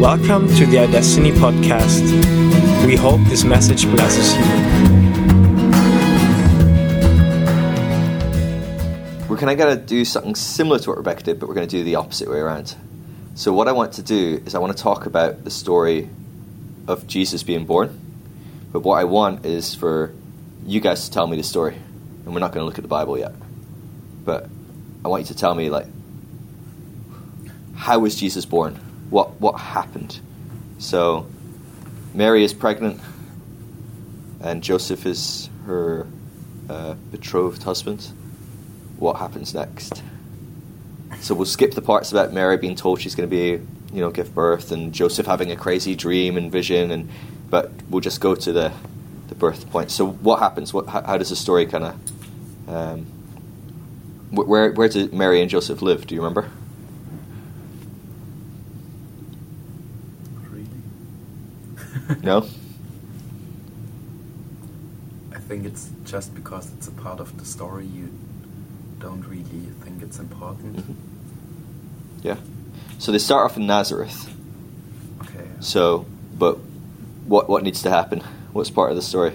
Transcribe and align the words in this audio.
Welcome 0.00 0.48
to 0.56 0.64
the 0.64 0.78
iDestiny 0.78 1.30
podcast. 1.32 2.06
We 2.86 2.96
hope 2.96 3.20
this 3.28 3.44
message 3.44 3.84
blesses 3.84 4.34
you. 4.34 4.40
We're 9.28 9.36
kind 9.36 9.50
of 9.50 9.58
going 9.58 9.78
to 9.78 9.84
do 9.84 10.06
something 10.06 10.34
similar 10.36 10.78
to 10.78 10.88
what 10.88 10.96
Rebecca 10.96 11.24
did, 11.24 11.38
but 11.38 11.50
we're 11.50 11.54
going 11.54 11.68
to 11.68 11.76
do 11.76 11.84
the 11.84 11.96
opposite 11.96 12.30
way 12.30 12.38
around. 12.38 12.74
So, 13.34 13.52
what 13.52 13.68
I 13.68 13.72
want 13.72 13.92
to 13.92 14.02
do 14.02 14.42
is 14.46 14.54
I 14.54 14.58
want 14.58 14.74
to 14.74 14.82
talk 14.82 15.04
about 15.04 15.44
the 15.44 15.50
story 15.50 16.08
of 16.88 17.06
Jesus 17.06 17.42
being 17.42 17.66
born. 17.66 18.00
But 18.72 18.80
what 18.80 18.94
I 18.98 19.04
want 19.04 19.44
is 19.44 19.74
for 19.74 20.14
you 20.64 20.80
guys 20.80 21.04
to 21.04 21.10
tell 21.10 21.26
me 21.26 21.36
the 21.36 21.42
story. 21.42 21.74
And 22.24 22.32
we're 22.32 22.40
not 22.40 22.52
going 22.52 22.62
to 22.62 22.66
look 22.66 22.78
at 22.78 22.84
the 22.84 22.88
Bible 22.88 23.18
yet. 23.18 23.34
But 24.24 24.48
I 25.04 25.08
want 25.08 25.24
you 25.24 25.26
to 25.26 25.36
tell 25.36 25.54
me, 25.54 25.68
like, 25.68 25.88
how 27.76 27.98
was 27.98 28.16
Jesus 28.16 28.46
born? 28.46 28.80
What, 29.10 29.40
what 29.40 29.60
happened? 29.60 30.20
So, 30.78 31.26
Mary 32.14 32.42
is 32.42 32.54
pregnant, 32.54 33.00
and 34.40 34.62
Joseph 34.62 35.04
is 35.04 35.50
her 35.66 36.06
uh, 36.68 36.94
betrothed 37.10 37.62
husband. 37.62 38.10
What 38.98 39.16
happens 39.16 39.54
next? 39.54 40.02
So 41.20 41.34
we'll 41.34 41.46
skip 41.46 41.74
the 41.74 41.82
parts 41.82 42.12
about 42.12 42.32
Mary 42.32 42.56
being 42.56 42.76
told 42.76 43.00
she's 43.00 43.14
going 43.14 43.28
to 43.28 43.30
be, 43.30 43.62
you 43.92 44.00
know, 44.00 44.10
give 44.10 44.34
birth, 44.34 44.72
and 44.72 44.92
Joseph 44.92 45.26
having 45.26 45.50
a 45.50 45.56
crazy 45.56 45.94
dream 45.94 46.36
and 46.36 46.50
vision, 46.50 46.90
and 46.90 47.10
but 47.50 47.70
we'll 47.90 48.00
just 48.00 48.20
go 48.20 48.34
to 48.34 48.52
the 48.52 48.72
the 49.28 49.34
birth 49.34 49.68
point. 49.70 49.90
So 49.90 50.06
what 50.06 50.38
happens? 50.38 50.72
What 50.72 50.86
how, 50.86 51.02
how 51.02 51.18
does 51.18 51.30
the 51.30 51.36
story 51.36 51.66
kind 51.66 51.84
of 51.84 52.68
um, 52.68 53.06
where 54.30 54.72
where 54.72 54.88
did 54.88 55.12
Mary 55.12 55.40
and 55.42 55.50
Joseph 55.50 55.82
live? 55.82 56.06
Do 56.06 56.14
you 56.14 56.22
remember? 56.22 56.48
Really? 60.50 60.66
No. 62.22 62.46
I 65.34 65.38
think 65.38 65.64
it's 65.64 65.90
just 66.04 66.34
because 66.34 66.70
it's 66.74 66.88
a 66.88 66.92
part 66.92 67.20
of 67.20 67.36
the 67.38 67.44
story 67.44 67.86
you 67.86 68.08
don't 68.98 69.22
really 69.26 69.68
think 69.82 70.02
it's 70.02 70.18
important. 70.18 70.76
Mhm. 70.76 70.94
Yeah. 72.22 72.36
So 72.98 73.12
they 73.12 73.18
start 73.18 73.50
off 73.50 73.56
in 73.56 73.66
Nazareth. 73.66 74.28
Okay. 75.22 75.46
So, 75.60 76.04
but 76.38 76.58
what 77.26 77.48
what 77.48 77.62
needs 77.62 77.82
to 77.82 77.90
happen? 77.90 78.20
What's 78.52 78.70
part 78.70 78.90
of 78.90 78.96
the 78.96 79.02
story? 79.02 79.32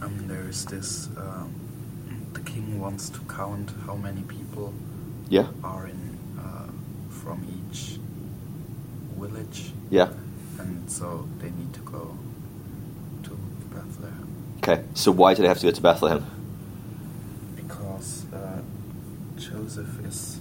Um, 0.00 0.26
there 0.26 0.48
is 0.48 0.64
this. 0.64 1.08
Um, 1.16 1.52
the 2.32 2.40
king 2.40 2.80
wants 2.80 3.08
to 3.10 3.18
count 3.28 3.70
how 3.86 3.94
many 3.96 4.22
people 4.22 4.72
Yeah. 5.28 5.46
are 5.62 5.86
in 5.86 6.18
uh, 6.38 6.68
from 7.10 7.44
each 7.58 7.98
village, 9.20 9.72
Yeah. 9.90 10.08
And 10.62 10.90
so 10.90 11.28
they 11.38 11.50
need 11.50 11.72
to 11.74 11.80
go 11.80 12.16
to 13.24 13.30
Bethlehem 13.74 14.28
Okay. 14.58 14.84
So 14.94 15.10
why 15.10 15.34
do 15.34 15.42
they 15.42 15.48
have 15.48 15.58
to 15.58 15.66
go 15.66 15.72
to 15.72 15.80
Bethlehem? 15.80 16.24
because 17.92 18.24
uh, 18.32 18.60
Joseph 19.36 20.04
is. 20.04 20.40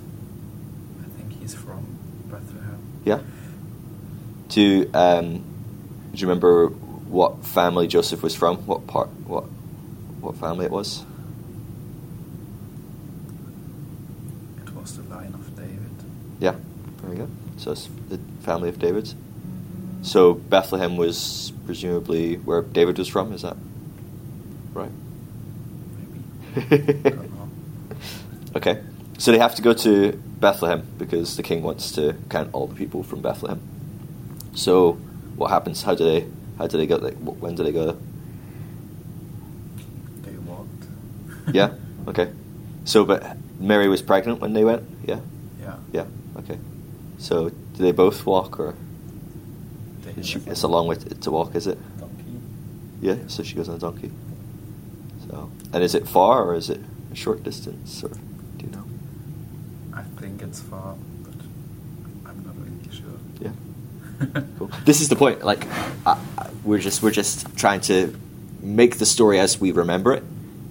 I 1.00 1.08
think 1.18 1.40
he's 1.40 1.54
from 1.54 1.86
Bethlehem. 2.26 2.80
Yeah. 3.06 3.20
Do 4.50 4.90
um, 4.94 5.38
do 6.12 6.18
you 6.18 6.28
remember 6.28 6.68
what 6.68 7.46
family 7.46 7.88
Joseph 7.88 8.24
was 8.24 8.36
from? 8.36 8.58
What 8.68 8.88
part? 8.88 9.10
What 9.26 9.44
what 10.22 10.36
family 10.36 10.66
it 10.66 10.72
was? 10.72 11.04
It 14.66 14.74
was 14.74 14.98
the 14.98 15.04
line 15.04 15.34
of 15.34 15.56
David. 15.56 15.92
Yeah. 16.40 16.56
Very 16.98 17.18
good. 17.18 17.30
So 17.58 17.72
it's 17.72 17.90
the 18.10 18.20
family 18.44 18.70
of 18.70 18.80
David. 18.80 19.14
So 20.02 20.34
Bethlehem 20.34 20.98
was 20.98 21.54
presumably 21.66 22.36
where 22.36 22.62
David 22.62 22.98
was 22.98 23.08
from. 23.08 23.34
Is 23.34 23.44
that 23.44 23.58
right? 24.74 24.92
Maybe. 26.64 27.18
Okay. 28.56 28.82
So 29.18 29.32
they 29.32 29.38
have 29.38 29.56
to 29.56 29.62
go 29.62 29.74
to 29.74 30.12
Bethlehem 30.12 30.86
because 30.98 31.38
the 31.38 31.44
king 31.44 31.62
wants 31.62 31.92
to 31.94 32.16
count 32.30 32.50
all 32.54 32.68
the 32.68 32.76
people 32.76 33.04
from 33.04 33.22
Bethlehem. 33.22 33.62
So 34.56 34.94
what 35.36 35.50
happens? 35.52 35.84
How 35.84 35.96
do 35.96 36.04
they? 36.04 36.28
How 36.58 36.68
do 36.68 36.78
they 36.78 36.86
go? 36.86 36.98
Like, 36.98 37.16
when 37.16 37.56
do 37.56 37.64
they 37.64 37.72
go? 37.72 37.98
They 40.24 40.32
walked. 40.32 40.68
Yeah. 41.54 41.74
Okay. 42.08 42.32
So, 42.86 43.06
but 43.06 43.38
Mary 43.60 43.88
was 43.88 44.02
pregnant 44.02 44.42
when 44.42 44.54
they 44.54 44.64
went. 44.64 44.84
Yeah. 45.06 45.20
Yeah. 45.62 45.78
Yeah. 45.92 46.06
Okay. 46.40 46.58
So, 47.20 47.50
do 47.50 47.78
they 47.78 47.92
both 47.92 48.26
walk, 48.26 48.60
or 48.60 48.76
she, 50.22 50.40
it's 50.48 50.64
a 50.64 50.68
long 50.68 50.88
way 50.88 50.96
to, 50.96 51.10
to 51.16 51.32
walk? 51.32 51.56
Is 51.56 51.68
it? 51.68 51.78
donkey. 52.00 52.40
Yeah. 53.02 53.16
So 53.28 53.44
she 53.44 53.56
goes 53.56 53.70
on 53.70 53.76
a 53.76 53.80
donkey. 53.80 54.12
So, 55.28 55.50
and 55.74 55.84
is 55.84 55.96
it 55.96 56.08
far 56.08 56.44
or 56.44 56.56
is 56.56 56.70
it 56.70 56.80
a 57.12 57.16
short 57.16 57.44
distance, 57.44 58.04
or 58.04 58.10
do 58.10 58.66
you 58.66 58.72
know? 58.72 58.86
I 59.94 60.04
think 60.20 60.42
it's 60.42 60.62
far, 60.62 60.96
but 61.24 61.34
I'm 62.26 62.44
not 62.44 62.56
really 62.58 62.96
sure. 62.96 63.20
Yeah. 63.40 63.52
Cool. 64.58 64.70
This 64.86 65.02
is 65.02 65.10
the 65.10 65.16
point. 65.16 65.44
Like, 65.44 65.66
uh, 66.06 66.16
uh, 66.38 66.50
we're 66.64 66.78
just 66.78 67.02
we're 67.02 67.12
just 67.12 67.58
trying 67.58 67.82
to 67.82 68.16
make 68.62 69.00
the 69.00 69.06
story 69.06 69.40
as 69.40 69.60
we 69.60 69.72
remember 69.72 70.14
it, 70.14 70.24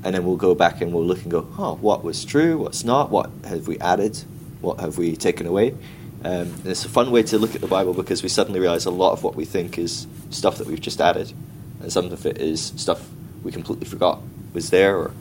and 0.05 0.15
then 0.15 0.25
we'll 0.25 0.37
go 0.37 0.55
back 0.55 0.81
and 0.81 0.93
we'll 0.93 1.05
look 1.05 1.23
and 1.23 1.31
go, 1.31 1.49
oh, 1.59 1.75
what 1.81 2.05
was 2.05 2.25
true? 2.25 2.59
What's 2.59 2.85
not? 2.85 3.11
What 3.11 3.31
have 3.45 3.67
we 3.67 3.79
added? 3.81 4.17
What 4.61 4.79
have 4.79 4.99
we 4.99 5.17
taken 5.17 5.47
away? 5.47 5.75
Um, 6.23 6.55
it's 6.65 6.85
a 6.85 6.89
fun 6.89 7.11
way 7.11 7.23
to 7.25 7.39
look 7.39 7.55
at 7.55 7.63
the 7.63 7.67
Bible 7.67 7.95
because 7.95 8.23
we 8.23 8.29
suddenly 8.29 8.61
realize 8.61 8.85
a 8.85 8.91
lot 8.91 9.13
of 9.13 9.23
what 9.23 9.35
we 9.37 9.45
think 9.47 9.79
is 9.79 10.07
stuff 10.29 10.59
that 10.59 10.67
we've 10.67 10.81
just 10.81 11.01
added, 11.01 11.33
and 11.81 11.91
some 11.91 12.13
of 12.13 12.27
it 12.27 12.39
is 12.39 12.73
stuff 12.77 13.09
we 13.43 13.53
completely 13.53 13.87
forgot 13.87 14.21
was 14.53 14.71
there 14.71 14.99
or 14.99 15.13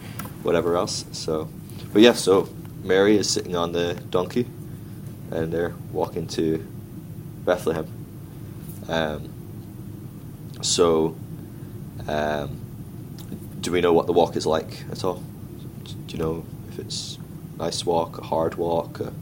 whatever 0.44 0.76
else. 0.76 1.06
So, 1.14 1.48
but 1.94 2.02
yeah, 2.02 2.14
so 2.14 2.50
Mary 2.84 3.16
is 3.16 3.30
sitting 3.30 3.56
on 3.56 3.72
the 3.72 3.94
donkey, 4.10 4.46
and 5.32 5.54
they're 5.54 5.74
walking 5.94 6.28
to 6.28 6.66
Bethlehem. 7.46 7.88
Um, 8.90 9.30
so, 10.62 11.16
um, 12.08 12.60
do 13.62 13.72
we 13.72 13.80
know 13.80 13.94
what 13.94 14.06
the 14.06 14.14
walk 14.14 14.36
is 14.36 14.46
like 14.46 14.84
at 14.92 15.04
all? 15.06 15.24
Do 16.08 16.18
you 16.18 16.18
know 16.18 16.46
if 16.70 16.80
it's 16.80 17.18
a 17.56 17.58
nice 17.60 17.86
walk, 17.86 18.18
a 18.18 18.24
hard 18.24 18.56
walk, 18.56 19.00
a, 19.00 19.14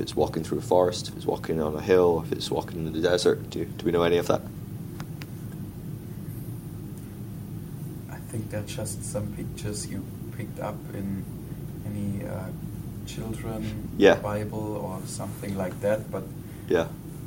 if 0.00 0.04
it's 0.04 0.16
walking 0.16 0.42
through 0.42 0.56
a 0.56 0.62
forest, 0.62 1.08
if 1.08 1.16
it's 1.16 1.26
walking 1.26 1.60
on 1.60 1.74
a 1.76 1.80
hill, 1.82 2.24
if 2.24 2.32
it's 2.32 2.50
walking 2.50 2.86
in 2.86 2.92
the 2.94 3.00
desert? 3.00 3.50
Do, 3.50 3.66
do 3.66 3.84
we 3.84 3.92
know 3.92 4.02
any 4.02 4.16
of 4.16 4.28
that? 4.28 4.40
I 8.10 8.16
think 8.30 8.50
they're 8.50 8.62
just 8.62 9.04
some 9.04 9.26
pictures 9.34 9.86
you 9.88 10.02
picked 10.38 10.58
up 10.58 10.76
in 10.94 11.22
any 11.84 12.26
uh, 12.26 12.48
children 13.06 13.90
Yeah. 13.98 14.14
Bible 14.14 14.76
or 14.76 15.06
something 15.06 15.54
like 15.58 15.78
that, 15.82 16.10
but 16.10 16.22
Yeah. 16.66 16.86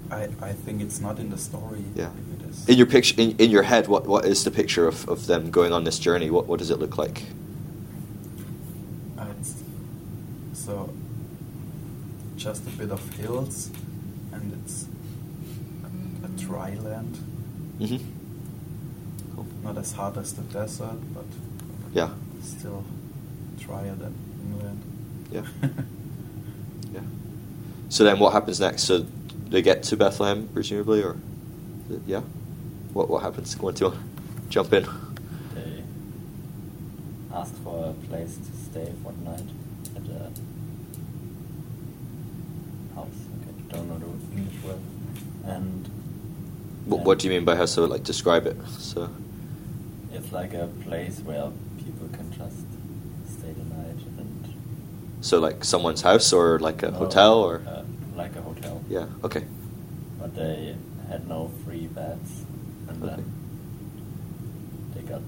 I, 0.09 0.29
I 0.41 0.53
think 0.53 0.81
it's 0.81 0.99
not 0.99 1.19
in 1.19 1.29
the 1.29 1.37
story. 1.37 1.83
Yeah. 1.95 2.09
if 2.09 2.41
it 2.41 2.49
is. 2.49 2.69
In 2.69 2.77
your 2.77 2.87
picture, 2.87 3.21
in, 3.21 3.35
in 3.37 3.51
your 3.51 3.63
head, 3.63 3.87
what, 3.87 4.07
what 4.07 4.25
is 4.25 4.43
the 4.43 4.51
picture 4.51 4.87
of, 4.87 5.07
of 5.07 5.27
them 5.27 5.51
going 5.51 5.71
on 5.73 5.83
this 5.83 5.99
journey? 5.99 6.31
What 6.31 6.47
what 6.47 6.57
does 6.59 6.71
it 6.71 6.79
look 6.79 6.97
like? 6.97 7.23
Uh, 9.17 9.25
so 10.53 10.89
just 12.37 12.65
a 12.67 12.69
bit 12.71 12.91
of 12.91 13.01
hills, 13.15 13.69
and 14.31 14.53
it's 14.63 14.87
a, 15.83 16.25
a 16.25 16.29
dry 16.29 16.75
land, 16.75 17.17
Mm-hmm. 17.79 17.97
Cool. 19.35 19.47
not 19.63 19.77
as 19.77 19.91
hard 19.93 20.17
as 20.17 20.33
the 20.33 20.41
desert, 20.43 20.97
but 21.13 21.25
Yeah. 21.93 22.09
still 22.41 22.83
drier 23.59 23.95
than 23.95 24.13
inland. 24.45 24.81
Yeah. 25.31 25.45
Yeah. 26.93 27.01
So 27.89 28.03
then, 28.03 28.19
what 28.19 28.33
happens 28.33 28.59
next? 28.59 28.83
So 28.83 29.05
they 29.49 29.61
get 29.63 29.81
to 29.83 29.97
Bethlehem, 29.97 30.47
presumably, 30.53 31.01
or 31.01 31.15
yeah. 32.05 32.21
What 32.93 33.09
what 33.09 33.23
happens? 33.23 33.55
Go 33.55 33.67
on 33.69 33.73
to 33.75 33.93
jump 34.49 34.73
in. 34.73 34.83
They 35.55 35.83
ask 37.33 37.55
for 37.63 37.89
a 37.89 37.93
place 38.07 38.37
to 38.37 38.51
stay 38.69 38.91
for 39.03 39.11
the 39.11 39.23
night 39.31 39.49
at 39.95 40.03
a 40.03 40.29
house. 42.95 43.07
Okay, 43.41 43.55
don't 43.73 43.89
know 43.89 43.97
the 43.99 44.37
English 44.37 44.63
word. 44.63 44.79
And 45.45 45.87
What, 46.85 47.01
what 47.05 47.19
do 47.19 47.27
you 47.27 47.33
mean 47.33 47.45
by 47.45 47.55
how? 47.55 47.65
So 47.65 47.85
like 47.85 48.03
describe 48.03 48.45
it. 48.47 48.57
So 48.79 49.09
It's 50.13 50.31
like 50.31 50.53
a 50.53 50.67
place 50.85 51.19
where 51.19 51.51
people 51.77 52.07
can 52.13 52.31
just 52.31 52.65
stay 53.39 53.51
the 53.51 53.65
night 53.75 53.99
and 54.17 54.53
so 55.21 55.39
like 55.39 55.63
someone's 55.63 56.01
house 56.01 56.33
or 56.33 56.59
like 56.59 56.83
a 56.83 56.91
No, 56.91 56.97
hotel 56.97 57.39
or 57.39 57.61
uh, 57.67 57.83
like 58.15 58.35
a 58.35 58.41
hotel. 58.41 58.81
yeah. 58.89 59.05
Okay. 59.23 59.43
But 60.19 60.35
they 60.35 60.75
had 61.09 61.27
no 61.27 61.49
free 61.65 61.87
beds, 61.87 62.43
and 62.89 63.03
Okay. 63.03 63.15
then 63.15 63.25
they 64.95 65.01
got 65.01 65.21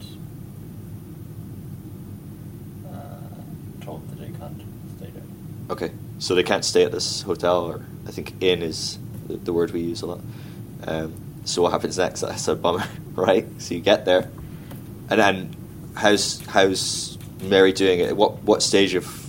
uh, 2.91 3.83
told 3.85 4.07
that 4.09 4.19
they 4.19 4.31
can't 4.39 4.61
stay 4.97 5.09
there. 5.11 5.23
Okay. 5.69 5.91
So 6.19 6.33
they 6.35 6.43
can't 6.43 6.63
stay 6.63 6.83
at 6.83 6.91
this 6.91 7.21
hotel, 7.23 7.65
or 7.65 7.85
I 8.07 8.11
think 8.11 8.41
inn 8.41 8.61
is 8.61 8.97
the, 9.27 9.35
the 9.37 9.53
word 9.53 9.71
we 9.71 9.81
use 9.81 10.01
a 10.01 10.05
lot. 10.07 10.21
Um, 10.87 11.13
so 11.43 11.61
what 11.61 11.71
happens 11.71 11.97
next? 11.97 12.21
That's 12.21 12.47
a 12.47 12.55
bummer, 12.55 12.85
right? 13.15 13.45
So 13.59 13.75
you 13.75 13.81
get 13.81 14.05
there, 14.05 14.29
and 15.09 15.19
then 15.19 15.55
how's 15.95 16.45
how's 16.47 17.17
Mary 17.41 17.73
doing 17.73 17.99
it? 17.99 18.15
What 18.15 18.43
what 18.43 18.63
stage 18.63 18.95
of 18.95 19.25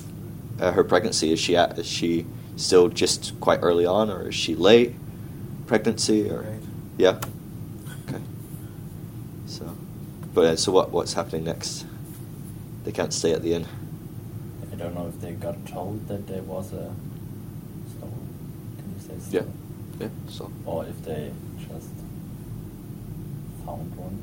uh, 0.61 0.73
her 0.73 0.85
pregnancy 0.85 1.33
is 1.33 1.41
she 1.41 1.57
at? 1.57 1.79
Is 1.79 1.87
she 1.87 2.27
still 2.57 2.89
just 2.89 3.39
quite 3.41 3.61
early 3.63 3.87
on, 3.87 4.11
or 4.11 4.29
is 4.29 4.35
she 4.35 4.55
late 4.55 4.95
pregnancy? 5.67 6.31
Or 6.31 6.43
Right. 6.43 6.61
yeah, 6.99 7.21
okay. 8.09 8.23
So, 9.47 9.77
but 10.35 10.45
uh, 10.45 10.57
so 10.57 10.73
what 10.73 10.91
what's 10.91 11.15
happening 11.15 11.45
next? 11.45 11.85
They 12.85 12.93
can't 12.93 13.13
stay 13.13 13.33
at 13.33 13.43
the 13.43 13.53
inn. 13.55 13.67
I 14.77 14.79
don't 14.79 14.95
know 14.95 15.07
if 15.09 15.19
they 15.23 15.33
got 15.33 15.67
told 15.67 16.07
that 16.09 16.27
there 16.27 16.43
was 16.43 16.75
a 16.75 16.93
stall. 17.97 18.13
Can 18.77 18.95
you 18.95 19.01
say 19.01 19.39
Yeah, 19.39 19.45
yeah. 19.99 20.09
So 20.29 20.53
Or 20.67 20.85
if 20.85 21.03
they 21.03 21.33
just 21.59 21.89
found 23.65 23.97
one. 23.97 24.21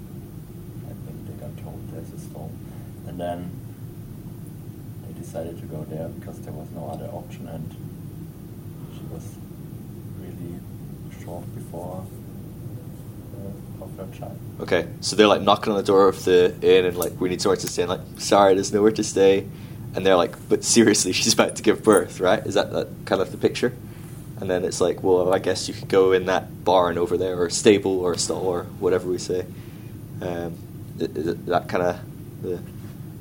I 0.86 0.94
think 1.06 1.26
they 1.26 1.34
got 1.44 1.58
told 1.64 1.82
there's 1.92 2.14
a 2.14 2.20
stall. 2.20 2.52
And 3.08 3.20
then 3.20 3.50
they 5.08 5.20
decided 5.20 5.58
to 5.60 5.66
go 5.66 5.84
there 5.90 6.08
because 6.10 6.40
there 6.42 6.54
was 6.54 6.70
no 6.76 6.88
other 6.88 7.06
option 7.06 7.48
and 7.48 7.76
she 8.94 9.04
was 9.12 9.24
really 10.20 10.60
short 11.24 11.44
before 11.56 12.06
uh, 13.40 13.84
of 13.84 13.98
her 13.98 14.08
child. 14.20 14.38
Okay, 14.60 14.88
so 15.02 15.16
they're 15.16 15.26
like 15.26 15.42
knocking 15.42 15.72
on 15.72 15.78
the 15.78 15.84
door 15.84 16.08
of 16.08 16.24
the 16.26 16.54
inn 16.62 16.86
and 16.86 16.96
like, 16.96 17.20
we 17.20 17.30
need 17.30 17.42
somewhere 17.42 17.58
to 17.58 17.68
stay. 17.68 17.82
And 17.82 17.90
like, 17.90 18.02
sorry, 18.20 18.54
there's 18.54 18.72
nowhere 18.72 18.92
to 18.92 19.04
stay. 19.04 19.48
And 19.96 20.06
they're 20.06 20.16
like, 20.16 20.36
but 20.50 20.64
seriously, 20.64 21.12
she's 21.14 21.34
about 21.34 21.56
to 21.58 21.64
give 21.64 21.84
birth, 21.84 22.20
right? 22.20 22.46
Is 22.46 22.56
that, 22.56 22.72
that 22.72 22.88
kind 23.06 23.22
of 23.22 23.32
the 23.32 23.38
picture? 23.38 23.74
And 24.42 24.50
then 24.50 24.66
it's 24.66 24.82
like, 24.82 25.04
well, 25.04 25.34
I 25.34 25.40
guess 25.40 25.68
you 25.68 25.74
could 25.74 25.88
go 25.88 26.12
in 26.12 26.26
that 26.26 26.66
barn 26.66 26.98
over 26.98 27.18
there, 27.18 27.42
or 27.42 27.50
stable, 27.50 28.00
or 28.00 28.18
stall, 28.18 28.48
or 28.48 28.64
whatever 28.80 29.08
we 29.08 29.18
say. 29.18 29.46
Um, 30.22 30.58
that 30.98 31.68
kind 31.68 31.84
of 31.84 32.00
the, 32.42 32.60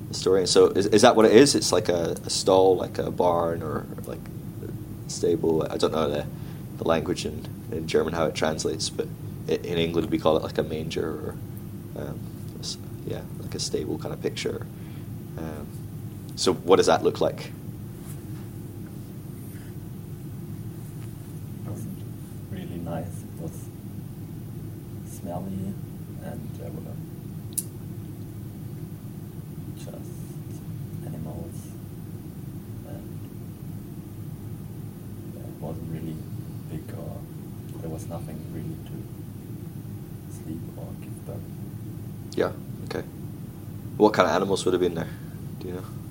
the 0.08 0.14
story? 0.14 0.40
And 0.40 0.48
so, 0.48 0.66
is, 0.68 0.86
is 0.86 1.02
that 1.02 1.14
what 1.14 1.26
it 1.26 1.32
is? 1.32 1.54
It's 1.54 1.70
like 1.70 1.88
a, 1.88 2.16
a 2.24 2.30
stall, 2.30 2.76
like 2.76 2.98
a 2.98 3.10
barn, 3.10 3.62
or 3.62 3.86
like 4.06 4.18
stable. 5.08 5.66
I 5.70 5.76
don't 5.76 5.92
know 5.92 6.08
the, 6.08 6.26
the 6.78 6.84
language 6.84 7.24
in, 7.26 7.46
in 7.70 7.86
German 7.86 8.14
how 8.14 8.26
it 8.26 8.34
translates, 8.34 8.90
but 8.90 9.06
in 9.46 9.78
England 9.78 10.10
we 10.10 10.18
call 10.18 10.36
it 10.36 10.42
like 10.42 10.58
a 10.58 10.62
manger, 10.62 11.08
or 11.08 11.36
um, 11.96 12.18
yeah, 13.06 13.22
like 13.40 13.54
a 13.54 13.60
stable 13.60 13.98
kind 13.98 14.12
of 14.14 14.22
picture. 14.22 14.66
Um, 15.38 15.66
so, 16.42 16.52
what 16.54 16.78
does 16.78 16.86
that 16.86 17.04
look 17.04 17.20
like? 17.20 17.52
It 21.64 21.70
wasn't 21.70 21.98
really 22.50 22.78
nice. 22.78 23.06
It 23.06 23.40
was 23.40 23.52
smelly 25.08 25.72
and 26.24 26.50
uh, 26.60 26.64
there 26.64 26.72
just 29.76 30.10
animals 31.06 31.54
and 32.88 33.20
uh, 35.36 35.46
it 35.46 35.60
wasn't 35.60 35.92
really 35.92 36.16
big 36.72 36.92
or 36.98 37.18
there 37.80 37.88
was 37.88 38.08
nothing 38.08 38.44
really 38.52 38.76
to 38.90 40.42
sleep 40.42 40.60
or 40.76 40.88
give 41.00 41.24
birth. 41.24 41.36
Yeah. 42.34 42.50
Okay. 42.86 43.06
What 43.96 44.12
kind 44.12 44.28
of 44.28 44.34
animals 44.34 44.64
would 44.64 44.74
have 44.74 44.80
been 44.80 44.96
there? 44.96 45.10
Do 45.60 45.68
you 45.68 45.74
know? 45.74 46.01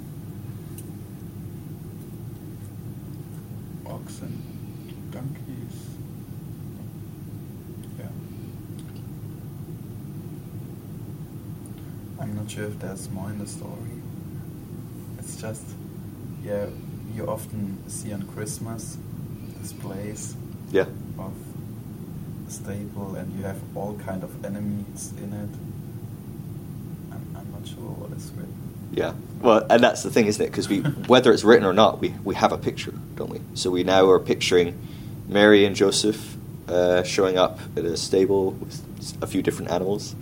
Oxen, 3.86 4.42
donkeys. 5.12 5.90
Yeah. 8.00 8.08
I'm 12.20 12.36
not 12.36 12.50
sure 12.50 12.66
if 12.66 12.80
there's 12.80 13.10
more 13.10 13.30
in 13.30 13.40
the 13.40 13.48
story. 13.48 14.02
It's 15.20 15.40
just, 15.42 15.64
yeah, 16.44 16.68
you 17.16 17.28
often 17.28 17.78
see 17.90 18.14
on 18.14 18.24
Christmas 18.24 18.98
displays 19.62 20.36
Yeah. 20.72 20.86
of 21.18 21.34
a 22.48 22.52
stable 22.52 23.16
and 23.16 23.34
you 23.38 23.44
have 23.44 23.60
all 23.76 23.98
kind 24.06 24.24
of 24.24 24.46
enemies 24.46 25.14
in 25.18 25.34
it. 25.34 25.50
I'm, 27.12 27.36
I'm 27.36 27.52
not 27.52 27.68
sure 27.68 27.90
what 28.00 28.12
is 28.18 28.32
written. 28.32 28.71
Yeah. 28.92 29.14
Well, 29.42 29.66
and 29.70 29.84
that's 29.84 30.04
the 30.04 30.12
thing, 30.12 30.28
isn't 30.28 30.44
it? 30.44 30.50
Because 30.50 30.70
we, 30.70 30.80
whether 31.08 31.32
it's 31.32 31.44
written 31.44 31.66
or 31.66 31.74
not, 31.74 32.00
we, 32.00 32.10
we 32.24 32.36
have 32.36 32.52
a 32.52 32.58
picture, 32.58 32.94
don't 33.16 33.30
we? 33.30 33.42
So 33.56 33.72
we 33.72 33.84
now 33.84 34.10
are 34.10 34.20
picturing 34.20 34.78
Mary 35.28 35.66
and 35.66 35.76
Joseph 35.76 36.36
uh, 36.68 37.04
showing 37.04 37.38
up 37.38 37.60
at 37.76 37.86
a 37.86 37.98
stable 37.98 38.52
with 38.52 38.82
a 39.22 39.28
few 39.28 39.42
different 39.42 39.72
animals. 39.72 40.16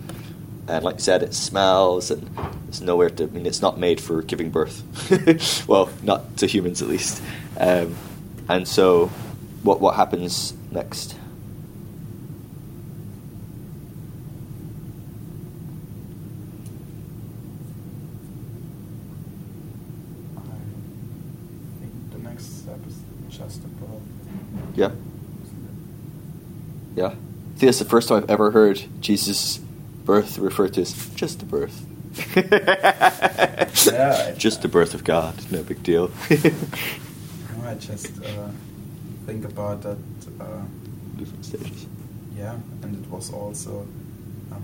And 0.68 0.84
like 0.84 0.96
you 0.96 1.00
said, 1.00 1.22
it 1.22 1.34
smells 1.34 2.10
and 2.10 2.28
there's 2.64 2.80
nowhere 2.80 3.10
to, 3.10 3.24
I 3.24 3.26
mean, 3.26 3.46
it's 3.46 3.60
not 3.60 3.78
made 3.78 4.00
for 4.00 4.22
giving 4.22 4.50
birth. 4.50 4.82
well, 5.68 5.90
not 6.02 6.36
to 6.38 6.46
humans 6.46 6.80
at 6.82 6.88
least. 6.88 7.22
Um, 7.58 7.96
and 8.48 8.66
so 8.66 9.06
what, 9.62 9.80
what 9.80 9.96
happens 9.96 10.54
next? 10.70 11.16
I 20.36 20.40
think 21.80 22.12
the 22.12 22.18
next 22.18 22.60
step 22.60 22.78
is 22.86 23.02
just 23.28 23.64
a 23.64 23.68
birth. 23.68 24.02
Yeah. 24.74 24.90
Yeah. 26.96 27.14
That's 27.60 27.78
the 27.78 27.84
first 27.84 28.08
time 28.08 28.22
I've 28.24 28.30
ever 28.30 28.50
heard 28.50 28.82
Jesus' 29.00 29.58
birth 30.04 30.38
referred 30.38 30.74
to 30.74 30.80
as 30.82 30.92
just 31.14 31.40
the 31.40 31.46
birth. 31.46 31.84
Yeah. 33.86 34.32
just 34.36 34.62
the 34.62 34.68
birth 34.68 34.94
of 34.94 35.04
God. 35.04 35.34
No 35.50 35.62
big 35.62 35.82
deal. 35.82 36.10
No, 37.62 37.68
I 37.68 37.74
just 37.74 38.06
uh, 38.24 38.48
think 39.26 39.44
about 39.44 39.82
that. 39.82 39.98
Uh, 40.40 40.62
Different 41.18 41.44
stages. 41.44 41.86
yeah, 42.36 42.54
and 42.82 42.96
it 43.04 43.10
was 43.10 43.30
also 43.32 43.86
um, 44.50 44.62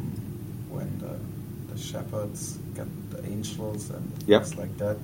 when 0.70 0.88
the, 0.98 1.72
the 1.72 1.78
shepherds 1.78 2.58
get 2.74 2.86
the 3.10 3.22
angels 3.30 3.90
and 3.90 4.10
Yep. 4.26 4.42
things 4.44 4.56
like 4.56 4.78
that. 4.78 4.96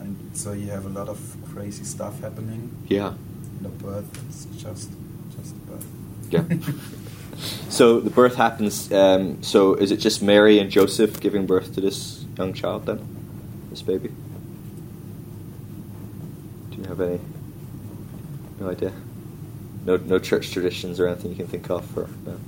And 0.00 0.16
so 0.34 0.52
you 0.52 0.70
have 0.70 0.86
a 0.86 0.88
lot 0.88 1.08
of 1.08 1.18
crazy 1.54 1.84
stuff 1.84 2.20
happening. 2.20 2.70
Yeah. 2.88 3.08
And 3.12 3.60
the 3.62 3.68
birth 3.68 4.10
is 4.28 4.46
just 4.62 4.90
just 5.36 5.54
the 5.54 5.72
birth. 5.72 5.86
Yeah. 6.30 6.44
So 7.68 8.00
the 8.00 8.10
birth 8.10 8.36
happens. 8.36 8.92
Um, 8.92 9.42
so 9.42 9.74
is 9.74 9.90
it 9.90 9.96
just 9.98 10.22
Mary 10.22 10.58
and 10.58 10.70
Joseph 10.70 11.20
giving 11.20 11.46
birth 11.46 11.74
to 11.74 11.80
this 11.80 12.24
young 12.36 12.52
child 12.52 12.86
then, 12.86 13.06
this 13.70 13.82
baby? 13.82 14.10
Do 16.70 16.76
you 16.76 16.84
have 16.84 17.00
any? 17.00 17.20
No 18.58 18.70
idea. 18.70 18.92
No, 19.86 19.96
no 19.96 20.18
church 20.18 20.50
traditions 20.50 21.00
or 21.00 21.06
anything 21.06 21.30
you 21.30 21.36
can 21.36 21.46
think 21.46 21.70
of, 21.70 21.96
or 21.96 22.08
no 22.26 22.38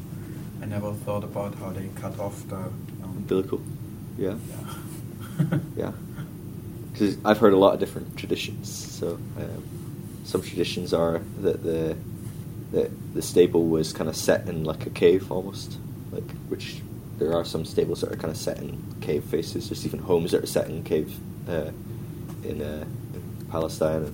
I 0.62 0.66
never 0.66 0.92
thought 0.92 1.25
about 1.25 1.56
how 1.56 1.70
they 1.70 1.88
cut 1.96 2.20
off 2.20 2.46
the 2.49 2.56
um, 2.56 2.72
umbilical. 3.02 3.61
Yeah. 4.16 4.37
Yeah. 4.49 5.58
Yeah. 5.76 5.92
Because 6.92 7.16
I've 7.25 7.38
heard 7.38 7.52
a 7.52 7.56
lot 7.56 7.75
of 7.75 7.80
different 7.80 8.16
traditions. 8.16 8.70
So 8.70 9.14
um, 9.37 9.64
some 10.25 10.42
traditions 10.42 10.94
are 10.94 11.20
that 11.40 11.64
the 11.64 11.96
the 12.72 12.90
the 13.14 13.22
stable 13.22 13.66
was 13.66 13.92
kind 13.92 14.08
of 14.08 14.16
set 14.16 14.48
in 14.48 14.64
like 14.64 14.86
a 14.86 14.90
cave 14.90 15.30
almost, 15.30 15.78
like 16.10 16.28
which 16.48 16.80
there 17.18 17.34
are 17.34 17.44
some 17.44 17.64
stables 17.64 18.00
that 18.00 18.10
are 18.10 18.16
kind 18.16 18.30
of 18.30 18.36
set 18.36 18.58
in 18.58 18.82
cave 19.00 19.22
faces. 19.24 19.68
There's 19.68 19.86
even 19.86 20.00
homes 20.00 20.32
that 20.32 20.42
are 20.42 20.46
set 20.46 20.68
in 20.68 20.82
cave 20.82 21.16
uh, 21.48 21.70
in, 22.42 22.62
uh, 22.62 22.84
in 23.14 23.46
Palestine. 23.50 24.12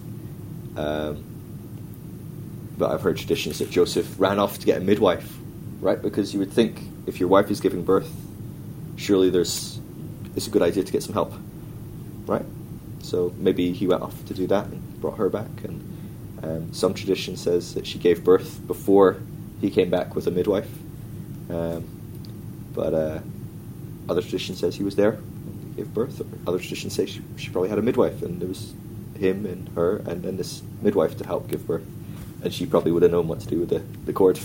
Um, 0.76 1.24
but 2.76 2.92
I've 2.92 3.00
heard 3.00 3.16
traditions 3.16 3.58
that 3.58 3.70
Joseph 3.70 4.14
ran 4.20 4.38
off 4.38 4.58
to 4.58 4.66
get 4.66 4.78
a 4.78 4.80
midwife, 4.84 5.36
right? 5.80 6.00
Because 6.00 6.32
you 6.32 6.38
would 6.38 6.52
think 6.52 6.80
if 7.06 7.18
your 7.18 7.28
wife 7.28 7.50
is 7.50 7.60
giving 7.60 7.82
birth, 7.82 8.10
surely 8.96 9.30
there's 9.30 9.80
it's 10.36 10.46
a 10.46 10.50
good 10.50 10.62
idea 10.62 10.84
to 10.84 10.92
get 10.92 11.02
some 11.02 11.14
help, 11.14 11.32
right? 12.26 12.44
So 13.02 13.32
maybe 13.38 13.72
he 13.72 13.86
went 13.86 14.02
off 14.02 14.24
to 14.26 14.34
do 14.34 14.46
that 14.48 14.66
and 14.66 15.00
brought 15.00 15.16
her 15.16 15.28
back. 15.28 15.50
And 15.64 15.97
um, 16.42 16.72
some 16.72 16.94
tradition 16.94 17.36
says 17.36 17.74
that 17.74 17.86
she 17.86 17.98
gave 17.98 18.24
birth 18.24 18.66
before 18.66 19.20
he 19.60 19.70
came 19.70 19.90
back 19.90 20.14
with 20.14 20.26
a 20.26 20.30
midwife. 20.30 20.70
Um, 21.50 21.84
but 22.74 22.94
uh, 22.94 23.20
other 24.08 24.22
tradition 24.22 24.54
says 24.54 24.76
he 24.76 24.84
was 24.84 24.96
there 24.96 25.12
and 25.12 25.76
gave 25.76 25.92
birth. 25.92 26.22
Other 26.46 26.58
tradition 26.58 26.90
say 26.90 27.06
she, 27.06 27.22
she 27.36 27.50
probably 27.50 27.68
had 27.68 27.78
a 27.78 27.82
midwife, 27.82 28.22
and 28.22 28.40
there 28.40 28.48
was 28.48 28.72
him 29.18 29.46
and 29.46 29.68
her, 29.70 29.96
and 30.06 30.22
then 30.22 30.36
this 30.36 30.62
midwife 30.80 31.16
to 31.18 31.26
help 31.26 31.48
give 31.48 31.66
birth. 31.66 31.86
And 32.42 32.54
she 32.54 32.66
probably 32.66 32.92
would 32.92 33.02
have 33.02 33.10
known 33.10 33.26
what 33.26 33.40
to 33.40 33.48
do 33.48 33.60
with 33.60 33.70
the, 33.70 33.82
the 34.04 34.12
cord. 34.12 34.38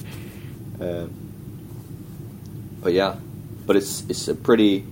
Um, 0.80 1.14
but 2.82 2.94
yeah, 2.94 3.16
but 3.66 3.76
it's 3.76 4.04
it's 4.10 4.28
a 4.28 4.36
pretty 4.36 4.86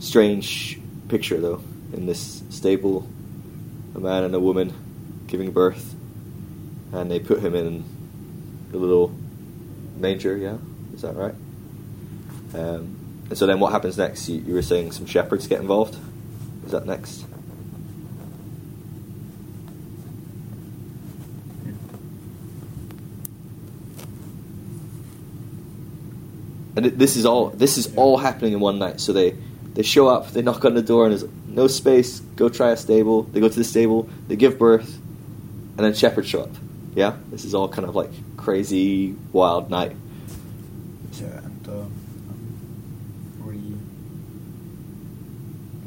strange 0.00 0.78
picture 1.08 1.40
though. 1.40 1.62
In 1.92 2.06
this 2.06 2.42
stable, 2.50 3.08
a 3.94 4.00
man 4.00 4.24
and 4.24 4.34
a 4.34 4.40
woman 4.40 4.74
giving 5.26 5.52
birth, 5.52 5.94
and 6.92 7.10
they 7.10 7.20
put 7.20 7.40
him 7.40 7.54
in 7.54 7.84
a 8.72 8.76
little 8.76 9.12
manger, 9.96 10.36
yeah, 10.36 10.56
is 10.94 11.02
that 11.02 11.14
right? 11.14 11.34
Um, 12.54 12.96
and 13.28 13.36
so 13.36 13.46
then 13.46 13.60
what 13.60 13.72
happens 13.72 13.98
next? 13.98 14.28
You, 14.28 14.40
you 14.40 14.54
were 14.54 14.62
saying 14.62 14.92
some 14.92 15.06
shepherds 15.06 15.46
get 15.46 15.60
involved. 15.60 15.96
Is 16.64 16.72
that 16.72 16.86
next? 16.86 17.24
And 26.76 26.86
this 26.86 27.16
is 27.16 27.26
all 27.26 27.50
this 27.50 27.76
is 27.76 27.92
all 27.96 28.18
happening 28.18 28.52
in 28.52 28.60
one 28.60 28.78
night. 28.78 29.00
So 29.00 29.12
they 29.12 29.34
they 29.74 29.82
show 29.82 30.08
up, 30.08 30.30
they 30.30 30.42
knock 30.42 30.64
on 30.64 30.74
the 30.74 30.82
door, 30.82 31.06
and 31.06 31.12
there's 31.12 31.28
no 31.46 31.66
space. 31.66 32.20
Go 32.20 32.48
try 32.48 32.70
a 32.70 32.76
stable. 32.76 33.24
They 33.24 33.40
go 33.40 33.48
to 33.48 33.54
the 33.54 33.64
stable, 33.64 34.08
they 34.28 34.36
give 34.36 34.58
birth, 34.58 34.96
and 35.76 35.78
then 35.78 35.92
shepherds 35.92 36.28
show 36.28 36.42
up. 36.42 36.50
Yeah, 36.98 37.14
this 37.30 37.44
is 37.44 37.54
all 37.54 37.68
kind 37.68 37.86
of 37.86 37.94
like 37.94 38.10
crazy, 38.36 39.14
wild 39.32 39.70
night. 39.70 39.94
Yeah, 41.12 41.26
and 41.26 41.68
um, 41.68 41.92
three, 43.38 43.76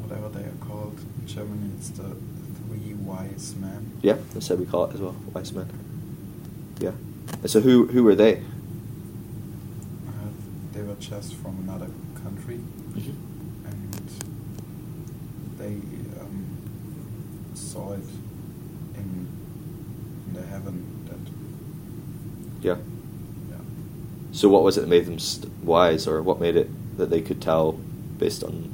whatever 0.00 0.30
they 0.30 0.40
are 0.40 0.66
called 0.66 0.98
in 1.20 1.26
Germany, 1.26 1.70
it's 1.76 1.90
the 1.90 2.16
three 2.64 2.94
wise 2.94 3.54
men. 3.56 3.92
Yeah, 4.00 4.16
that's 4.32 4.48
how 4.48 4.54
we 4.54 4.64
call 4.64 4.86
it 4.86 4.94
as 4.94 5.02
well, 5.02 5.14
wise 5.34 5.52
men. 5.52 5.68
Yeah. 6.80 6.92
And 7.42 7.50
so 7.50 7.60
who 7.60 7.88
who 7.88 8.04
were 8.04 8.14
they? 8.14 8.38
Uh, 10.08 10.30
they 10.72 10.80
were 10.80 10.94
just 10.94 11.34
from 11.34 11.58
another 11.68 11.90
country, 12.22 12.60
and 12.94 14.10
they 15.58 15.74
um, 16.22 17.52
saw 17.52 17.92
it 17.92 18.08
in, 18.94 19.28
in 20.26 20.32
the 20.32 20.46
heaven 20.46 21.00
Yeah. 22.62 22.76
yeah. 23.50 23.56
So 24.32 24.48
what 24.48 24.62
was 24.62 24.78
it 24.78 24.82
that 24.82 24.88
made 24.88 25.06
them 25.06 25.18
st- 25.18 25.52
wise, 25.62 26.06
or 26.06 26.22
what 26.22 26.40
made 26.40 26.56
it 26.56 26.70
that 26.96 27.10
they 27.10 27.20
could 27.20 27.40
tell 27.42 27.72
based 28.18 28.42
on 28.44 28.72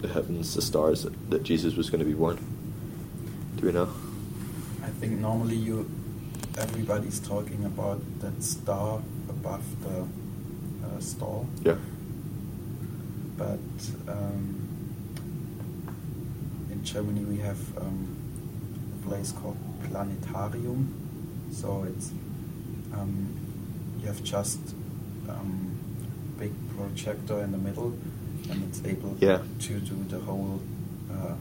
the 0.00 0.08
heavens, 0.08 0.54
the 0.54 0.62
stars, 0.62 1.02
that, 1.02 1.30
that 1.30 1.42
Jesus 1.42 1.74
was 1.76 1.90
going 1.90 1.98
to 2.00 2.06
be 2.06 2.14
born? 2.14 2.38
Do 3.56 3.66
we 3.66 3.72
know? 3.72 3.90
I 4.82 4.88
think 4.88 5.18
normally 5.18 5.56
you 5.56 5.88
everybody's 6.58 7.20
talking 7.20 7.64
about 7.64 8.00
that 8.20 8.42
star 8.42 9.00
above 9.28 9.64
the 9.82 10.06
uh, 10.86 11.00
stall, 11.00 11.46
Yeah. 11.64 11.76
but 13.36 13.58
um, 14.08 14.68
in 16.70 16.84
Germany 16.84 17.24
we 17.24 17.38
have 17.38 17.58
um, 17.78 18.16
a 19.02 19.08
place 19.08 19.32
called 19.32 19.56
planetarium. 19.90 20.94
So 21.52 21.84
it's 21.84 22.10
um, 22.94 23.28
you 24.00 24.06
have 24.06 24.22
just 24.24 24.58
um, 25.28 25.76
big 26.38 26.52
projector 26.76 27.40
in 27.42 27.52
the 27.52 27.58
middle, 27.58 27.92
and 28.50 28.62
it's 28.64 28.84
able 28.84 29.16
Yeah. 29.20 29.42
to 29.60 29.80
do 29.80 29.96
the 30.08 30.18
whole 30.20 30.60
uh, 31.12 31.34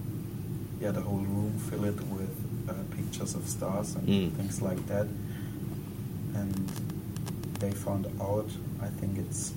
yeah 0.82 0.92
the 0.92 1.02
whole 1.02 1.20
room 1.20 1.54
fill 1.70 1.86
it 1.86 2.00
with 2.08 2.30
uh, 2.70 2.74
pictures 2.96 3.36
of 3.36 3.48
stars 3.48 3.96
and 3.96 4.08
Mm. 4.08 4.32
things 4.34 4.62
like 4.62 4.86
that. 4.88 5.08
And 6.36 6.54
they 7.60 7.72
found 7.72 8.08
out, 8.22 8.50
I 8.82 8.88
think 8.88 9.18
it's 9.18 9.54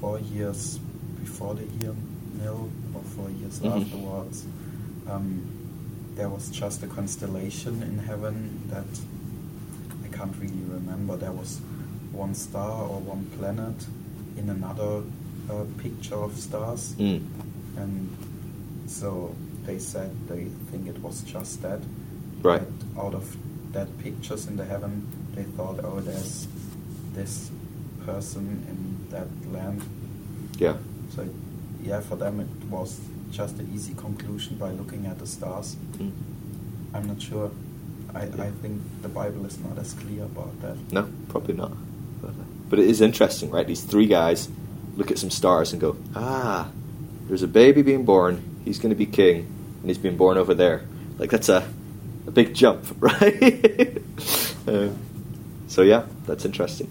four 0.00 0.18
years 0.20 0.78
before 1.20 1.54
the 1.54 1.64
year 1.80 1.94
nil 2.40 2.70
or 2.94 3.02
four 3.16 3.30
years 3.30 3.60
Mhm. 3.60 3.82
afterwards. 3.82 4.44
Um, 5.08 5.42
there 6.16 6.28
was 6.28 6.50
just 6.50 6.82
a 6.82 6.86
constellation 6.86 7.82
in 7.82 7.98
heaven 7.98 8.60
that 8.70 8.86
can't 10.18 10.34
really 10.40 10.64
remember. 10.68 11.16
There 11.16 11.32
was 11.32 11.60
one 12.12 12.34
star 12.34 12.82
or 12.82 12.98
one 13.00 13.24
planet 13.38 13.86
in 14.36 14.50
another 14.50 15.02
uh, 15.50 15.64
picture 15.78 16.16
of 16.16 16.36
stars, 16.36 16.94
Mm. 16.98 17.22
and 17.76 18.16
so 18.86 19.34
they 19.64 19.78
said 19.78 20.10
they 20.28 20.44
think 20.70 20.88
it 20.88 20.98
was 21.00 21.22
just 21.22 21.62
that. 21.62 21.80
Right. 22.42 22.62
But 22.94 23.02
out 23.04 23.14
of 23.14 23.36
that 23.72 23.88
pictures 23.98 24.46
in 24.46 24.56
the 24.56 24.64
heaven, 24.64 25.06
they 25.34 25.44
thought, 25.44 25.80
oh, 25.84 26.00
there's 26.00 26.48
this 27.14 27.50
person 28.06 28.64
in 28.70 29.10
that 29.10 29.28
land. 29.52 29.82
Yeah. 30.58 30.76
So, 31.14 31.28
yeah, 31.82 32.00
for 32.00 32.16
them 32.16 32.40
it 32.40 32.48
was 32.70 33.00
just 33.30 33.58
an 33.58 33.70
easy 33.74 33.94
conclusion 33.94 34.56
by 34.56 34.70
looking 34.70 35.06
at 35.06 35.18
the 35.18 35.26
stars. 35.26 35.76
Mm. 35.98 36.12
I'm 36.94 37.06
not 37.06 37.20
sure. 37.20 37.50
I, 38.14 38.22
I 38.22 38.50
think 38.62 38.80
the 39.02 39.08
Bible 39.08 39.44
is 39.46 39.58
not 39.58 39.78
as 39.78 39.92
clear 39.94 40.24
about 40.24 40.60
that. 40.62 40.76
No, 40.92 41.08
probably 41.28 41.54
not. 41.54 41.72
But, 42.22 42.30
uh, 42.30 42.80
it 42.80 42.88
is 42.88 43.00
interesting, 43.00 43.50
right? 43.50 43.66
These 43.66 43.84
three 43.84 44.06
guys 44.06 44.48
look 44.96 45.10
at 45.10 45.18
some 45.18 45.30
stars 45.30 45.72
and 45.72 45.80
go, 45.80 45.96
ah, 46.14 46.70
there's 47.28 47.42
a 47.42 47.48
baby 47.48 47.82
being 47.82 48.04
born. 48.04 48.60
He's 48.64 48.78
going 48.78 48.90
to 48.90 48.96
be 48.96 49.06
king, 49.06 49.46
and 49.80 49.90
he's 49.90 49.98
being 49.98 50.16
born 50.16 50.38
over 50.38 50.54
there. 50.54 50.84
Like 51.18 51.30
that's 51.30 51.48
a 51.48 51.68
a 52.28 52.30
big 52.30 52.54
jump, 52.54 52.84
right? 53.00 54.02
um, 54.66 54.98
so 55.66 55.82
yeah, 55.82 56.04
that's 56.26 56.44
interesting. 56.44 56.88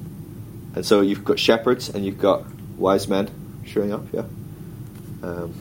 And 0.75 0.85
so 0.85 1.01
you've 1.01 1.23
got 1.23 1.39
shepherds 1.39 1.89
and 1.89 2.05
you've 2.05 2.19
got 2.19 2.43
wise 2.77 3.07
men 3.07 3.29
showing 3.65 3.93
up. 3.93 4.05
Yeah. 4.11 4.25
Um, 5.23 5.53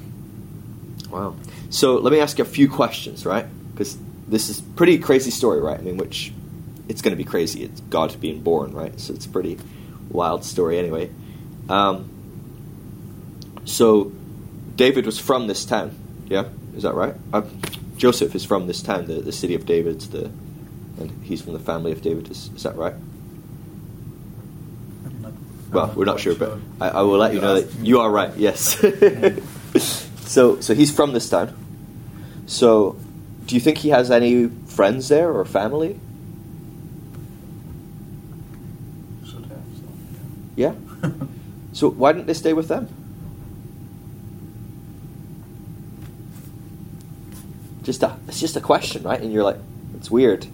wow. 1.10 1.36
So 1.70 1.96
let 1.96 2.12
me 2.12 2.20
ask 2.20 2.38
you 2.38 2.44
a 2.44 2.46
few 2.46 2.68
questions, 2.68 3.24
right? 3.24 3.46
Because 3.72 3.96
this 4.28 4.48
is 4.48 4.60
pretty 4.60 4.98
crazy 4.98 5.30
story, 5.30 5.60
right? 5.60 5.78
I 5.78 5.82
mean, 5.82 5.96
which 5.96 6.32
it's 6.88 7.02
going 7.02 7.12
to 7.12 7.16
be 7.16 7.28
crazy. 7.28 7.64
It's 7.64 7.80
God 7.80 8.18
being 8.20 8.40
born, 8.42 8.72
right? 8.72 8.98
So 8.98 9.12
it's 9.14 9.26
a 9.26 9.28
pretty 9.28 9.58
wild 10.10 10.44
story, 10.44 10.78
anyway. 10.78 11.10
Um, 11.68 12.10
so 13.64 14.12
David 14.76 15.06
was 15.06 15.18
from 15.18 15.46
this 15.46 15.64
town, 15.64 15.96
yeah? 16.26 16.44
Is 16.76 16.82
that 16.82 16.94
right? 16.94 17.14
Uh, 17.32 17.42
Joseph 17.96 18.34
is 18.34 18.44
from 18.44 18.66
this 18.66 18.82
town, 18.82 19.06
the, 19.06 19.14
the 19.14 19.32
city 19.32 19.54
of 19.54 19.66
David, 19.66 20.00
the, 20.00 20.26
and 20.98 21.24
he's 21.24 21.42
from 21.42 21.54
the 21.54 21.58
family 21.58 21.92
of 21.92 22.02
David. 22.02 22.30
Is, 22.30 22.50
is 22.54 22.62
that 22.62 22.76
right? 22.76 22.94
Well, 25.72 25.92
we're 25.96 26.04
not 26.04 26.20
sure, 26.20 26.34
but 26.34 26.58
I, 26.80 26.88
I 26.88 27.02
will 27.02 27.18
let 27.18 27.32
you 27.32 27.40
You 27.40 27.44
know 27.44 27.60
that 27.60 27.74
you 27.84 28.00
are 28.00 28.10
right. 28.10 28.34
Yes. 28.36 28.78
so, 30.26 30.60
so 30.60 30.74
he's 30.74 30.94
from 30.94 31.12
this 31.12 31.28
town. 31.28 31.56
So, 32.46 32.96
do 33.46 33.54
you 33.54 33.60
think 33.60 33.78
he 33.78 33.90
has 33.90 34.10
any 34.10 34.48
friends 34.48 35.08
there 35.08 35.32
or 35.32 35.44
family? 35.44 36.00
Should 39.24 39.46
have, 39.46 39.62
so, 39.76 39.84
Yeah. 40.56 40.74
So 41.72 41.90
why 41.90 42.12
didn't 42.12 42.26
they 42.26 42.32
stay 42.32 42.54
with 42.54 42.68
them? 42.68 42.88
Just 47.82 48.02
a, 48.02 48.16
it's 48.26 48.40
just 48.40 48.56
a 48.56 48.62
question, 48.62 49.02
right? 49.02 49.20
And 49.20 49.30
you're 49.30 49.44
like, 49.44 49.58
it's 49.94 50.10
weird. 50.10 50.46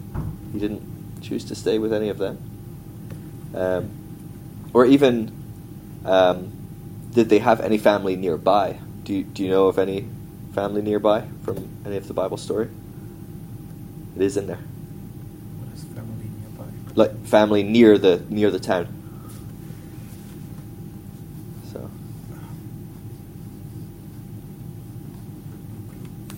He 0.51 0.59
didn't 0.59 1.21
choose 1.21 1.45
to 1.45 1.55
stay 1.55 1.79
with 1.79 1.93
any 1.93 2.09
of 2.09 2.17
them. 2.17 2.37
Um, 3.55 3.89
or 4.73 4.85
even, 4.85 5.31
um, 6.03 6.51
did 7.13 7.29
they 7.29 7.39
have 7.39 7.61
any 7.61 7.77
family 7.77 8.17
nearby? 8.17 8.79
Do 9.05 9.13
you, 9.13 9.23
do 9.23 9.43
you 9.43 9.49
know 9.49 9.67
of 9.67 9.79
any 9.79 10.05
family 10.53 10.81
nearby 10.81 11.25
from 11.45 11.69
any 11.85 11.95
of 11.95 12.09
the 12.09 12.13
Bible 12.13 12.35
story? 12.35 12.69
It 14.15 14.21
is 14.21 14.37
in 14.37 14.47
there, 14.47 14.57
What 14.57 15.73
is 15.75 15.83
family 15.85 16.29
nearby? 16.39 16.71
like 16.95 17.25
family 17.25 17.63
near 17.63 17.97
the 17.97 18.21
near 18.29 18.51
the 18.51 18.59
town. 18.59 18.87
So. 21.71 21.89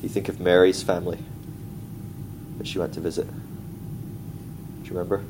You 0.02 0.10
think 0.10 0.30
of 0.30 0.40
Mary's 0.40 0.84
family 0.84 1.18
that 2.58 2.68
she 2.68 2.80
went 2.80 2.94
to 2.94 3.02
visit. 3.02 3.28
Do 3.28 3.34
you 4.86 4.92
remember? 4.92 5.24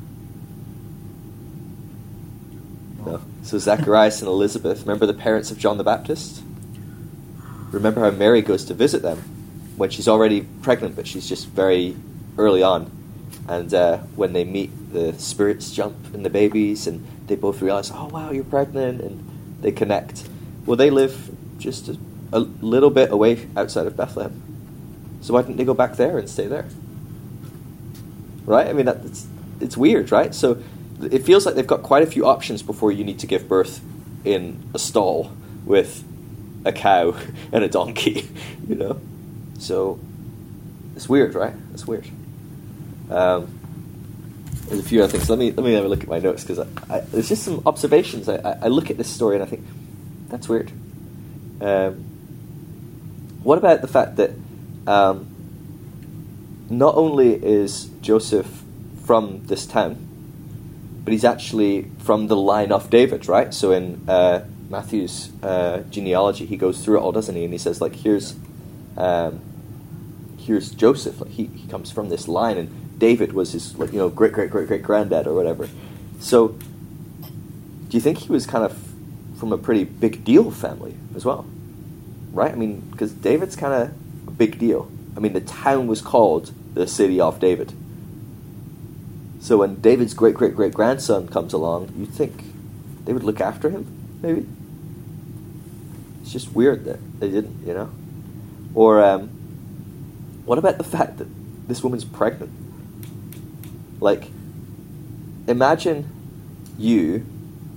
No. 3.04 3.20
So 3.42 3.58
Zacharias 3.58 4.20
and 4.20 4.28
Elizabeth, 4.28 4.80
remember 4.82 5.06
the 5.06 5.14
parents 5.14 5.50
of 5.50 5.58
John 5.58 5.78
the 5.78 5.84
Baptist? 5.84 6.42
Remember 7.72 8.00
how 8.00 8.10
Mary 8.10 8.42
goes 8.42 8.64
to 8.66 8.74
visit 8.74 9.02
them 9.02 9.18
when 9.76 9.90
she's 9.90 10.08
already 10.08 10.42
pregnant, 10.62 10.94
but 10.96 11.06
she's 11.06 11.28
just 11.28 11.46
very 11.48 11.96
early 12.38 12.62
on. 12.62 12.90
And 13.48 13.72
uh, 13.72 13.98
when 14.16 14.32
they 14.32 14.44
meet, 14.44 14.70
the 14.92 15.12
spirits 15.14 15.70
jump 15.70 15.96
in 16.14 16.22
the 16.22 16.30
babies, 16.30 16.86
and 16.86 17.06
they 17.26 17.36
both 17.36 17.62
realize, 17.62 17.90
oh, 17.90 18.06
wow, 18.06 18.30
you're 18.30 18.44
pregnant, 18.44 19.00
and 19.00 19.58
they 19.60 19.72
connect. 19.72 20.28
Well, 20.64 20.76
they 20.76 20.90
live 20.90 21.30
just 21.58 21.88
a, 21.88 21.98
a 22.32 22.40
little 22.40 22.90
bit 22.90 23.10
away 23.12 23.46
outside 23.56 23.86
of 23.86 23.96
Bethlehem. 23.96 24.42
So 25.20 25.34
why 25.34 25.42
didn't 25.42 25.56
they 25.56 25.64
go 25.64 25.74
back 25.74 25.96
there 25.96 26.18
and 26.18 26.28
stay 26.28 26.46
there? 26.46 26.66
Right? 28.44 28.66
I 28.66 28.72
mean, 28.72 28.86
that, 28.86 29.04
it's, 29.04 29.26
it's 29.60 29.76
weird, 29.76 30.12
right? 30.12 30.34
So 30.34 30.62
it 31.02 31.24
feels 31.24 31.46
like 31.46 31.54
they've 31.54 31.66
got 31.66 31.82
quite 31.82 32.02
a 32.02 32.06
few 32.06 32.26
options 32.26 32.62
before 32.62 32.92
you 32.92 33.04
need 33.04 33.18
to 33.20 33.26
give 33.26 33.48
birth 33.48 33.80
in 34.24 34.62
a 34.74 34.78
stall 34.78 35.32
with 35.64 36.04
a 36.64 36.72
cow 36.72 37.16
and 37.52 37.64
a 37.64 37.68
donkey, 37.68 38.28
you 38.68 38.74
know? 38.74 39.00
So 39.58 39.98
it's 40.94 41.08
weird, 41.08 41.34
right? 41.34 41.54
It's 41.72 41.86
weird. 41.86 42.06
Um, 43.10 43.58
there's 44.66 44.80
a 44.80 44.82
few 44.82 45.02
other 45.02 45.12
things. 45.12 45.30
Let 45.30 45.38
me 45.38 45.52
let 45.52 45.64
me 45.64 45.74
have 45.74 45.84
a 45.84 45.88
look 45.88 46.02
at 46.02 46.08
my 46.08 46.18
notes 46.18 46.42
because 46.44 46.66
there's 47.12 47.28
just 47.28 47.44
some 47.44 47.62
observations. 47.66 48.28
I, 48.28 48.36
I, 48.36 48.58
I 48.62 48.68
look 48.68 48.90
at 48.90 48.96
this 48.96 49.08
story 49.08 49.36
and 49.36 49.44
I 49.44 49.46
think 49.46 49.64
that's 50.28 50.48
weird. 50.48 50.72
Um, 51.60 51.94
what 53.42 53.58
about 53.58 53.80
the 53.80 53.88
fact 53.88 54.16
that 54.16 54.32
um, 54.86 55.28
not 56.68 56.96
only 56.96 57.34
is 57.34 57.84
Joseph 58.00 58.64
from 59.04 59.46
this 59.46 59.66
town, 59.66 59.96
but 61.04 61.12
he's 61.12 61.24
actually 61.24 61.82
from 62.00 62.26
the 62.26 62.36
line 62.36 62.72
of 62.72 62.90
David, 62.90 63.28
right? 63.28 63.54
So 63.54 63.70
in 63.70 64.08
uh, 64.08 64.44
Matthew's 64.68 65.30
uh, 65.44 65.84
genealogy, 65.90 66.44
he 66.44 66.56
goes 66.56 66.84
through 66.84 66.98
it 66.98 67.02
all, 67.02 67.12
doesn't 67.12 67.36
he? 67.36 67.44
And 67.44 67.52
he 67.52 67.58
says, 67.58 67.80
like, 67.80 67.94
here's 67.94 68.34
um, 68.96 69.40
here's 70.38 70.70
Joseph. 70.70 71.20
Like, 71.20 71.30
he, 71.30 71.46
he 71.46 71.68
comes 71.68 71.92
from 71.92 72.08
this 72.08 72.26
line, 72.26 72.58
and 72.58 72.85
David 72.98 73.32
was 73.32 73.52
his, 73.52 73.76
like, 73.78 73.92
you 73.92 73.98
know, 73.98 74.08
great 74.08 74.32
great 74.32 74.50
great 74.50 74.68
great 74.68 74.82
granddad 74.82 75.26
or 75.26 75.34
whatever. 75.34 75.68
So, 76.20 76.48
do 76.48 77.96
you 77.96 78.00
think 78.00 78.18
he 78.18 78.32
was 78.32 78.46
kind 78.46 78.64
of 78.64 78.76
from 79.38 79.52
a 79.52 79.58
pretty 79.58 79.84
big 79.84 80.24
deal 80.24 80.50
family 80.50 80.96
as 81.14 81.24
well? 81.24 81.46
Right? 82.32 82.52
I 82.52 82.54
mean, 82.54 82.80
because 82.90 83.12
David's 83.12 83.56
kind 83.56 83.72
of 83.74 84.28
a 84.28 84.30
big 84.30 84.58
deal. 84.58 84.90
I 85.16 85.20
mean, 85.20 85.32
the 85.32 85.40
town 85.40 85.86
was 85.86 86.00
called 86.00 86.52
the 86.74 86.86
city 86.86 87.20
of 87.20 87.40
David. 87.40 87.72
So 89.40 89.58
when 89.58 89.80
David's 89.80 90.14
great 90.14 90.34
great 90.34 90.56
great 90.56 90.74
grandson 90.74 91.28
comes 91.28 91.52
along, 91.52 91.92
you'd 91.96 92.10
think 92.12 92.44
they 93.04 93.12
would 93.12 93.22
look 93.22 93.40
after 93.40 93.70
him, 93.70 93.86
maybe. 94.20 94.46
It's 96.22 96.32
just 96.32 96.52
weird 96.52 96.84
that 96.86 96.98
they 97.20 97.30
didn't, 97.30 97.64
you 97.64 97.72
know. 97.72 97.90
Or 98.74 99.02
um, 99.02 99.28
what 100.44 100.58
about 100.58 100.78
the 100.78 100.84
fact 100.84 101.18
that 101.18 101.28
this 101.68 101.82
woman's 101.82 102.04
pregnant? 102.04 102.50
Like, 104.00 104.30
imagine 105.46 106.10
you 106.78 107.24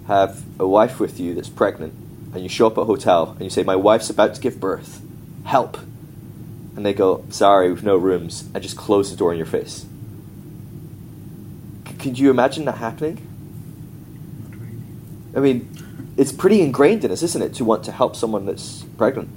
have 0.07 0.43
a 0.59 0.67
wife 0.67 0.99
with 0.99 1.19
you 1.19 1.33
that's 1.33 1.49
pregnant, 1.49 1.93
and 2.33 2.43
you 2.43 2.49
show 2.49 2.67
up 2.67 2.77
at 2.77 2.81
a 2.81 2.85
hotel 2.85 3.31
and 3.31 3.41
you 3.41 3.49
say, 3.49 3.63
"My 3.63 3.75
wife's 3.75 4.09
about 4.09 4.35
to 4.35 4.41
give 4.41 4.59
birth. 4.59 5.01
Help!" 5.45 5.77
And 6.75 6.85
they 6.85 6.93
go, 6.93 7.23
"Sorry, 7.29 7.69
we've 7.69 7.83
no 7.83 7.97
rooms," 7.97 8.45
and 8.53 8.61
just 8.61 8.77
close 8.77 9.11
the 9.11 9.17
door 9.17 9.31
in 9.31 9.37
your 9.37 9.45
face. 9.45 9.85
C- 11.87 11.93
could 11.93 12.19
you 12.19 12.29
imagine 12.29 12.65
that 12.65 12.77
happening? 12.77 13.25
I 15.35 15.39
mean, 15.39 15.69
it's 16.17 16.31
pretty 16.31 16.61
ingrained 16.61 17.05
in 17.05 17.11
us, 17.11 17.23
isn't 17.23 17.41
it, 17.41 17.53
to 17.55 17.65
want 17.65 17.83
to 17.85 17.91
help 17.91 18.15
someone 18.15 18.45
that's 18.45 18.83
pregnant? 18.97 19.29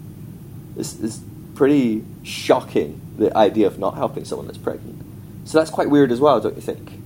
It's, 0.76 0.98
it's 1.00 1.20
pretty 1.54 2.04
shocking, 2.22 3.00
the 3.18 3.36
idea 3.36 3.66
of 3.66 3.78
not 3.78 3.94
helping 3.94 4.24
someone 4.24 4.46
that's 4.46 4.58
pregnant. 4.58 5.01
So 5.44 5.58
that's 5.58 5.70
quite 5.70 5.90
weird 5.90 6.12
as 6.12 6.20
well, 6.20 6.40
don't 6.40 6.54
you 6.54 6.62
think? 6.62 7.00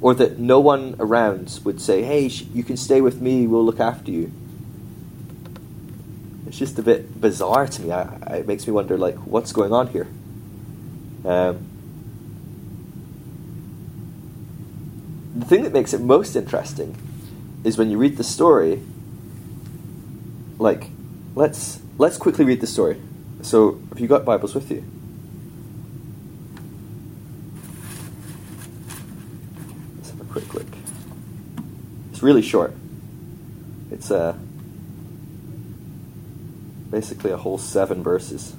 Or 0.00 0.14
that 0.14 0.38
no 0.38 0.60
one 0.60 0.96
around 0.98 1.60
would 1.64 1.80
say, 1.80 2.02
hey, 2.02 2.28
sh- 2.28 2.44
you 2.52 2.64
can 2.64 2.76
stay 2.76 3.00
with 3.00 3.20
me, 3.20 3.46
we'll 3.46 3.64
look 3.64 3.80
after 3.80 4.10
you. 4.10 4.32
It's 6.46 6.58
just 6.58 6.78
a 6.78 6.82
bit 6.82 7.20
bizarre 7.20 7.66
to 7.66 7.82
me. 7.82 7.92
I, 7.92 8.02
I, 8.26 8.36
it 8.38 8.46
makes 8.46 8.66
me 8.66 8.72
wonder, 8.72 8.98
like, 8.98 9.16
what's 9.16 9.52
going 9.52 9.72
on 9.72 9.88
here? 9.88 10.08
Um, 11.24 11.66
the 15.34 15.46
thing 15.46 15.62
that 15.62 15.72
makes 15.72 15.94
it 15.94 16.00
most 16.00 16.36
interesting 16.36 16.96
is 17.64 17.78
when 17.78 17.90
you 17.90 17.98
read 17.98 18.16
the 18.16 18.24
story 18.24 18.82
like 20.58 20.88
let's 21.34 21.80
let's 21.98 22.16
quickly 22.16 22.44
read 22.44 22.60
the 22.60 22.66
story 22.66 23.00
so 23.40 23.80
have 23.88 23.98
you 23.98 24.06
got 24.06 24.24
bibles 24.24 24.54
with 24.54 24.70
you 24.70 24.84
let's 29.96 30.10
have 30.10 30.20
a 30.20 30.24
quick 30.24 30.54
look 30.54 30.66
really 32.22 32.42
short. 32.42 32.74
It's 33.90 34.10
uh, 34.10 34.36
basically 36.90 37.30
a 37.30 37.36
whole 37.36 37.58
seven 37.58 38.02
verses. 38.02 38.54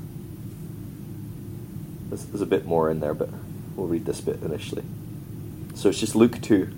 There's, 2.09 2.25
there's 2.25 2.41
a 2.41 2.45
bit 2.45 2.65
more 2.65 2.89
in 2.89 2.99
there 2.99 3.13
but 3.13 3.29
we'll 3.75 3.87
read 3.87 4.05
this 4.05 4.21
bit 4.21 4.41
initially. 4.43 4.83
So 5.75 5.89
it's 5.89 5.99
just 5.99 6.15
luke 6.15 6.41
2 6.41 6.69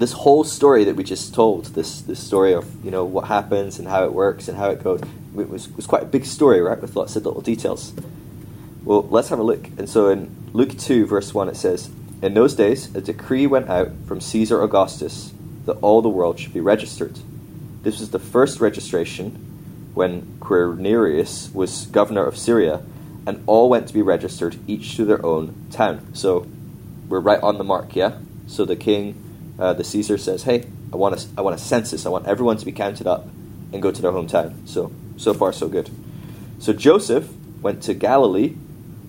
this 0.00 0.12
whole 0.12 0.44
story 0.44 0.84
that 0.84 0.96
we 0.96 1.04
just 1.04 1.34
told, 1.34 1.66
this 1.66 2.00
this 2.00 2.18
story 2.18 2.54
of 2.54 2.64
you 2.82 2.90
know 2.90 3.04
what 3.04 3.26
happens 3.26 3.78
and 3.78 3.86
how 3.86 4.02
it 4.04 4.12
works 4.14 4.48
and 4.48 4.56
how 4.56 4.70
it 4.70 4.82
goes, 4.82 5.00
it 5.36 5.48
was 5.50 5.68
was 5.76 5.86
quite 5.86 6.02
a 6.02 6.06
big 6.06 6.24
story, 6.24 6.60
right, 6.62 6.80
with 6.80 6.96
lots 6.96 7.16
of 7.16 7.26
little 7.26 7.42
details. 7.42 7.92
Well, 8.82 9.02
let's 9.02 9.28
have 9.28 9.38
a 9.38 9.42
look. 9.42 9.66
And 9.76 9.88
so 9.88 10.08
in 10.08 10.34
Luke 10.54 10.78
two 10.78 11.04
verse 11.04 11.34
one, 11.34 11.50
it 11.50 11.56
says, 11.56 11.90
"In 12.22 12.32
those 12.32 12.54
days, 12.54 12.92
a 12.96 13.02
decree 13.02 13.46
went 13.46 13.68
out 13.68 13.90
from 14.06 14.22
Caesar 14.22 14.62
Augustus 14.62 15.34
that 15.66 15.76
all 15.82 16.00
the 16.00 16.08
world 16.08 16.38
should 16.38 16.54
be 16.54 16.60
registered. 16.60 17.18
This 17.82 18.00
was 18.00 18.10
the 18.10 18.18
first 18.18 18.58
registration 18.58 19.36
when 19.92 20.38
Quirinius 20.40 21.54
was 21.54 21.84
governor 21.86 22.24
of 22.24 22.38
Syria, 22.38 22.80
and 23.26 23.42
all 23.46 23.68
went 23.68 23.86
to 23.88 23.92
be 23.92 24.00
registered, 24.00 24.56
each 24.66 24.96
to 24.96 25.04
their 25.04 25.24
own 25.24 25.54
town. 25.70 26.00
So 26.14 26.46
we're 27.06 27.20
right 27.20 27.42
on 27.42 27.58
the 27.58 27.64
mark, 27.64 27.94
yeah. 27.94 28.12
So 28.46 28.64
the 28.64 28.76
king." 28.76 29.29
Uh, 29.60 29.74
the 29.74 29.84
Caesar 29.84 30.18
says, 30.18 30.44
"Hey, 30.44 30.66
I 30.92 30.96
want 30.96 31.14
a, 31.14 31.28
I 31.38 31.42
want 31.42 31.54
a 31.54 31.58
census. 31.58 32.06
I 32.06 32.08
want 32.08 32.26
everyone 32.26 32.56
to 32.56 32.64
be 32.64 32.72
counted 32.72 33.06
up 33.06 33.28
and 33.72 33.82
go 33.82 33.90
to 33.90 34.02
their 34.02 34.12
hometown." 34.12 34.66
So 34.66 34.90
so 35.16 35.34
far 35.34 35.52
so 35.52 35.68
good. 35.68 35.90
So 36.58 36.72
Joseph 36.72 37.28
went 37.62 37.82
to 37.84 37.94
Galilee 37.94 38.54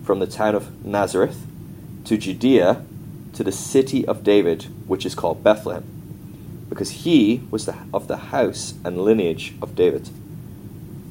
from 0.04 0.20
the 0.20 0.28
town 0.28 0.56
of 0.56 0.86
Nazareth 0.86 1.46
to 2.06 2.18
Judea 2.18 2.84
to 3.34 3.44
the 3.44 3.52
city 3.52 4.06
of 4.06 4.24
David, 4.24 4.64
which 4.88 5.06
is 5.06 5.16
called 5.16 5.44
Bethlehem, 5.44 5.86
because 6.70 6.92
he 6.92 7.42
was 7.50 7.66
the, 7.66 7.76
of 7.94 8.08
the 8.08 8.18
house 8.18 8.74
and 8.84 9.02
lineage 9.02 9.54
of 9.62 9.76
David, 9.76 10.10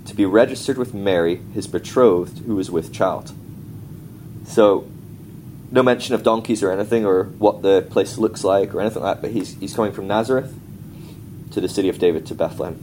to 0.06 0.14
be 0.14 0.26
registered 0.26 0.76
with 0.76 0.92
Mary, 0.92 1.40
his 1.54 1.66
betrothed, 1.66 2.40
who 2.40 2.56
was 2.56 2.70
with 2.70 2.92
child. 2.92 3.32
So 4.44 4.86
no 5.70 5.82
mention 5.82 6.14
of 6.14 6.22
donkeys 6.22 6.62
or 6.62 6.70
anything 6.72 7.04
or 7.04 7.24
what 7.24 7.62
the 7.62 7.82
place 7.90 8.18
looks 8.18 8.42
like 8.42 8.74
or 8.74 8.80
anything 8.80 9.02
like 9.02 9.16
that, 9.16 9.22
but 9.22 9.30
he's, 9.30 9.56
he's 9.58 9.74
coming 9.74 9.92
from 9.92 10.06
Nazareth 10.06 10.54
to 11.52 11.60
the 11.60 11.68
city 11.68 11.88
of 11.88 11.98
David 11.98 12.26
to 12.26 12.34
Bethlehem. 12.34 12.78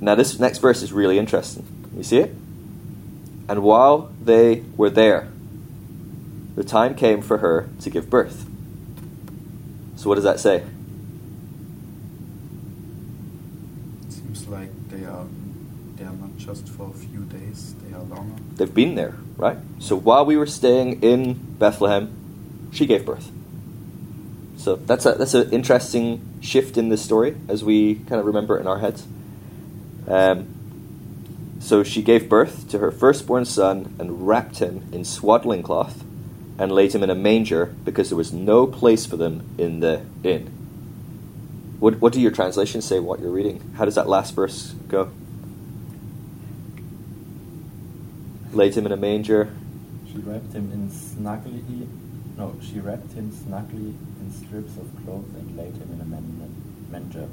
Now, 0.00 0.14
this 0.14 0.38
next 0.38 0.58
verse 0.58 0.82
is 0.82 0.92
really 0.92 1.18
interesting. 1.18 1.66
You 1.96 2.02
see 2.02 2.18
it? 2.18 2.30
And 3.48 3.62
while 3.62 4.12
they 4.22 4.62
were 4.76 4.90
there, 4.90 5.28
the 6.54 6.64
time 6.64 6.94
came 6.94 7.22
for 7.22 7.38
her 7.38 7.68
to 7.80 7.90
give 7.90 8.10
birth. 8.10 8.46
So, 9.96 10.08
what 10.08 10.16
does 10.16 10.24
that 10.24 10.38
say? 10.38 10.64
Seems 14.08 14.46
like 14.48 14.70
they 14.90 15.04
are 15.04 15.26
they 15.96 16.04
are 16.04 16.12
not 16.12 16.37
just 16.48 16.68
for 16.70 16.88
a 16.88 16.92
few 16.92 17.24
days, 17.24 17.74
they 17.82 17.94
are 17.94 18.02
longer. 18.02 18.42
They've 18.56 18.72
been 18.72 18.94
there, 18.94 19.14
right? 19.36 19.58
So, 19.78 19.96
while 19.96 20.24
we 20.24 20.36
were 20.36 20.46
staying 20.46 21.02
in 21.02 21.34
Bethlehem, 21.58 22.70
she 22.72 22.86
gave 22.86 23.04
birth. 23.04 23.30
So 24.56 24.76
that's 24.76 25.06
a 25.06 25.12
that's 25.12 25.34
an 25.34 25.50
interesting 25.52 26.20
shift 26.40 26.76
in 26.76 26.88
this 26.88 27.02
story 27.02 27.36
as 27.48 27.62
we 27.62 27.94
kind 27.94 28.18
of 28.18 28.26
remember 28.26 28.56
it 28.56 28.60
in 28.60 28.66
our 28.66 28.78
heads. 28.78 29.06
Um, 30.06 30.54
so 31.60 31.84
she 31.84 32.02
gave 32.02 32.28
birth 32.28 32.68
to 32.70 32.78
her 32.78 32.90
firstborn 32.90 33.44
son 33.44 33.94
and 33.98 34.26
wrapped 34.26 34.58
him 34.58 34.88
in 34.92 35.04
swaddling 35.04 35.62
cloth 35.62 36.02
and 36.58 36.72
laid 36.72 36.94
him 36.94 37.02
in 37.02 37.10
a 37.10 37.14
manger 37.14 37.66
because 37.84 38.10
there 38.10 38.16
was 38.16 38.32
no 38.32 38.66
place 38.66 39.06
for 39.06 39.16
them 39.16 39.48
in 39.58 39.80
the 39.80 40.02
inn. 40.24 40.46
What 41.78 42.00
what 42.00 42.12
do 42.12 42.20
your 42.20 42.32
translations 42.32 42.84
say? 42.84 42.98
What 42.98 43.20
you're 43.20 43.30
reading? 43.30 43.74
How 43.76 43.84
does 43.84 43.94
that 43.94 44.08
last 44.08 44.34
verse 44.34 44.74
go? 44.88 45.10
Laid 48.58 48.74
him 48.76 48.86
in 48.86 48.92
a 48.92 48.96
manger. 48.96 49.52
She 50.10 50.18
wrapped 50.18 50.52
him 50.52 50.72
in 50.72 50.90
snugly. 50.90 51.62
No, 52.36 52.56
she 52.60 52.80
wrapped 52.80 53.12
him 53.12 53.30
snugly 53.30 53.94
in 54.20 54.32
strips 54.32 54.76
of 54.76 54.86
cloth 55.04 55.26
and 55.38 55.56
laid 55.56 55.74
him 55.74 55.88
in 55.92 56.00
a 56.00 56.04
man- 56.04 56.56
manger, 56.90 57.28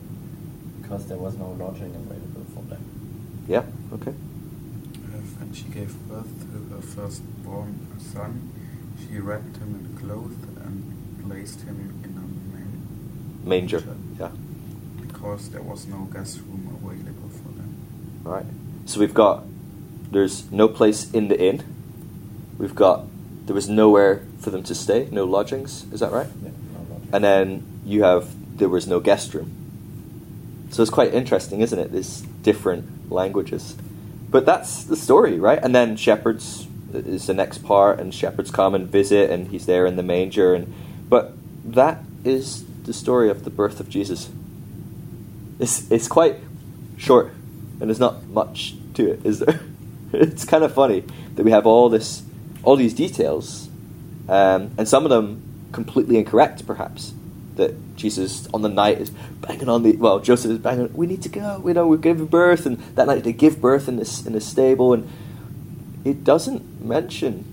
because 0.81 1.07
there 1.07 1.17
was 1.17 1.35
no 1.35 1.49
lodging 1.59 1.95
available 1.95 2.45
for 2.53 2.61
them. 2.69 2.83
Yeah. 3.47 3.63
Okay. 3.93 4.11
Uh, 4.11 5.17
When 5.39 5.51
she 5.51 5.63
gave 5.77 5.91
birth 6.07 6.29
to 6.51 6.75
her 6.75 6.81
firstborn 6.81 7.73
son, 8.13 8.51
she 9.01 9.17
wrapped 9.17 9.57
him 9.57 9.71
in 9.79 9.97
cloth 9.99 10.39
and 10.63 10.83
placed 11.27 11.61
him 11.61 11.77
in 12.03 12.11
a 12.23 12.25
man- 12.53 13.43
Manger. 13.43 13.81
Yeah. 14.19 14.29
because 15.01 15.49
there 15.49 15.63
was 15.63 15.87
no 15.87 16.07
guest 16.13 16.39
room 16.47 16.69
available 16.77 17.29
for 17.29 17.51
them. 17.57 17.69
All 18.25 18.31
right. 18.33 18.45
So 18.85 18.99
we've 18.99 19.13
got 19.13 19.43
there's 20.11 20.51
no 20.51 20.67
place 20.67 21.11
in 21.11 21.27
the 21.27 21.39
inn. 21.39 21.63
We've 22.57 22.75
got 22.75 23.05
there 23.45 23.55
was 23.55 23.69
nowhere 23.69 24.23
for 24.39 24.49
them 24.49 24.63
to 24.63 24.75
stay, 24.75 25.07
no 25.11 25.23
lodgings. 25.23 25.85
Is 25.91 25.99
that 25.99 26.11
right? 26.11 26.27
Yeah, 26.43 26.49
no. 26.49 27.01
And 27.13 27.23
then 27.23 27.81
you 27.85 28.03
have 28.03 28.57
there 28.57 28.69
was 28.69 28.87
no 28.87 28.99
guest 28.99 29.33
room. 29.33 29.51
So 30.71 30.81
it's 30.81 30.91
quite 30.91 31.13
interesting, 31.13 31.61
isn't 31.61 31.77
it? 31.77 31.91
These 31.91 32.21
different 32.41 33.11
languages. 33.11 33.75
But 34.29 34.45
that's 34.45 34.83
the 34.83 34.95
story, 34.95 35.39
right? 35.39 35.59
And 35.61 35.73
then 35.75 35.95
shepherds 35.95 36.67
is 36.93 37.27
the 37.27 37.33
next 37.33 37.59
part, 37.59 37.99
and 37.99 38.13
shepherds 38.13 38.51
come 38.51 38.73
and 38.73 38.87
visit, 38.87 39.29
and 39.29 39.47
he's 39.49 39.65
there 39.65 39.85
in 39.85 39.95
the 39.95 40.03
manger. 40.03 40.53
And 40.53 40.73
but 41.09 41.33
that 41.63 42.03
is 42.23 42.65
the 42.83 42.93
story 42.93 43.29
of 43.29 43.43
the 43.43 43.49
birth 43.49 43.79
of 43.79 43.89
Jesus. 43.89 44.29
It's 45.59 45.89
it's 45.91 46.07
quite 46.07 46.37
short, 46.97 47.31
and 47.79 47.89
there's 47.89 47.99
not 47.99 48.25
much 48.27 48.75
to 48.95 49.11
it, 49.11 49.25
is 49.25 49.39
there? 49.39 49.59
it's 50.21 50.45
kind 50.45 50.63
of 50.63 50.73
funny 50.73 51.03
that 51.35 51.43
we 51.43 51.51
have 51.51 51.65
all 51.65 51.89
this, 51.89 52.23
all 52.63 52.75
these 52.75 52.93
details, 52.93 53.69
um, 54.29 54.71
and 54.77 54.87
some 54.87 55.03
of 55.03 55.09
them 55.09 55.41
completely 55.71 56.17
incorrect, 56.17 56.65
perhaps. 56.65 57.13
That 57.55 57.95
Jesus 57.95 58.47
on 58.53 58.63
the 58.63 58.69
night 58.69 58.99
is 58.99 59.11
banging 59.39 59.69
on 59.69 59.83
the 59.83 59.95
well, 59.95 60.19
Joseph 60.19 60.51
is 60.51 60.57
banging. 60.57 60.93
We 60.93 61.07
need 61.07 61.21
to 61.23 61.29
go. 61.29 61.59
We 61.59 61.71
know 61.71 61.87
we're 61.87 61.97
giving 61.97 62.25
birth, 62.25 62.65
and 62.65 62.77
that 62.95 63.07
night 63.07 63.23
they 63.23 63.31
give 63.31 63.61
birth 63.61 63.87
in 63.87 63.95
this 63.95 64.25
in 64.25 64.33
this 64.33 64.45
stable, 64.45 64.93
and 64.93 65.09
it 66.03 66.23
doesn't 66.25 66.83
mention 66.83 67.45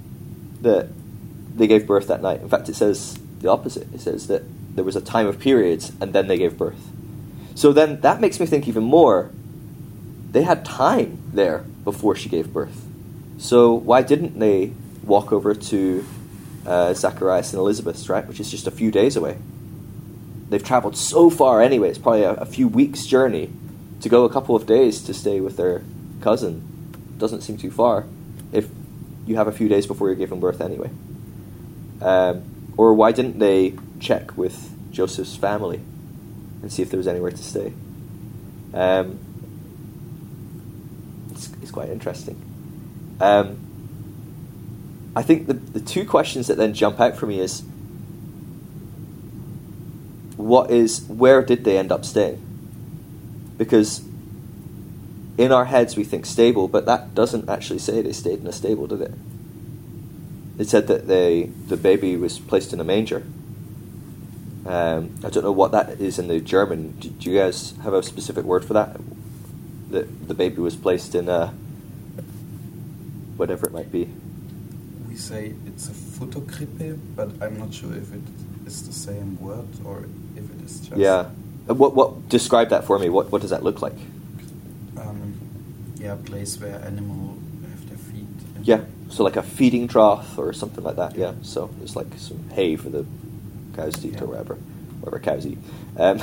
that 0.61 0.89
they 1.55 1.69
gave 1.69 1.87
birth 1.87 2.09
that 2.09 2.21
night. 2.21 2.41
In 2.41 2.49
fact, 2.49 2.69
it 2.69 2.75
says 2.75 3.19
the 3.41 3.49
opposite. 3.49 3.93
It 3.95 4.01
says 4.01 4.27
that 4.27 4.43
there 4.75 4.85
was 4.85 4.97
a 4.97 5.01
time 5.01 5.27
of 5.27 5.39
periods, 5.39 5.93
and 6.01 6.13
then 6.13 6.27
they 6.27 6.37
gave 6.37 6.59
birth. 6.59 6.91
So 7.55 7.73
then 7.73 8.01
that 8.01 8.21
makes 8.21 8.41
me 8.41 8.47
think 8.47 8.67
even 8.67 8.83
more. 8.83 9.31
They 10.33 10.43
had 10.43 10.65
time 10.65 11.19
there 11.33 11.65
before 11.85 12.17
she 12.17 12.29
gave 12.29 12.53
birth. 12.53 12.85
So 13.39 13.73
why 13.73 14.03
didn't 14.03 14.39
they 14.39 14.73
walk 15.03 15.33
over 15.33 15.55
to 15.55 16.05
uh, 16.67 16.95
Zacharias 16.95 17.53
and 17.53 17.59
Elizabeth's, 17.59 18.09
right, 18.09 18.27
which 18.27 18.41
is 18.41 18.51
just 18.51 18.67
a 18.67 18.71
few 18.71 18.91
days 18.91 19.17
away? 19.17 19.39
They've 20.49 20.63
traveled 20.63 20.97
so 20.97 21.31
far 21.31 21.63
anyway. 21.63 21.89
It's 21.89 21.99
probably 21.99 22.23
a, 22.23 22.35
a 22.35 22.47
few 22.47 22.69
weeks' 22.69 23.07
journey 23.07 23.51
to 24.01 24.09
go 24.09 24.25
a 24.25 24.31
couple 24.31 24.55
of 24.55 24.67
days 24.67 25.03
to 25.05 25.15
stay 25.15 25.41
with 25.41 25.57
their 25.57 25.83
cousin. 26.21 27.15
Doesn't 27.19 27.41
seem 27.41 27.57
too 27.57 27.71
far 27.71 28.07
if 28.53 28.69
you 29.27 29.37
have 29.37 29.49
a 29.49 29.53
few 29.53 29.69
days 29.69 29.87
before 29.87 30.09
you're 30.09 30.17
giving 30.17 30.41
birth 30.41 30.61
anyway. 30.61 30.91
Um, 32.01 32.43
or 32.77 32.95
why 32.95 33.13
didn't 33.13 33.39
they 33.39 33.75
check 34.01 34.37
with 34.37 34.71
Joseph's 34.93 35.37
family 35.37 35.81
and 36.63 36.73
see 36.73 36.83
if 36.83 36.91
there 36.91 36.99
was 36.99 37.07
anywhere 37.07 37.31
to 37.31 37.43
stay? 37.43 37.73
Um, 38.75 39.19
quite 41.73 41.89
interesting. 41.89 42.41
Um, 43.21 43.59
I 45.15 45.23
think 45.23 45.47
the, 45.47 45.55
the 45.55 45.81
two 45.81 46.07
questions 46.07 46.47
that 46.47 46.57
then 46.57 46.73
jump 46.73 47.01
out 47.01 47.17
for 47.17 47.27
me 47.27 47.41
is 47.41 47.63
what 50.37 50.71
is 50.71 51.05
where 51.09 51.43
did 51.43 51.65
they 51.65 51.79
end 51.79 51.93
up 51.93 52.05
staying? 52.05 52.41
Because 53.59 54.03
in 55.37 55.53
our 55.53 55.67
heads 55.67 55.97
we 55.97 56.05
think 56.05 56.27
stable, 56.27 56.69
but 56.69 56.87
that 56.87 57.15
doesn't 57.15 57.49
actually 57.49 57.79
say 57.79 58.01
they 58.01 58.13
stayed 58.13 58.41
in 58.41 58.47
a 58.47 58.53
stable, 58.53 58.87
did 58.87 59.03
it? 59.03 59.15
It 60.59 60.69
said 60.69 60.87
that 60.89 61.07
they 61.07 61.45
the 61.69 61.77
baby 61.77 62.17
was 62.17 62.39
placed 62.39 62.73
in 62.73 62.81
a 62.81 62.85
manger. 62.85 63.25
Um, 64.65 65.17
I 65.25 65.31
don't 65.31 65.43
know 65.43 65.53
what 65.53 65.73
that 65.73 66.01
is 66.01 66.19
in 66.19 66.29
the 66.29 66.41
German. 66.41 66.93
Do, 67.01 67.09
do 67.09 67.31
you 67.31 67.39
guys 67.39 67.75
have 67.83 67.93
a 67.93 68.03
specific 68.03 68.45
word 68.45 68.65
for 68.65 68.75
that? 68.75 68.97
That 69.91 70.29
the 70.29 70.35
baby 70.35 70.61
was 70.63 70.77
placed 70.77 71.15
in 71.15 71.29
a 71.29 71.53
whatever 73.37 73.67
it 73.67 73.73
might 73.73 73.91
be. 73.93 74.09
We 75.09 75.17
say 75.17 75.55
it's 75.67 75.89
a 75.89 75.93
Futterkrippe, 75.93 76.99
but 77.17 77.31
I'm 77.41 77.59
not 77.59 77.73
sure 77.75 77.93
if 77.95 78.13
it 78.13 78.23
is 78.67 78.87
the 78.87 78.93
same 78.93 79.41
word 79.41 79.67
or 79.85 80.05
if 80.37 80.45
it 80.51 80.65
is 80.65 80.81
just. 80.81 80.97
Yeah. 80.97 81.27
Uh, 81.69 81.75
What 81.75 81.95
what 81.95 82.29
describe 82.29 82.71
that 82.71 82.85
for 82.85 82.99
me? 82.99 83.09
What 83.09 83.31
what 83.31 83.41
does 83.43 83.51
that 83.51 83.63
look 83.63 83.83
like? 83.83 83.97
Um, 84.97 85.35
yeah, 85.97 86.15
a 86.15 86.17
place 86.17 86.59
where 86.61 86.77
animals 86.85 87.39
have 87.71 87.89
their 87.89 87.99
feet. 87.99 88.27
Yeah. 88.63 88.85
So 89.11 89.23
like 89.25 89.37
a 89.37 89.43
feeding 89.43 89.89
trough 89.89 90.39
or 90.39 90.53
something 90.55 90.83
like 90.85 90.97
that. 90.97 91.17
Yeah. 91.17 91.35
So 91.43 91.69
it's 91.83 91.95
like 91.97 92.09
some 92.17 92.39
hay 92.55 92.77
for 92.77 92.89
the 92.91 93.05
cows 93.77 93.95
to 94.01 94.09
eat 94.09 94.15
Yeah. 94.15 94.23
or 94.23 94.27
whatever, 94.27 94.55
whatever 95.01 95.19
cows 95.21 95.47
eat. 95.47 95.59
Um, 95.99 96.19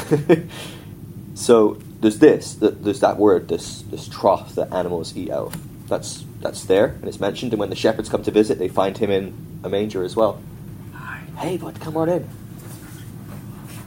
so 1.35 1.77
there's 2.01 2.19
this. 2.19 2.55
th- 2.55 2.75
There's 2.81 2.99
that 3.01 3.17
word. 3.17 3.47
This 3.47 3.81
this 3.83 4.07
trough 4.07 4.55
that 4.55 4.73
animals 4.73 5.15
eat 5.15 5.29
out 5.29 5.47
of. 5.53 5.87
That's 5.89 6.25
that's 6.39 6.65
there 6.65 6.87
and 6.87 7.05
it's 7.05 7.19
mentioned. 7.19 7.53
And 7.53 7.59
when 7.59 7.69
the 7.69 7.75
shepherds 7.75 8.09
come 8.09 8.23
to 8.23 8.31
visit, 8.31 8.59
they 8.59 8.67
find 8.67 8.97
him 8.97 9.11
in 9.11 9.33
a 9.63 9.69
manger 9.69 10.03
as 10.03 10.15
well. 10.15 10.41
Hey, 11.37 11.57
bud, 11.57 11.79
come 11.79 11.95
on 11.97 12.09
in. 12.09 12.29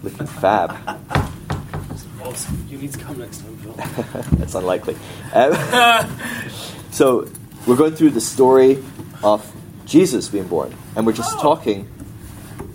Looking 0.02 0.26
fab. 0.26 0.98
Awesome. 2.24 2.64
You 2.68 2.78
need 2.78 2.92
to 2.92 2.98
come 3.00 3.18
next 3.18 3.38
time, 3.38 3.56
Phil. 3.56 3.72
That's 4.38 4.54
unlikely. 4.54 4.96
Um, 5.34 5.52
so 6.92 7.28
we're 7.66 7.76
going 7.76 7.96
through 7.96 8.10
the 8.10 8.20
story 8.20 8.82
of 9.24 9.44
Jesus 9.86 10.28
being 10.28 10.46
born, 10.46 10.72
and 10.94 11.04
we're 11.04 11.14
just 11.14 11.40
talking. 11.40 11.84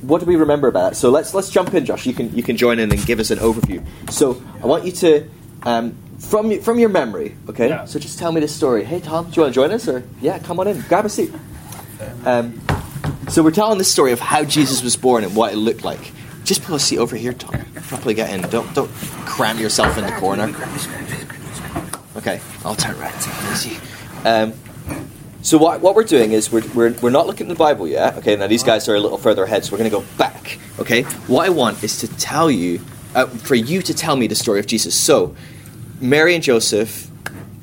What 0.02 0.20
do 0.20 0.26
we 0.26 0.36
remember 0.36 0.68
about 0.68 0.94
it? 0.94 0.96
So 0.96 1.10
let's 1.10 1.34
let's 1.34 1.50
jump 1.50 1.74
in, 1.74 1.86
Josh. 1.86 2.06
You 2.06 2.14
can 2.14 2.36
you 2.36 2.44
can 2.44 2.58
join 2.58 2.78
in 2.78 2.92
and 2.92 3.06
give 3.06 3.20
us 3.20 3.32
an 3.32 3.40
overview. 3.40 3.86
So 4.12 4.42
I 4.62 4.66
want 4.66 4.84
you 4.84 4.92
to 4.92 5.30
um, 5.64 5.98
from 6.18 6.60
from 6.62 6.80
your 6.80 6.90
memory, 6.90 7.36
okay? 7.50 7.70
Yeah. 7.70 7.86
So 7.86 8.00
just 8.00 8.20
tell 8.20 8.32
me 8.32 8.42
the 8.42 8.48
story. 8.48 8.84
Hey 8.84 9.00
Tom, 9.00 9.26
do 9.26 9.36
you 9.36 9.42
want 9.44 9.54
to 9.54 9.56
join 9.56 9.72
us, 9.72 9.88
or 9.88 10.04
yeah, 10.22 10.40
come 10.40 10.60
on 10.60 10.68
in, 10.68 10.82
grab 10.82 11.06
a 11.06 11.10
seat. 11.10 11.32
Um, 12.26 12.62
so 13.30 13.44
we're 13.44 13.52
telling 13.52 13.78
the 13.78 13.84
story 13.84 14.12
of 14.12 14.20
how 14.20 14.44
Jesus 14.44 14.84
was 14.84 14.96
born 14.96 15.24
and 15.24 15.36
what 15.36 15.54
it 15.54 15.58
looked 15.58 15.84
like. 15.84 16.12
Just 16.44 16.64
pull 16.64 16.76
a 16.76 16.80
seat 16.80 16.98
over 16.98 17.16
here, 17.16 17.34
Tom. 17.34 17.66
Properly 17.88 18.14
get 18.14 18.34
in. 18.34 18.42
Don't 18.50 18.74
don't 18.74 18.92
cram 19.26 19.60
yourself 19.60 19.98
in 19.98 20.06
the 20.06 20.12
corner. 20.14 20.54
Okay, 22.16 22.42
I'll 22.66 22.76
turn 22.76 22.98
right. 22.98 24.26
Um, 24.26 24.54
so 25.42 25.58
what, 25.58 25.82
what 25.82 25.96
we're 25.96 26.04
doing 26.04 26.32
is 26.32 26.52
we're, 26.52 26.68
we're, 26.74 26.92
we're 27.00 27.10
not 27.12 27.28
looking 27.28 27.46
at 27.48 27.50
the 27.50 27.56
Bible 27.56 27.88
yet. 27.88 28.18
Okay, 28.18 28.36
now 28.36 28.48
these 28.48 28.64
guys 28.64 28.90
are 28.90 28.96
a 28.96 29.00
little 29.00 29.20
further 29.20 29.44
ahead, 29.44 29.64
so 29.64 29.72
we're 29.72 29.78
going 29.78 29.90
to 29.90 29.96
go 29.96 30.04
back. 30.18 30.58
Okay, 30.80 31.04
what 31.28 31.46
I 31.46 31.50
want 31.50 31.84
is 31.84 32.00
to 32.00 32.08
tell 32.18 32.50
you, 32.50 32.82
uh, 33.16 33.28
for 33.28 33.56
you 33.56 33.82
to 33.84 33.94
tell 33.94 34.16
me 34.16 34.28
the 34.28 34.36
story 34.36 34.60
of 34.60 34.68
Jesus. 34.68 34.96
So, 34.96 35.36
Mary 36.00 36.36
and 36.36 36.44
Joseph. 36.44 37.10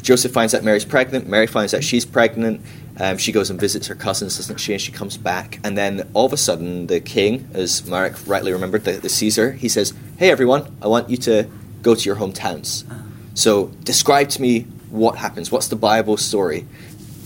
Joseph 0.03 0.33
finds 0.33 0.53
that 0.53 0.65
Mary's 0.65 0.85
pregnant. 0.85 1.29
Mary 1.29 1.47
finds 1.47 1.73
that 1.73 1.83
she's 1.83 2.05
pregnant. 2.05 2.61
Um, 2.99 3.19
she 3.19 3.33
goes 3.33 3.51
and 3.51 3.59
visits 3.59 3.89
her 3.89 3.95
cousins, 3.95 4.37
doesn't 4.37 4.59
she? 4.59 4.73
And 4.73 4.81
she 4.81 4.93
comes 4.93 5.17
back, 5.17 5.59
and 5.65 5.77
then 5.77 6.09
all 6.15 6.27
of 6.27 6.33
a 6.33 6.37
sudden, 6.37 6.87
the 6.87 7.01
king, 7.01 7.49
as 7.53 7.87
Marek 7.89 8.15
rightly 8.27 8.53
remembered, 8.53 8.85
the, 8.85 8.93
the 8.93 9.09
Caesar, 9.09 9.53
he 9.53 9.69
says, 9.69 9.93
"Hey, 10.17 10.31
everyone, 10.31 10.77
I 10.81 10.87
want 10.87 11.11
you 11.11 11.17
to 11.19 11.49
go 11.83 11.95
to 11.95 12.05
your 12.05 12.17
hometowns." 12.17 12.85
So 13.35 13.67
describe 13.83 14.29
to 14.31 14.43
me 14.43 14.61
what 14.91 15.17
happens. 15.17 15.51
What's 15.51 15.69
the 15.69 15.77
Bible 15.77 16.17
story? 16.17 16.67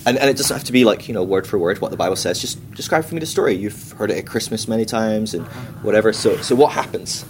And, 0.07 0.17
and 0.17 0.31
it 0.31 0.39
doesn't 0.39 0.57
have 0.57 0.65
to 0.65 0.73
be 0.73 0.87
like 0.87 1.07
you 1.07 1.13
know 1.13 1.23
word 1.23 1.47
for 1.47 1.59
word 1.59 1.81
what 1.83 1.91
the 1.91 1.99
Bible 1.99 2.17
says. 2.17 2.41
Just 2.41 2.75
describe 2.75 3.05
for 3.05 3.15
me 3.15 3.21
the 3.21 3.27
story. 3.27 3.55
You've 3.55 3.93
heard 3.93 4.11
it 4.11 4.17
at 4.17 4.27
Christmas 4.27 4.69
many 4.69 4.87
times 4.87 5.35
and 5.35 5.47
whatever. 5.83 6.15
So 6.15 6.39
so 6.39 6.55
what 6.55 6.73
happens? 6.73 7.27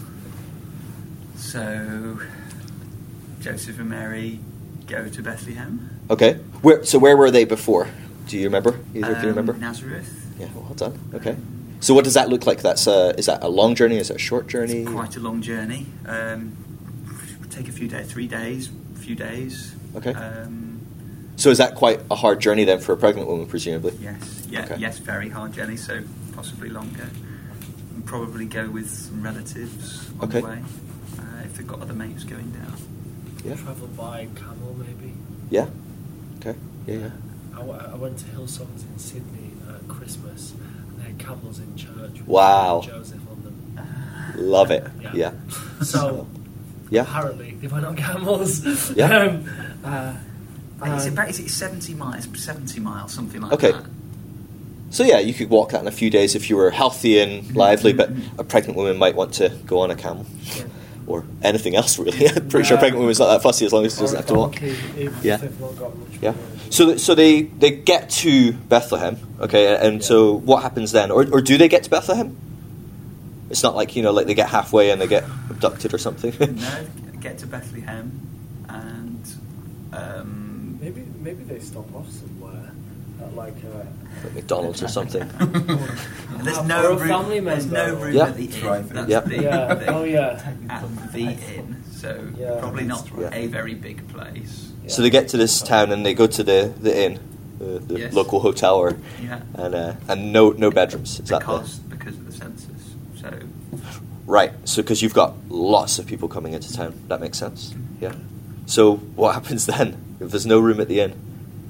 So, 1.37 2.08
Joseph 3.49 3.79
and 3.79 3.89
Mary 3.89 4.41
go 4.87 5.09
to 5.09 5.23
Bethlehem. 5.23 5.89
Okay. 6.11 6.35
Where 6.63 6.85
so 6.85 6.99
where 6.99 7.17
were 7.17 7.31
they 7.31 7.45
before? 7.45 7.89
Do 8.27 8.37
you 8.37 8.45
remember? 8.45 8.79
Either 8.95 9.15
do 9.15 9.21
you 9.23 9.29
um, 9.31 9.37
remember? 9.37 9.53
Nazareth. 9.55 10.27
Yeah. 10.39 10.49
Well 10.55 10.75
done. 10.75 10.99
Okay. 11.15 11.37
So 11.81 11.95
what 11.95 12.05
does 12.05 12.15
that 12.15 12.29
look 12.29 12.47
like? 12.47 12.61
That's 12.61 12.87
a, 12.87 13.15
is 13.17 13.27
that 13.27 13.43
a 13.43 13.49
long 13.49 13.75
journey? 13.75 13.97
Is 13.97 14.09
that 14.09 14.17
a 14.17 14.19
short 14.19 14.49
journey? 14.49 14.83
It's 14.83 14.91
quite 14.91 15.17
a 15.17 15.21
long 15.21 15.41
journey. 15.41 15.87
Um, 16.07 16.57
take 17.51 17.69
a 17.69 17.73
few 17.73 17.89
days, 17.89 18.11
three 18.13 18.27
days, 18.27 18.69
a 18.97 18.99
few 18.99 19.15
days. 19.15 19.75
Okay. 19.97 20.13
Um, 20.13 20.81
So 21.37 21.51
is 21.51 21.59
that 21.59 21.75
quite 21.77 22.01
a 22.11 22.17
hard 22.17 22.41
journey 22.41 22.65
then 22.65 22.81
for 22.81 22.93
a 22.93 22.97
pregnant 22.97 23.29
woman, 23.29 23.47
presumably? 23.47 23.95
yes. 24.01 24.47
Yeah. 24.51 24.65
Okay. 24.65 24.77
Yes. 24.79 24.99
Very 24.99 25.31
hard 25.31 25.53
journey. 25.55 25.77
So 25.77 26.03
possibly 26.35 26.69
longer. 26.69 27.09
And 27.95 28.05
probably 28.05 28.45
go 28.45 28.69
with 28.69 28.91
some 28.91 29.23
relatives 29.23 30.11
on 30.21 30.29
Okay. 30.29 30.41
the 30.41 30.47
way 30.47 30.63
uh, 31.19 31.45
if 31.45 31.57
they've 31.57 31.67
got 31.67 31.81
other 31.81 31.95
mates 31.95 32.25
going 32.25 32.51
down. 32.51 32.77
Yeah. 33.45 33.55
Travel 33.55 33.87
by 33.89 34.29
camel, 34.35 34.77
maybe. 34.79 35.15
Yeah. 35.51 35.67
Okay. 36.41 36.57
Yeah. 36.87 36.95
Yeah. 36.95 37.11
I, 37.55 37.59
w- 37.59 37.79
I 37.79 37.95
went 37.97 38.19
to 38.19 38.25
Hillsongs 38.27 38.83
in 38.83 38.99
Sydney 38.99 39.53
at 39.69 39.87
Christmas, 39.89 40.53
and 40.53 40.99
they 40.99 41.05
had 41.05 41.19
camels 41.19 41.59
in 41.59 41.77
church. 41.77 42.13
with 42.13 42.27
Wow. 42.27 42.83
Joseph 42.85 43.21
on 43.31 43.43
them. 43.45 43.85
Love 44.37 44.71
it. 44.71 44.87
Yeah. 45.03 45.13
Yeah. 45.15 45.33
So 45.85 46.27
Yeah. 46.91 47.03
apparently 47.03 47.53
they 47.61 47.69
were 47.69 47.81
not 47.81 47.97
camels. 47.97 48.65
Yeah. 48.93 49.07
um, 49.85 50.15
uh, 50.83 50.95
Is 50.97 51.07
it 51.07 51.13
about 51.13 51.29
is 51.31 51.39
it 51.41 51.49
seventy 51.51 51.95
miles? 51.95 52.29
Seventy 52.37 52.81
miles, 52.81 53.13
something 53.13 53.41
like 53.41 53.53
Okay. 53.53 53.73
that. 53.73 53.81
Okay. 53.83 53.91
So 54.91 55.05
yeah, 55.05 55.19
you 55.19 55.35
could 55.35 55.51
walk 55.51 55.71
that 55.73 55.83
in 55.83 55.87
a 55.89 55.91
few 55.93 56.09
days 56.11 56.35
if 56.35 56.49
you 56.49 56.57
were 56.57 56.71
healthy 56.71 57.19
and 57.21 57.55
lively, 57.55 57.93
but 57.93 58.11
a 58.39 58.45
pregnant 58.45 58.77
woman 58.77 58.97
might 58.97 59.15
want 59.15 59.35
to 59.35 59.51
go 59.67 59.81
on 59.81 59.91
a 59.91 59.95
camel 59.97 60.25
yeah. 60.57 60.65
Or 61.09 61.25
anything 61.43 61.75
else 61.75 61.99
really. 61.99 62.29
I'm 62.37 62.49
pretty 62.49 62.67
sure 62.69 62.77
a 62.77 62.81
pregnant 62.81 63.01
woman's 63.01 63.19
not 63.19 63.29
that 63.29 63.43
fussy 63.43 63.65
as 63.67 63.73
long 63.73 63.85
as 63.87 63.97
it 63.97 64.01
doesn't 64.01 64.17
have 64.17 64.27
to 64.27 64.35
walk. 64.35 64.61
Yeah. 64.61 65.37
they've 65.39 65.61
not 65.61 65.77
got 65.79 65.97
much 65.97 66.09
Yeah. 66.21 66.35
So 66.71 66.97
so 66.99 67.15
they 67.15 67.43
they 67.43 67.71
get 67.71 68.11
to 68.23 68.53
Bethlehem, 68.53 69.17
okay, 69.41 69.75
and 69.77 70.01
Yeah. 70.01 70.07
so 70.07 70.35
what 70.35 70.63
happens 70.63 70.93
then, 70.93 71.11
or 71.11 71.27
or 71.33 71.41
do 71.41 71.57
they 71.57 71.69
get 71.69 71.83
to 71.85 71.91
Bethlehem? 71.91 72.37
It's 73.51 73.63
not 73.63 73.75
like 73.75 73.97
you 73.97 74.03
know 74.03 74.13
like 74.13 74.27
they 74.27 74.35
get 74.35 74.51
halfway 74.51 74.91
and 74.91 75.01
they 75.01 75.07
get 75.07 75.25
abducted 75.51 75.95
or 75.95 75.99
something. 75.99 76.35
No, 76.39 76.87
get 77.21 77.39
to 77.39 77.47
Bethlehem, 77.47 78.13
and 78.69 79.25
um, 79.93 80.79
Maybe 80.81 81.03
maybe 81.19 81.43
they 81.45 81.59
stop 81.59 81.93
off 81.95 82.09
somewhere 82.11 82.73
at 83.23 83.35
like 83.35 83.57
a. 83.65 83.87
Like 84.25 84.35
McDonald's 84.35 84.83
or 84.83 84.89
something. 84.89 85.23
and 85.23 86.41
there's 86.45 86.63
no 86.65 86.93
a 86.93 86.97
room. 86.97 87.09
family 87.09 87.41
there's 87.41 87.67
no 87.67 87.95
room 87.95 88.15
Yeah. 88.15 88.27
at 88.29 88.37
the 88.37 88.45
inn. 88.47 88.89
That's 88.89 89.09
Yeah. 89.11 89.21
the 89.21 89.43
Yeah. 89.43 89.75
thing. 89.75 89.89
Oh 89.89 90.05
yeah. 90.05 90.43
At 90.69 91.13
the 91.13 91.21
inn, 91.57 91.83
so 91.93 92.29
Yeah. 92.39 92.57
probably 92.61 92.85
not 92.85 93.09
Yeah. 93.19 93.31
a 93.33 93.47
very 93.47 93.75
big 93.75 94.07
place. 94.09 94.73
So 94.87 95.03
they 95.03 95.11
get 95.11 95.29
to 95.29 95.37
this 95.37 95.61
town 95.61 95.93
and 95.93 96.05
they 96.07 96.15
go 96.15 96.27
to 96.27 96.43
the, 96.43 96.73
the 96.81 96.97
inn, 97.05 97.19
the, 97.59 97.79
the 97.81 97.99
Yes. 98.01 98.13
local 98.15 98.41
hotel, 98.41 98.77
or 98.77 98.97
Yeah. 99.23 99.41
and 99.55 99.75
uh, 99.75 99.93
and 100.09 100.33
no 100.33 100.51
no 100.51 100.71
bedrooms. 100.71 101.21
Is 101.21 101.29
that 101.29 101.41
the- 101.41 101.47
because 101.47 101.79
because 101.79 102.15
of 102.15 102.27
the 102.27 102.33
census. 102.33 102.83
So 103.21 103.31
right? 104.27 104.53
So 104.65 104.83
because 104.83 105.03
you've 105.03 105.15
got 105.15 105.35
lots 105.49 105.99
of 105.99 106.07
people 106.07 106.29
coming 106.29 106.53
into 106.55 106.73
town, 106.73 106.95
that 107.09 107.21
makes 107.21 107.39
sense. 107.39 107.75
Yeah. 108.01 108.13
So 108.67 108.97
what 109.17 109.35
happens 109.39 109.67
then 109.67 109.97
if 110.21 110.31
there's 110.31 110.47
no 110.47 110.59
room 110.61 110.81
at 110.81 110.89
the 110.89 111.01
inn? 111.01 111.13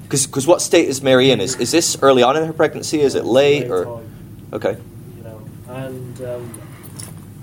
Because 0.09 0.47
what 0.47 0.61
state 0.61 0.87
is 0.87 1.03
Mary 1.03 1.29
in? 1.29 1.39
Is 1.39 1.55
is 1.57 1.71
this 1.71 1.97
early 2.01 2.23
on 2.23 2.35
in 2.35 2.45
her 2.45 2.53
pregnancy? 2.53 3.01
Is 3.01 3.13
it 3.13 3.25
late 3.25 3.69
or 3.69 3.85
on, 3.85 4.09
okay? 4.53 4.77
you 5.15 5.23
know, 5.23 5.41
and 5.67 6.21
um, 6.21 6.61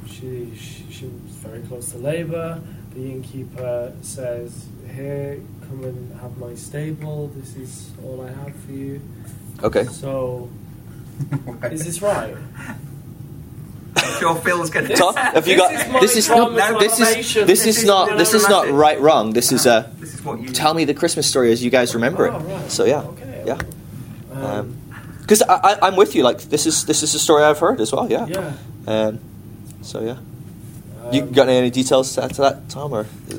she, 0.07 0.53
she 0.57 0.85
she 0.91 1.05
was 1.07 1.33
very 1.37 1.61
close 1.63 1.93
to 1.93 1.99
labour. 1.99 2.61
The 2.95 3.13
innkeeper 3.13 3.93
says, 4.03 4.67
"Here, 4.93 5.41
come 5.69 5.85
and 5.85 6.21
have 6.21 6.37
my 6.39 6.55
stable. 6.57 7.29
This 7.29 7.55
is 7.55 7.93
all 8.03 8.27
I 8.27 8.33
have 8.33 8.55
for 8.57 8.73
you." 8.73 9.01
Okay. 9.63 9.85
So, 9.85 10.51
is 11.71 11.85
this 11.85 12.03
right? 12.03 12.37
I'm 13.97 14.21
sure 14.21 14.35
Phil's 14.37 14.71
going 14.71 14.87
to. 14.89 14.95
Tom, 14.95 15.15
have 15.17 15.47
you 15.49 15.57
This 15.57 15.61
got 15.63 15.73
is 15.75 15.93
my 15.93 16.01
this 16.01 16.17
is 16.17 16.29
no, 16.29 16.49
No, 16.49 16.79
this 16.79 17.01
is 17.01 17.09
this 17.09 17.35
This 17.47 17.67
is 17.67 17.79
is 17.79 17.85
not 17.85 18.17
this 18.19 18.35
is 18.35 18.49
not 18.49 18.69
right 18.71 19.01
wrong. 19.01 19.33
This 19.33 19.53
is 19.53 19.67
uh 19.67 19.89
This 19.99 20.15
is 20.15 20.23
what 20.25 20.41
you 20.41 20.51
tell 20.51 20.75
me 20.75 20.85
the 20.85 20.95
Christmas 20.95 21.27
story 21.27 21.53
as 21.53 21.63
you 21.65 21.71
guys 21.71 21.95
remember 21.95 22.29
Oh, 22.31 22.37
it. 22.39 22.43
right. 22.43 22.71
So 22.71 22.85
yeah, 22.85 23.03
Okay. 23.03 23.43
yeah. 23.47 23.59
Um, 24.33 24.45
Um, 24.45 24.77
Because 25.23 25.43
I, 25.43 25.55
I, 25.55 25.79
I'm 25.89 25.97
with 25.97 26.15
you. 26.15 26.23
Like 26.23 26.39
this 26.51 26.67
is 26.67 26.85
this 26.87 27.03
is 27.03 27.15
a 27.15 27.19
story 27.19 27.43
I've 27.43 27.59
heard 27.59 27.81
as 27.81 27.91
well. 27.93 28.07
Yeah. 28.11 28.27
yeah. 28.27 28.53
Um, 28.87 29.19
so 29.83 30.01
yeah. 30.03 30.19
You 31.13 31.23
Um, 31.23 31.33
got 31.33 31.49
any 31.49 31.71
details 31.71 32.15
to 32.15 32.25
add 32.25 32.35
to 32.35 32.41
that, 32.43 32.69
Tom? 32.69 32.93
Or 32.93 33.07
the, 33.29 33.35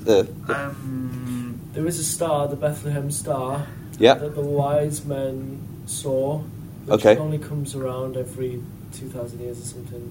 the 0.48 0.56
Um, 0.56 1.60
There 1.74 1.86
is 1.88 2.00
a 2.00 2.04
star, 2.04 2.48
the 2.48 2.56
Bethlehem 2.56 3.12
star, 3.12 3.68
yeah. 4.00 4.16
that 4.16 4.34
the 4.36 4.42
wise 4.42 5.04
men 5.06 5.60
saw, 5.86 6.40
which 6.88 7.06
Okay. 7.06 7.16
only 7.22 7.38
comes 7.38 7.76
around 7.76 8.16
every 8.18 8.62
2,000 8.94 9.40
years 9.42 9.60
or 9.60 9.68
something. 9.76 10.10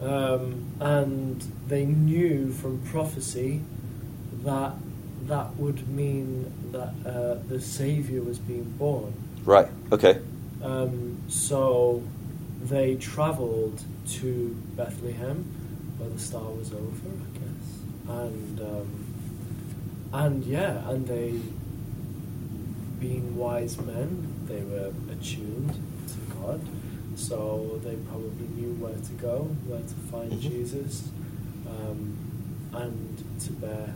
I 0.00 0.04
can't 0.04 0.40
remember. 0.40 0.44
Um, 0.44 0.66
and 0.80 1.40
they 1.68 1.84
knew 1.84 2.52
from 2.52 2.80
prophecy 2.82 3.62
that 4.44 4.74
that 5.26 5.56
would 5.56 5.88
mean 5.88 6.52
that 6.72 6.94
uh, 7.06 7.34
the 7.48 7.60
Saviour 7.60 8.22
was 8.22 8.38
being 8.38 8.70
born. 8.78 9.12
Right. 9.44 9.68
Okay. 9.92 10.20
Um, 10.62 11.22
so 11.28 12.02
they 12.62 12.96
travelled 12.96 13.82
to 14.08 14.56
Bethlehem, 14.74 15.44
where 15.98 16.10
the 16.10 16.18
star 16.18 16.50
was 16.50 16.72
over, 16.72 17.08
I 17.08 17.38
guess, 17.38 17.78
and 18.08 18.60
um, 18.60 19.06
and 20.12 20.44
yeah, 20.44 20.88
and 20.88 21.06
they, 21.06 21.40
being 22.98 23.36
wise 23.36 23.78
men, 23.78 24.46
they 24.46 24.62
were 24.62 24.92
attuned 25.12 25.74
to 26.08 26.34
God, 26.34 26.60
so 27.18 27.80
they 27.84 27.96
probably 28.08 28.46
knew 28.56 28.72
where 28.82 28.94
to 28.94 29.12
go, 29.20 29.36
where 29.66 29.80
to 29.80 29.94
find 30.10 30.32
Mhm. 30.32 30.40
Jesus, 30.40 31.08
um, 31.68 32.16
and 32.72 33.24
to 33.44 33.52
bear 33.52 33.94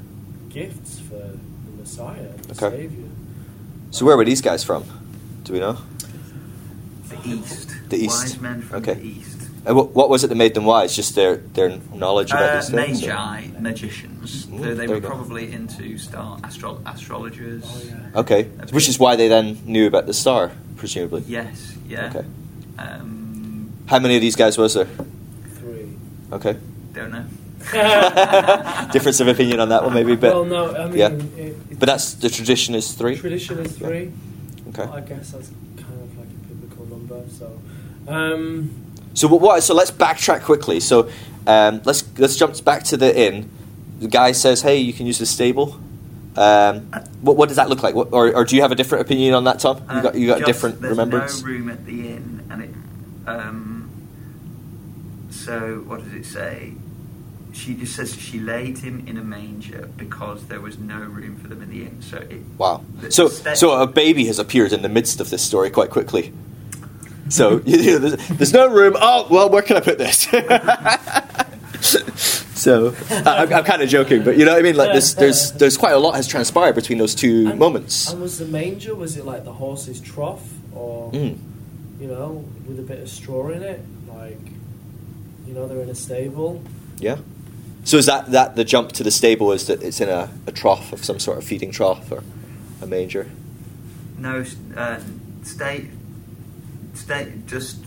gifts 0.51 0.99
for 1.01 1.15
the 1.17 1.73
Messiah, 1.79 2.29
the 2.49 2.67
Okay. 2.67 2.77
Savior. 2.83 3.09
So 3.91 4.05
where 4.07 4.17
were 4.17 4.25
these 4.25 4.41
guys 4.41 4.65
from? 4.65 4.85
Do 5.45 5.53
we 5.53 5.61
know? 5.61 5.77
the 7.09 7.29
East. 7.29 7.69
The 7.91 7.97
East. 7.97 8.23
Wise 8.23 8.41
men 8.41 8.63
from 8.63 8.77
Okay. 8.79 8.95
the 8.95 9.07
East. 9.07 9.39
And 9.65 9.77
what, 9.77 9.95
what 9.95 10.09
was 10.11 10.25
it 10.25 10.29
that 10.29 10.35
made 10.35 10.55
them 10.55 10.65
wise? 10.65 10.97
Just 10.97 11.15
their 11.15 11.37
their 11.55 11.79
knowledge 11.95 12.31
about 12.33 12.51
Uh, 12.51 12.55
these 12.61 12.71
things? 12.71 13.03
or- 13.05 13.09
magi, 13.09 13.43
magicians. 13.61 14.47
Mm, 14.47 14.61
so 14.65 14.75
they 14.75 14.89
were 14.89 15.01
probably 15.01 15.53
into 15.53 15.99
star 15.99 16.39
astro- 16.43 16.81
astrologers. 16.87 17.63
Oh 17.65 17.83
yeah. 17.87 18.21
Okay. 18.21 18.45
Which 18.73 18.89
is 18.89 18.99
why 18.99 19.15
they 19.15 19.29
then 19.29 19.59
knew 19.67 19.87
about 19.87 20.07
the 20.07 20.15
star, 20.15 20.51
presumably. 20.77 21.23
Yes, 21.29 21.75
yeah. 21.89 22.07
Okay. 22.09 22.25
Um, 22.83 23.73
How 23.87 23.99
many 23.99 24.16
of 24.16 24.21
these 24.21 24.37
guys 24.37 24.59
was 24.59 24.75
there? 24.75 24.87
Three. 25.59 25.97
Okay. 26.33 26.57
don't 26.95 27.11
know. 27.11 27.25
Difference 28.92 29.21
of 29.21 29.29
opinion 29.29 29.61
on 29.61 29.68
that 29.68 29.85
one, 29.85 29.95
maybe, 29.95 30.16
but 30.16 30.35
well, 30.35 30.45
no, 30.45 30.75
I 30.77 30.87
mean, 30.88 30.99
yeah. 30.99 31.09
it, 31.11 31.38
it, 31.38 31.79
but 31.79 31.87
that's 31.87 32.14
the 32.14 32.29
tradition 32.29 32.75
is 32.75 32.92
three. 32.92 33.16
tradition 33.16 33.59
is 33.61 33.77
three. 33.79 34.11
Okay. 34.71 34.83
I 34.83 35.01
guess 35.01 35.31
that's 35.31 35.49
kind 35.77 36.03
of 36.03 36.18
like 36.18 36.27
a 36.27 36.55
biblical 36.55 36.87
number. 36.87 37.23
So, 37.31 37.61
um, 38.09 38.71
So 39.14 39.29
what, 39.29 39.40
what? 39.40 39.62
So 39.62 39.75
let's 39.75 39.92
backtrack 39.92 40.42
quickly. 40.42 40.81
So 40.81 41.09
um, 41.47 41.81
let's 41.85 42.03
let's 42.18 42.35
jump 42.37 42.62
back 42.64 42.83
to 42.85 42.97
the 42.97 43.16
inn. 43.16 43.49
The 44.01 44.09
guy 44.09 44.33
says, 44.33 44.62
"Hey, 44.62 44.79
you 44.79 44.92
can 44.92 45.07
use 45.07 45.18
the 45.18 45.27
stable." 45.27 45.79
Um, 46.35 46.81
what, 47.21 47.37
what 47.37 47.49
does 47.49 47.57
that 47.57 47.68
look 47.68 47.83
like? 47.83 47.95
What, 47.95 48.09
or, 48.12 48.35
or 48.35 48.45
do 48.45 48.57
you 48.57 48.62
have 48.62 48.73
a 48.73 48.75
different 48.75 49.03
opinion 49.03 49.35
on 49.35 49.45
that, 49.45 49.61
Tom? 49.61 49.77
You 49.79 49.85
Uh, 49.99 50.03
got 50.03 50.14
you 50.16 50.27
got 50.27 50.37
a 50.38 50.40
just 50.40 50.47
different 50.47 50.81
there's 50.81 50.90
remembrance. 50.99 51.42
no 51.42 51.47
room 51.49 51.68
at 51.71 51.85
the 51.87 52.09
inn, 52.09 52.32
and 52.53 52.62
it. 52.62 52.71
Um, 53.27 53.88
so 55.31 55.83
what 55.87 56.05
does 56.05 56.12
it 56.12 56.27
say? 56.27 56.75
She 57.53 57.75
just 57.75 57.95
says 57.97 58.15
she 58.19 58.38
laid 58.38 58.79
him 58.79 59.07
in 59.07 59.17
a 59.19 59.25
manger 59.25 59.88
because 59.97 60.47
there 60.47 60.61
was 60.61 60.79
no 60.79 60.99
room 61.01 61.37
for 61.37 61.49
them 61.49 61.62
in 61.62 61.71
the 61.71 61.83
inn. 61.83 62.03
So 62.03 62.19
it. 62.19 62.43
Wow. 62.59 62.85
So 63.11 63.29
sta- 63.29 63.55
so 63.55 63.81
a 63.81 63.87
baby 63.87 64.27
has 64.27 64.38
appeared 64.38 64.73
in 64.73 64.83
the 64.83 64.88
midst 64.88 65.21
of 65.21 65.31
this 65.31 65.43
story 65.43 65.71
quite 65.71 65.91
quickly. 65.91 66.33
So 67.29 67.61
you 67.67 67.93
know, 67.93 67.99
there's, 67.99 68.29
there's 68.29 68.53
no 68.53 68.69
room. 68.71 68.97
Oh 68.99 69.27
well, 69.31 69.51
where 69.51 69.62
can 69.62 69.77
I 69.77 69.81
put 69.81 69.99
this? 69.99 70.21
so 72.55 72.95
I, 73.11 73.43
I'm, 73.43 73.53
I'm 73.53 73.65
kind 73.65 73.83
of 73.83 73.88
joking, 73.88 74.25
but 74.25 74.38
you 74.38 74.45
know 74.47 74.53
what 74.53 74.61
I 74.61 74.62
mean. 74.62 74.77
Like 74.77 74.95
this, 74.95 75.15
there's 75.15 75.53
there's 75.53 75.77
quite 75.77 75.93
a 75.93 75.99
lot 75.99 76.15
has 76.15 76.27
transpired 76.27 76.75
between 76.75 76.97
those 76.99 77.15
two 77.15 77.49
and, 77.51 77.59
moments. 77.59 78.11
And 78.11 78.23
was 78.23 78.38
the 78.38 78.47
manger? 78.47 78.95
Was 78.95 79.17
it 79.19 79.27
like 79.27 79.45
the 79.45 79.53
horse's 79.53 80.01
trough, 80.01 80.49
or 80.75 81.11
Mm. 81.12 81.37
You 82.03 82.09
know, 82.09 82.45
with 82.67 82.81
a 82.81 82.83
bit 82.83 82.99
of 82.99 83.09
straw 83.09 83.49
in 83.51 83.62
it? 83.62 83.81
Like, 84.09 84.41
you 85.47 85.55
know, 85.55 85.69
they're 85.69 85.83
in 85.83 85.88
a 85.88 85.95
stable. 85.95 86.61
Yeah. 86.99 87.19
So 87.85 87.97
is 87.97 88.07
that 88.07 88.33
that 88.33 88.57
the 88.57 88.65
jump 88.65 88.91
to 88.93 89.05
the 89.05 89.12
stable 89.12 89.53
is 89.53 89.69
that 89.69 89.83
it's 89.83 90.01
in 90.01 90.09
a, 90.09 90.29
a 90.47 90.53
trough 90.53 90.93
of 90.93 91.05
some 91.05 91.21
sort 91.21 91.38
of 91.38 91.45
feeding 91.45 91.71
trough 91.71 92.11
or 92.11 92.25
a 92.81 92.87
manger? 92.87 93.31
No, 94.19 94.45
uh, 94.77 95.01
stay, 95.43 95.88
stay, 96.95 97.33
just. 97.47 97.79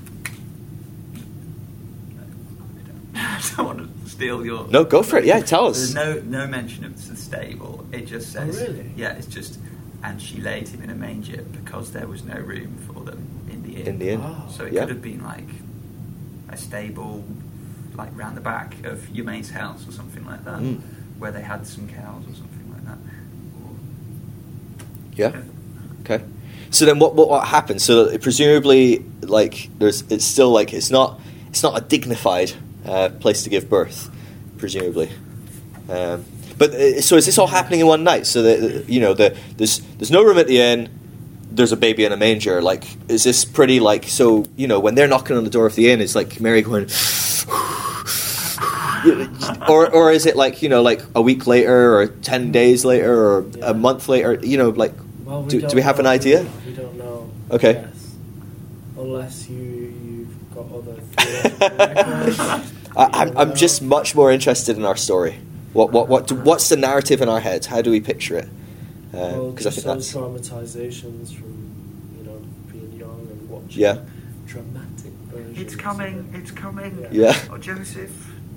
I 3.15 3.41
don't 3.56 3.65
want 3.65 4.04
to 4.04 4.10
steal 4.10 4.45
your. 4.45 4.67
No, 4.67 4.86
go 4.86 5.04
for 5.04 5.17
it. 5.17 5.25
Yeah, 5.25 5.41
tell 5.41 5.67
us. 5.67 5.78
There's 5.78 5.95
no 5.95 6.21
no 6.21 6.47
mention 6.47 6.86
of 6.86 7.08
the 7.08 7.17
stable. 7.17 7.86
It 7.91 8.06
just 8.06 8.32
says. 8.32 8.62
Oh, 8.62 8.65
really? 8.65 8.91
Yeah, 8.95 9.13
it's 9.13 9.28
just, 9.28 9.60
and 10.04 10.21
she 10.21 10.39
laid 10.39 10.69
him 10.69 10.84
in 10.84 10.89
a 10.89 10.95
manger 10.95 11.41
because 11.41 11.91
there 11.91 12.08
was 12.08 12.23
no 12.23 12.36
room 12.36 12.78
for 12.88 12.94
them 13.83 13.88
in 13.93 13.99
the 13.99 14.09
inn. 14.09 14.19
In. 14.19 14.25
Oh. 14.25 14.51
So 14.51 14.65
it 14.65 14.73
Yeah. 14.73 14.81
could 14.81 14.89
have 14.89 15.01
been 15.01 15.23
like 15.23 15.47
a 16.49 16.57
stable, 16.57 17.23
like 17.95 18.09
round 18.17 18.38
the 18.38 18.41
back 18.41 18.75
of 18.85 19.09
your 19.09 19.25
mate's 19.25 19.49
house 19.49 19.88
or 19.88 19.91
something 19.91 20.25
like 20.25 20.43
that, 20.45 20.59
Mm. 20.59 20.79
where 21.19 21.31
they 21.31 21.41
had 21.41 21.65
some 21.67 21.88
cows 21.88 22.23
or 22.29 22.35
something 22.35 22.71
like 22.71 22.85
that. 22.85 22.97
Or- 23.63 23.75
Yeah. 25.15 25.31
Okay. 26.01 26.23
So 26.71 26.85
then, 26.85 26.99
what 26.99 27.15
what, 27.15 27.29
what 27.29 27.47
happens? 27.47 27.83
So 27.83 28.17
presumably, 28.17 29.03
like, 29.21 29.69
there's 29.79 30.03
it's 30.09 30.25
still 30.25 30.51
like 30.51 30.73
it's 30.73 30.91
not 30.91 31.19
it's 31.49 31.63
not 31.63 31.77
a 31.77 31.81
dignified 31.81 32.51
uh, 32.85 33.09
place 33.19 33.43
to 33.43 33.49
give 33.49 33.69
birth, 33.69 34.09
presumably. 34.57 35.09
Um, 35.89 36.25
but 36.57 36.71
uh, 36.73 37.01
so 37.01 37.15
is 37.15 37.25
this 37.27 37.38
all 37.38 37.47
happening 37.47 37.79
in 37.79 37.88
one 37.88 38.03
night? 38.03 38.25
So 38.27 38.41
that 38.43 38.89
you 38.89 38.99
know, 38.99 39.13
the 39.13 39.35
there's 39.57 39.79
there's 39.97 40.11
no 40.11 40.21
room 40.23 40.38
at 40.38 40.47
the 40.47 40.59
inn. 40.59 40.89
There's 41.55 41.71
a 41.71 41.77
baby 41.77 42.05
in 42.05 42.11
a 42.11 42.17
manger. 42.17 42.61
Like, 42.61 42.83
is 43.09 43.23
this 43.23 43.45
pretty 43.45 43.79
like 43.79 44.05
so? 44.05 44.45
You 44.55 44.67
know, 44.67 44.79
when 44.79 44.95
they're 44.95 45.07
knocking 45.07 45.37
on 45.37 45.43
the 45.43 45.49
door 45.49 45.65
of 45.65 45.75
the 45.75 45.89
inn, 45.89 46.01
it's 46.01 46.15
like 46.15 46.39
Mary 46.39 46.61
going. 46.61 46.85
or, 49.69 49.89
or 49.91 50.11
is 50.11 50.25
it 50.25 50.35
like 50.35 50.61
you 50.61 50.69
know 50.69 50.81
like 50.81 51.01
a 51.13 51.21
week 51.21 51.45
later 51.47 51.95
or 51.95 52.07
10 52.07 52.51
days 52.51 52.83
later 52.85 53.13
or 53.13 53.45
Yeah. 53.55 53.69
a 53.69 53.73
month 53.73 54.07
later 54.09 54.39
you 54.41 54.57
know 54.57 54.69
like 54.69 54.93
Well, 55.23 55.43
we 55.43 55.49
do, 55.49 55.61
don't 55.61 55.75
we 55.75 55.81
have 55.81 55.99
an 55.99 56.07
idea 56.07 56.45
We 56.65 56.73
don't 56.73 56.97
know. 56.97 57.29
Okay. 57.51 57.73
Yes. 57.73 58.15
Unless 58.97 59.49
you 59.49 59.93
you've 60.05 60.55
got 60.55 60.65
other. 60.73 60.95
I, 62.97 63.09
I'm, 63.13 63.37
I'm 63.37 63.55
just 63.55 63.81
much 63.83 64.15
more 64.15 64.31
interested 64.31 64.75
in 64.77 64.85
our 64.85 64.95
story 64.97 65.35
what, 65.73 65.91
what, 65.91 66.07
what 66.07 66.27
do, 66.27 66.35
what's 66.35 66.69
the 66.69 66.77
narrative 66.77 67.21
in 67.21 67.29
our 67.29 67.41
heads 67.41 67.67
how 67.67 67.81
do 67.83 67.91
we 67.91 67.99
picture 67.99 68.37
it 68.37 68.47
Um, 69.15 69.32
well, 69.32 69.51
because 69.51 69.65
I 69.67 69.69
just 69.69 69.86
think 69.86 69.95
those 69.97 70.12
that's 70.12 70.13
dramatizations 70.13 71.32
from 71.32 71.54
you 72.17 72.23
know 72.25 72.41
being 72.71 72.91
young 72.99 73.28
and 73.32 73.49
watching 73.49 73.82
Yeah. 73.82 73.97
dramatic 74.45 75.12
versions. 75.32 75.60
It's 75.60 75.73
of 75.73 75.80
coming, 75.80 76.30
it. 76.34 76.38
it's 76.39 76.51
coming. 76.51 76.99
Yeah. 77.01 77.08
Yeah. 77.12 77.39
Oh, 77.51 77.58
Joseph. 77.58 78.12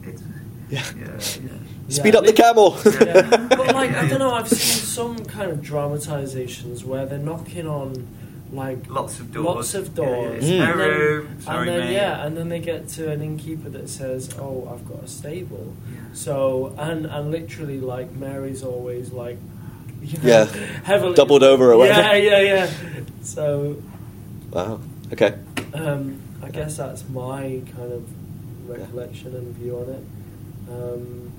It's, 0.05 0.23
Yeah. 0.71 0.83
yeah, 0.99 1.07
yeah. 1.07 1.59
Speed 1.89 2.13
Yeah, 2.15 2.19
up 2.21 2.25
the 2.27 2.31
li- 2.33 2.37
camel. 2.37 2.77
yeah. 2.85 3.47
But 3.49 3.75
like 3.75 3.93
I 3.93 4.07
don't 4.09 4.19
know, 4.19 4.33
I've 4.35 4.49
seen 4.49 4.85
some 4.85 5.25
kind 5.25 5.51
of 5.51 5.63
dramatizations 5.63 6.85
where 6.85 7.07
they're 7.07 7.19
knocking 7.19 7.67
on 7.67 8.07
like 8.53 8.89
Lots 8.89 9.21
of 9.21 9.31
doors. 9.33 9.47
lots 9.47 9.75
of 9.75 9.95
doors, 9.95 10.49
Yeah, 10.49 10.57
yeah. 10.57 10.67
No 10.67 10.75
mm. 10.77 11.21
and 11.21 11.29
then. 11.29 11.41
Sorry, 11.43 11.59
and 11.59 11.69
then 11.83 11.93
yeah, 11.93 12.25
and 12.27 12.37
then 12.37 12.49
they 12.49 12.61
get 12.61 12.89
to 12.97 13.11
an 13.11 13.21
innkeeper 13.23 13.69
that 13.71 13.89
says, 13.91 14.31
"Oh, 14.39 14.67
I've 14.73 14.89
got 14.89 15.05
a 15.05 15.09
stable." 15.09 15.75
Yeah. 15.93 16.01
So 16.15 16.75
and 16.79 17.05
and 17.07 17.31
literally 17.31 17.79
like 17.81 18.13
Mary's 18.13 18.63
always 18.63 19.13
like, 19.13 19.39
you 20.03 20.19
know, 20.19 20.29
Yeah. 20.29 20.45
heavily 20.85 21.15
Doubled 21.15 21.43
over 21.43 21.73
or 21.73 21.79
whatever. 21.79 22.01
Yeah, 22.01 22.41
yeah, 22.41 22.41
yeah. 22.41 22.71
So 23.23 23.83
wow. 24.51 24.81
Okay. 25.13 25.35
um, 25.75 26.21
I 26.43 26.51
guess 26.51 26.77
that's 26.77 27.09
my 27.09 27.61
kind 27.77 27.93
of 27.93 28.05
recollection 28.69 29.35
and 29.35 29.55
view 29.57 29.77
on 29.77 29.89
it. 29.91 30.05
Um, 30.71 31.33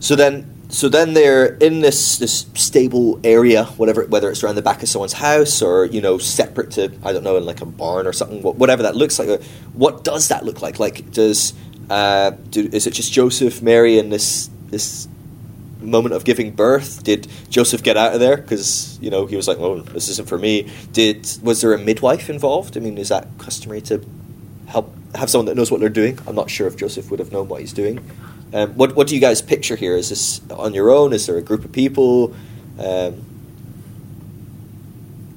So 0.00 0.16
then, 0.16 0.46
so 0.70 0.88
then 0.88 1.12
they're 1.14 1.56
in 1.60 1.80
this 1.80 2.16
this 2.16 2.46
stable 2.54 3.20
area, 3.24 3.64
whatever, 3.76 4.04
whether 4.06 4.30
it's 4.30 4.42
around 4.42 4.54
the 4.54 4.62
back 4.62 4.82
of 4.82 4.88
someone's 4.88 5.12
house 5.14 5.60
or 5.62 5.84
you 5.84 6.00
know 6.00 6.16
separate 6.18 6.70
to 6.72 6.90
I 7.04 7.12
don't 7.12 7.22
know 7.24 7.36
in 7.36 7.44
like 7.44 7.60
a 7.60 7.66
barn 7.66 8.06
or 8.06 8.12
something, 8.12 8.40
whatever 8.42 8.82
that 8.84 8.96
looks 8.96 9.18
like. 9.18 9.42
What 9.74 10.04
does 10.04 10.28
that 10.28 10.44
look 10.44 10.62
like? 10.62 10.78
Like, 10.78 11.10
does 11.12 11.52
uh, 11.90 12.30
do, 12.50 12.68
is 12.72 12.86
it 12.86 12.94
just 12.94 13.12
Joseph, 13.12 13.60
Mary, 13.62 13.98
and 13.98 14.10
this 14.12 14.48
this 14.70 15.06
moment 15.82 16.14
of 16.14 16.24
giving 16.24 16.52
birth? 16.52 17.02
Did 17.02 17.28
Joseph 17.48 17.82
get 17.82 17.96
out 17.96 18.14
of 18.14 18.20
there 18.20 18.36
because 18.36 18.98
you 19.00 19.10
know 19.10 19.26
he 19.26 19.36
was 19.36 19.48
like, 19.48 19.58
"Oh, 19.58 19.80
this 19.80 20.08
isn't 20.08 20.28
for 20.28 20.38
me"? 20.38 20.70
Did 20.92 21.28
was 21.42 21.60
there 21.60 21.72
a 21.72 21.78
midwife 21.78 22.28
involved? 22.30 22.76
I 22.76 22.80
mean, 22.80 22.98
is 22.98 23.08
that 23.08 23.28
customary 23.38 23.80
to 23.82 24.04
help 24.66 24.94
have 25.14 25.28
someone 25.30 25.46
that 25.46 25.56
knows 25.56 25.70
what 25.70 25.80
they're 25.80 25.88
doing? 25.88 26.18
I'm 26.26 26.34
not 26.34 26.50
sure 26.50 26.66
if 26.66 26.76
Joseph 26.76 27.10
would 27.10 27.18
have 27.18 27.32
known 27.32 27.48
what 27.48 27.60
he's 27.60 27.72
doing. 27.72 27.98
Um, 28.52 28.74
what 28.76 28.94
what 28.96 29.06
do 29.06 29.14
you 29.14 29.20
guys 29.20 29.40
picture 29.42 29.76
here? 29.76 29.96
Is 29.96 30.08
this 30.08 30.40
on 30.50 30.74
your 30.74 30.90
own? 30.90 31.12
Is 31.12 31.26
there 31.26 31.36
a 31.36 31.42
group 31.42 31.64
of 31.64 31.72
people? 31.72 32.34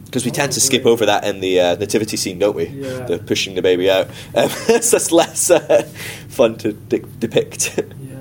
Because 0.05 0.25
we 0.25 0.31
tend 0.31 0.51
to 0.53 0.59
skip 0.61 0.85
over 0.85 1.07
that 1.07 1.23
in 1.23 1.39
the 1.39 1.59
uh, 1.59 1.75
nativity 1.75 2.17
scene, 2.17 2.37
don't 2.37 2.55
we? 2.55 2.67
Yeah. 2.67 2.99
The 3.05 3.17
pushing 3.17 3.55
the 3.55 3.61
baby 3.63 3.89
out. 3.89 4.07
Um, 4.35 4.49
so 4.81 4.97
it's 4.97 5.11
less 5.11 5.49
uh, 5.49 5.83
fun 6.29 6.55
to 6.59 6.73
de- 6.73 6.99
depict. 6.99 7.79
yeah. 7.99 8.12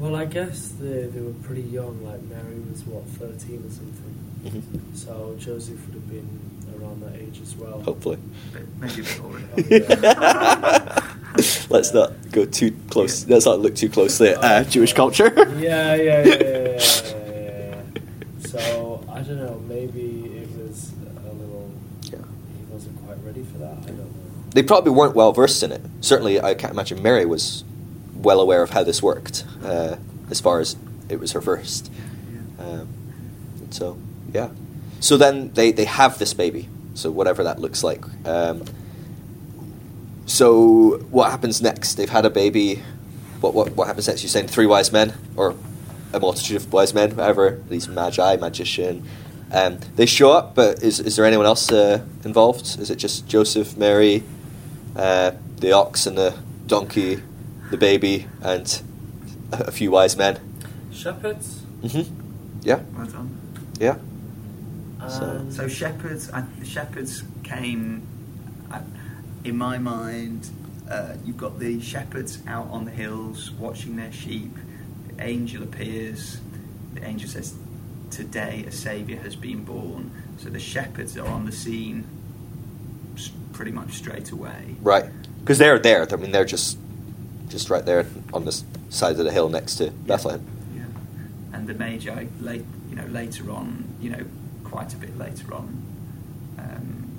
Well, 0.00 0.16
I 0.16 0.24
guess 0.24 0.68
they 0.80 1.02
they 1.06 1.20
were 1.20 1.34
pretty 1.42 1.62
young. 1.62 2.02
Like 2.04 2.22
Mary 2.22 2.58
was 2.70 2.82
what 2.86 3.04
thirteen 3.20 3.62
or 3.66 3.70
something. 3.70 4.14
Mhm. 4.44 4.96
So 4.96 5.36
Joseph 5.38 5.78
would 5.86 5.94
have 5.94 6.08
been 6.08 6.40
around 6.74 7.02
that 7.02 7.16
age 7.20 7.38
as 7.42 7.54
well. 7.54 7.80
Hopefully. 7.82 8.16
But 8.52 8.62
maybe 8.80 9.02
a 9.02 9.04
bit 9.04 9.20
already. 9.20 11.06
Oh. 11.32 11.36
Let's 11.70 11.94
not 11.94 12.12
go 12.32 12.44
too 12.44 12.76
close. 12.90 13.24
Let's 13.28 13.46
not 13.46 13.60
look 13.60 13.76
too 13.76 13.88
closely 13.88 14.30
at 14.30 14.38
uh, 14.42 14.64
Jewish 14.64 14.92
culture. 14.94 15.32
Yeah, 15.58 15.94
yeah, 15.94 15.94
yeah, 15.94 16.24
yeah, 16.24 16.42
yeah, 16.42 16.82
yeah, 17.14 17.74
yeah. 17.76 17.82
So 18.48 19.04
I 19.08 19.20
don't 19.20 19.36
know. 19.38 19.62
Maybe 19.68 20.24
it 20.42 20.48
was 20.58 20.90
a 21.24 21.32
little. 21.32 21.70
Yeah. 22.02 22.18
He 22.18 22.64
wasn't 22.72 22.96
quite 23.06 23.18
ready 23.24 23.44
for 23.44 23.58
that. 23.58 23.74
I 23.84 23.86
don't 23.86 23.98
know. 23.98 24.06
They 24.54 24.64
probably 24.64 24.90
weren't 24.90 25.14
well 25.14 25.32
versed 25.32 25.62
in 25.62 25.70
it. 25.70 25.82
Certainly, 26.00 26.40
I 26.40 26.54
can't 26.54 26.72
imagine 26.72 27.00
Mary 27.00 27.24
was 27.26 27.62
well 28.22 28.40
aware 28.40 28.62
of 28.62 28.70
how 28.70 28.82
this 28.82 29.02
worked, 29.02 29.44
uh, 29.64 29.96
as 30.30 30.40
far 30.40 30.60
as 30.60 30.76
it 31.08 31.18
was 31.18 31.32
her 31.32 31.40
first. 31.40 31.90
Um, 32.58 32.88
so, 33.70 33.98
yeah. 34.32 34.50
So 35.00 35.16
then 35.16 35.52
they, 35.54 35.72
they 35.72 35.86
have 35.86 36.18
this 36.18 36.34
baby. 36.34 36.68
So 36.94 37.10
whatever 37.10 37.44
that 37.44 37.58
looks 37.58 37.82
like. 37.82 38.04
Um, 38.26 38.64
so 40.26 40.98
what 41.10 41.30
happens 41.30 41.60
next? 41.60 41.94
They've 41.94 42.08
had 42.08 42.24
a 42.24 42.30
baby. 42.30 42.82
What 43.40 43.54
what 43.54 43.72
what 43.72 43.86
happens 43.86 44.06
next? 44.06 44.22
You're 44.22 44.30
saying 44.30 44.48
three 44.48 44.66
wise 44.66 44.92
men 44.92 45.14
or 45.36 45.56
a 46.12 46.20
multitude 46.20 46.56
of 46.56 46.72
wise 46.72 46.94
men, 46.94 47.16
whatever. 47.16 47.60
These 47.68 47.88
magi, 47.88 48.36
magician. 48.36 49.06
Um, 49.52 49.80
they 49.96 50.06
show 50.06 50.30
up, 50.30 50.54
but 50.54 50.82
is 50.82 51.00
is 51.00 51.16
there 51.16 51.24
anyone 51.24 51.46
else 51.46 51.72
uh, 51.72 52.04
involved? 52.24 52.78
Is 52.78 52.90
it 52.90 52.96
just 52.96 53.26
Joseph, 53.26 53.76
Mary, 53.76 54.22
uh, 54.94 55.32
the 55.56 55.72
ox 55.72 56.06
and 56.06 56.16
the 56.16 56.34
donkey, 56.66 57.22
the 57.70 57.76
baby, 57.76 58.26
and 58.42 58.82
a, 59.52 59.64
a 59.64 59.70
few 59.70 59.90
wise 59.90 60.16
men? 60.16 60.38
Shepherds. 60.92 61.62
hmm 61.82 62.02
Yeah, 62.62 62.80
Well 62.96 63.06
done. 63.06 63.38
yeah. 63.78 63.96
So, 65.00 65.08
So- 65.08 65.50
So 65.50 65.68
shepherds, 65.68 66.30
I, 66.30 66.44
the 66.58 66.66
shepherds 66.66 67.22
came. 67.42 68.02
I, 68.70 68.80
in 69.44 69.56
my 69.56 69.78
mind, 69.78 70.48
uh, 70.90 71.14
you've 71.24 71.36
got 71.38 71.58
the 71.58 71.80
shepherds 71.80 72.38
out 72.46 72.68
on 72.70 72.84
the 72.84 72.90
hills 72.90 73.50
watching 73.52 73.96
their 73.96 74.12
sheep. 74.12 74.54
The 75.08 75.24
angel 75.24 75.62
appears. 75.62 76.38
The 76.94 77.04
angel 77.04 77.28
says, 77.28 77.54
"Today 78.10 78.64
a 78.66 78.72
savior 78.72 79.16
has 79.22 79.34
been 79.36 79.64
born." 79.64 80.10
So 80.38 80.50
the 80.50 80.60
shepherds 80.60 81.16
are 81.16 81.26
on 81.26 81.46
the 81.46 81.52
scene 81.52 82.04
pretty 83.52 83.72
much 83.72 83.92
straight 83.94 84.30
away. 84.30 84.76
Right, 84.82 85.06
because 85.40 85.58
they're 85.58 85.78
there. 85.78 86.06
I 86.10 86.16
mean, 86.16 86.32
they're 86.32 86.44
just 86.44 86.78
just 87.50 87.68
right 87.68 87.84
there 87.84 88.06
on 88.32 88.44
this 88.44 88.64
side 88.88 89.18
of 89.18 89.24
the 89.24 89.32
hill 89.32 89.48
next 89.48 89.76
to 89.76 89.90
Bethlehem. 89.90 90.46
Yeah. 90.74 90.84
And 91.52 91.66
the 91.68 91.74
Magi, 91.74 92.26
late, 92.40 92.64
you 92.88 92.96
know, 92.96 93.06
later 93.06 93.50
on, 93.50 93.84
you 94.00 94.10
know, 94.10 94.24
quite 94.64 94.94
a 94.94 94.96
bit 94.96 95.18
later 95.18 95.52
on, 95.52 95.82
um, 96.58 97.10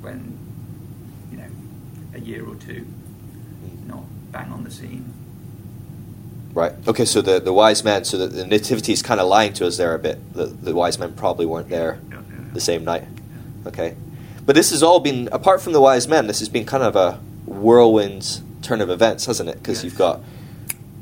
when, 0.00 0.38
you 1.30 1.38
know, 1.38 1.48
a 2.14 2.20
year 2.20 2.46
or 2.46 2.56
two, 2.56 2.86
not 3.86 4.04
bang 4.32 4.52
on 4.52 4.64
the 4.64 4.70
scene. 4.70 5.14
Right. 6.52 6.72
Okay. 6.88 7.04
So 7.04 7.20
the 7.22 7.38
the 7.38 7.52
wise 7.52 7.84
men. 7.84 8.04
So 8.04 8.16
the, 8.18 8.26
the 8.26 8.44
nativity 8.46 8.92
is 8.92 9.02
kind 9.02 9.20
of 9.20 9.28
lying 9.28 9.52
to 9.54 9.66
us 9.66 9.76
there 9.76 9.94
a 9.94 9.98
bit. 9.98 10.34
The 10.34 10.46
the 10.46 10.74
wise 10.74 10.98
men 10.98 11.14
probably 11.14 11.46
weren't 11.46 11.68
there 11.68 12.00
Yeah, 12.10 12.16
yeah. 12.16 12.36
the 12.52 12.60
same 12.60 12.84
night. 12.84 13.04
Okay. 13.66 13.94
But 14.44 14.56
this 14.56 14.70
has 14.70 14.82
all 14.82 14.98
been 14.98 15.28
apart 15.30 15.60
from 15.60 15.74
the 15.74 15.80
wise 15.80 16.08
men. 16.08 16.26
This 16.26 16.40
has 16.40 16.48
been 16.48 16.64
kind 16.64 16.82
of 16.82 16.96
a 16.96 17.20
whirlwind 17.44 18.40
turn 18.68 18.80
of 18.82 18.90
events, 18.90 19.24
hasn't 19.26 19.48
it? 19.48 19.56
Because 19.56 19.78
Yes. 19.78 19.84
you've 19.84 19.98
got 19.98 20.20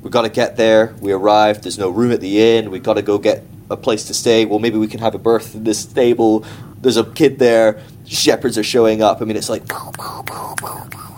we've 0.03 0.13
got 0.13 0.23
to 0.23 0.29
get 0.29 0.57
there. 0.57 0.95
We 1.01 1.13
arrived. 1.13 1.65
There's 1.65 1.79
no 1.79 1.91
room 1.91 2.13
at 2.13 2.21
the 2.21 2.41
inn. 2.41 2.71
We've 2.71 2.83
got 2.83 2.95
to 2.95 3.03
go 3.03 3.19
get 3.19 3.43
a 3.69 3.77
place 3.77 4.05
to 4.05 4.15
stay. 4.15 4.45
Well, 4.45 4.61
maybe 4.61 4.79
we 4.79 4.87
can 4.87 5.01
have 5.01 5.15
a 5.17 5.19
berth 5.19 5.55
in 5.57 5.65
this 5.65 5.81
stable. 5.81 6.45
There's 6.81 6.97
a 6.97 7.05
kid 7.05 7.39
there. 7.41 7.81
Shepherds 8.07 8.57
are 8.57 8.63
showing 8.63 9.03
up. 9.03 9.21
I 9.21 9.25
mean, 9.25 9.37
it's 9.37 9.49
like 9.49 9.65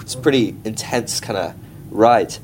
it's 0.01 0.15
a 0.15 0.19
pretty 0.19 0.57
intense 0.65 1.21
kind 1.21 1.39
of 1.39 1.55
ride. 1.91 2.35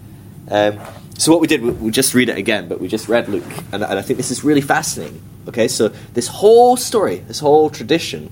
Um, 0.51 0.79
so 1.17 1.33
what 1.33 1.41
we 1.41 1.47
did, 1.47 1.63
we, 1.63 1.71
we 1.71 1.91
just 1.91 2.13
read 2.15 2.29
it 2.29 2.37
again, 2.37 2.69
but 2.69 2.79
we 2.81 2.89
just 2.89 3.09
read 3.09 3.29
Luke, 3.29 3.45
and, 3.73 3.83
and 3.83 3.99
I 3.99 4.03
think 4.03 4.19
this 4.19 4.31
is 4.31 4.45
really 4.45 4.61
fascinating. 4.61 5.23
Okay, 5.49 5.69
so 5.69 5.89
this 6.13 6.29
whole 6.29 6.77
story, 6.77 7.19
this 7.21 7.39
whole 7.41 7.71
tradition, 7.71 8.31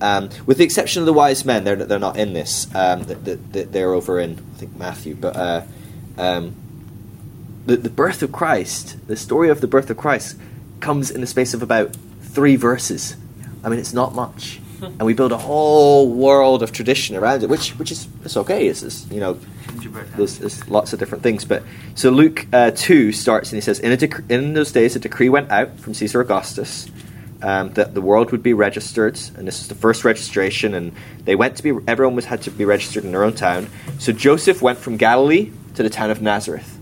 um, 0.00 0.30
with 0.46 0.58
the 0.58 0.64
exception 0.64 1.00
of 1.00 1.06
the 1.06 1.12
wise 1.12 1.44
men, 1.44 1.64
they're 1.64 1.76
they're 1.76 1.98
not 1.98 2.16
in 2.16 2.32
this. 2.32 2.72
Um, 2.74 3.04
th 3.04 3.24
th 3.24 3.38
th- 3.52 3.68
they're 3.70 3.92
over 3.92 4.20
in 4.20 4.38
I 4.54 4.58
think 4.58 4.76
Matthew, 4.76 5.14
but 5.14 5.36
uh, 5.36 5.62
um, 6.16 6.54
the 7.66 7.76
the 7.76 7.90
birth 7.90 8.22
of 8.22 8.32
Christ, 8.32 8.96
the 9.08 9.16
story 9.16 9.48
of 9.48 9.60
the 9.60 9.66
birth 9.66 9.90
of 9.90 9.96
Christ, 9.96 10.36
comes 10.80 11.10
in 11.10 11.20
the 11.20 11.26
space 11.26 11.54
of 11.54 11.62
about 11.62 11.96
three 12.22 12.56
verses. 12.56 13.16
I 13.64 13.68
mean, 13.68 13.78
it's 13.78 13.92
not 13.92 14.14
much, 14.14 14.60
and 14.82 15.02
we 15.02 15.14
build 15.14 15.32
a 15.32 15.38
whole 15.38 16.10
world 16.10 16.62
of 16.62 16.70
tradition 16.72 17.16
around 17.16 17.42
it, 17.42 17.48
which 17.48 17.70
which 17.78 17.90
is 17.90 18.08
it's 18.24 18.36
okay. 18.36 18.68
It's, 18.68 18.82
it's 18.82 19.10
you 19.10 19.20
know 19.20 19.38
there's, 20.16 20.38
there's 20.38 20.68
lots 20.68 20.92
of 20.92 20.98
different 20.98 21.22
things. 21.22 21.44
But 21.44 21.62
so 21.94 22.10
Luke 22.10 22.46
uh, 22.52 22.70
two 22.70 23.12
starts 23.12 23.50
and 23.50 23.56
he 23.56 23.60
says, 23.60 23.80
in, 23.80 23.92
a 23.92 23.96
dec- 23.96 24.30
in 24.30 24.54
those 24.54 24.72
days 24.72 24.96
a 24.96 24.98
decree 24.98 25.28
went 25.28 25.50
out 25.50 25.78
from 25.80 25.94
Caesar 25.94 26.20
Augustus 26.20 26.88
um, 27.42 27.72
that 27.74 27.94
the 27.94 28.00
world 28.00 28.32
would 28.32 28.42
be 28.42 28.54
registered, 28.54 29.18
and 29.36 29.46
this 29.46 29.60
is 29.60 29.68
the 29.68 29.74
first 29.74 30.04
registration. 30.04 30.74
And 30.74 30.92
they 31.24 31.36
went 31.36 31.56
to 31.56 31.62
be 31.62 31.72
everyone 31.86 32.16
was 32.16 32.26
had 32.26 32.42
to 32.42 32.50
be 32.50 32.64
registered 32.64 33.04
in 33.04 33.12
their 33.12 33.24
own 33.24 33.34
town. 33.34 33.68
So 33.98 34.12
Joseph 34.12 34.62
went 34.62 34.78
from 34.78 34.96
Galilee 34.96 35.50
to 35.74 35.82
the 35.82 35.90
town 35.90 36.10
of 36.10 36.20
Nazareth, 36.20 36.78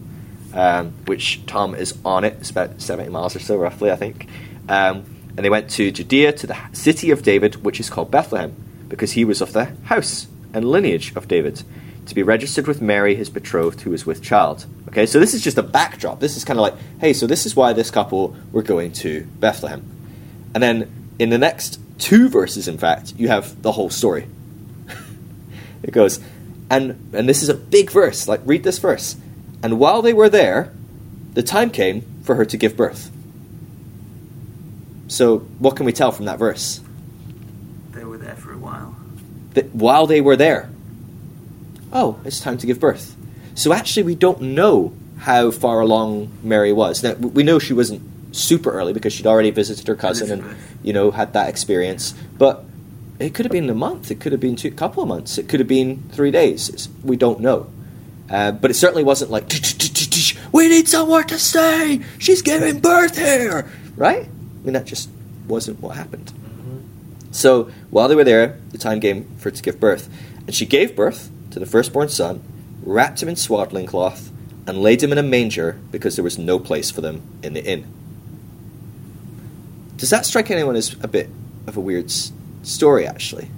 um, 0.55 0.93
which 1.07 1.45
Tom 1.47 1.74
is 1.74 1.99
on 2.05 2.24
it. 2.24 2.37
It's 2.41 2.51
about 2.51 2.81
seventy 2.81 3.11
miles 3.11 3.37
or 3.37 3.41
so, 3.41 3.57
roughly, 3.57 3.91
I 3.91 3.97
think. 3.97 4.28
Um, 4.68 5.05
and 5.37 5.45
they 5.45 5.51
went 5.51 5.70
to 5.72 5.91
Judea 5.91 6.33
to 6.33 6.47
the 6.47 6.57
city 6.72 7.11
of 7.11 7.22
David, 7.22 7.62
which 7.62 7.78
is 7.78 7.91
called 7.91 8.11
Bethlehem, 8.11 8.57
because 8.89 9.12
he 9.12 9.24
was 9.24 9.43
of 9.43 9.53
the 9.53 9.66
house 9.85 10.26
and 10.55 10.64
lineage 10.64 11.14
of 11.14 11.28
David 11.28 11.62
to 12.07 12.14
be 12.14 12.22
registered 12.22 12.66
with 12.66 12.81
Mary, 12.81 13.14
his 13.16 13.28
betrothed, 13.28 13.81
who 13.83 13.91
was 13.91 14.07
with 14.07 14.22
child. 14.22 14.64
Okay, 14.89 15.07
so 15.07 15.20
this 15.20 15.35
is 15.35 15.43
just 15.43 15.59
a 15.59 15.62
backdrop. 15.62 16.20
This 16.20 16.37
is 16.37 16.45
kind 16.45 16.59
of 16.59 16.62
like, 16.62 16.74
hey, 17.01 17.12
so 17.12 17.26
this 17.26 17.45
is 17.45 17.57
why 17.57 17.72
this 17.72 17.91
couple 17.91 18.35
were 18.53 18.62
going 18.62 18.93
to 18.93 19.26
Bethlehem. 19.41 19.85
And 20.57 20.63
then 20.63 21.11
in 21.19 21.29
the 21.29 21.37
next 21.37 21.79
two 21.99 22.31
verses, 22.31 22.67
in 22.67 22.79
fact, 22.79 23.13
you 23.19 23.29
have 23.29 23.61
the 23.61 23.73
whole 23.73 23.91
story. 23.91 24.27
it 25.83 25.91
goes, 25.91 26.19
and 26.71 26.93
and 27.13 27.29
this 27.29 27.43
is 27.43 27.51
a 27.51 27.55
big 27.55 27.91
verse. 27.91 28.27
Like, 28.27 28.41
read 28.43 28.65
this 28.65 28.79
verse. 28.79 29.17
And 29.63 29.79
while 29.79 30.01
they 30.01 30.15
were 30.15 30.31
there, 30.31 30.73
the 31.35 31.43
time 31.43 31.69
came 31.69 32.07
for 32.23 32.37
her 32.37 32.47
to 32.47 32.57
give 32.57 32.75
birth. 32.75 33.11
So, 35.09 35.41
what 35.59 35.77
can 35.77 35.85
we 35.85 35.93
tell 35.93 36.11
from 36.11 36.25
that 36.25 36.39
verse? 36.39 36.81
They 37.91 38.05
were 38.05 38.17
there 38.17 38.37
for 38.37 38.55
a 38.55 38.59
while. 38.59 38.97
that 39.53 39.75
while 39.75 40.07
they 40.07 40.23
were 40.23 40.37
there, 40.37 40.71
oh, 41.93 42.19
it's 42.25 42.41
time 42.41 42.57
to 42.57 42.67
give 42.67 42.81
birth. 42.81 43.15
So 43.55 43.75
actually, 43.75 44.05
we 44.05 44.15
don't 44.15 44.41
know 44.41 44.95
how 45.19 45.51
far 45.51 45.81
along 45.81 46.33
Mary 46.43 46.73
was. 46.73 47.03
Now 47.03 47.13
we 47.13 47.43
know 47.43 47.59
she 47.59 47.75
wasn't 47.75 48.01
super 48.37 48.70
early 48.70 48.93
because 48.93 49.12
she'd 49.12 49.26
already 49.26 49.51
visited 49.51 49.87
her 49.87 49.95
cousin 49.97 50.30
and 50.30 50.57
you 50.82 50.93
know 50.93 51.11
had 51.11 51.32
that 51.32 51.49
experience, 51.49 52.14
but. 52.39 52.64
It 53.18 53.32
could 53.32 53.47
have 53.47 53.53
been 53.53 53.70
a 53.70 53.74
month. 53.74 54.11
It 54.11 54.20
could 54.20 54.32
have 54.32 54.43
been 54.43 54.59
a 54.62 54.70
couple 54.72 55.03
of 55.03 55.09
months. 55.09 55.39
It 55.39 55.49
could 55.49 55.59
have 55.59 55.66
been 55.66 56.03
three 56.11 56.30
days. 56.30 56.68
It's, 56.68 56.91
we 57.03 57.16
don't 57.16 57.41
know. 57.41 57.70
Uh, 58.28 58.53
but 58.53 58.70
it 58.70 58.74
certainly 58.74 59.05
wasn't 59.05 59.30
like, 59.30 59.51
we 60.53 60.68
need 60.68 60.87
somewhere 60.87 61.22
to 61.22 61.39
stay. 61.39 62.03
She's 62.18 62.43
giving 62.43 62.80
birth 62.80 63.16
here. 63.16 63.70
Right? 63.97 64.24
I 64.24 64.64
mean, 64.64 64.74
that 64.74 64.84
just 64.84 65.09
wasn't 65.49 65.80
what 65.80 65.97
happened. 65.97 66.30
So 67.30 67.70
while 67.91 68.09
they 68.09 68.16
were 68.16 68.24
there, 68.24 68.59
the 68.70 68.78
time 68.78 69.01
came 69.01 69.24
for 69.37 69.51
her 69.51 69.57
to 69.57 69.62
give 69.62 69.78
birth. 69.78 70.09
And 70.47 70.55
she 70.55 70.66
gave 70.66 70.97
birth 70.97 71.30
to 71.51 71.59
the 71.59 71.66
firstborn 71.66 72.09
son, 72.09 72.43
wrapped 72.82 73.22
him 73.22 73.28
in 73.28 73.37
swaddling 73.37 73.87
cloth, 73.87 74.30
and 74.66 74.82
laid 74.82 75.03
him 75.03 75.12
in 75.12 75.18
a 75.18 75.22
manger 75.22 75.78
because 75.91 76.16
there 76.16 76.24
was 76.24 76.39
no 76.39 76.59
place 76.59 76.91
for 76.91 77.01
them 77.01 77.22
in 77.43 77.53
the 77.53 77.64
inn. 77.64 77.93
Does 79.97 80.11
that 80.11 80.26
strike 80.26 80.51
anyone 80.51 80.76
as 80.76 80.94
a 81.03 81.09
bit 81.09 81.28
of 81.66 81.76
a 81.76 81.80
weird 81.80 82.07
s- 82.07 82.32
story, 82.62 83.07
actually? 83.07 83.49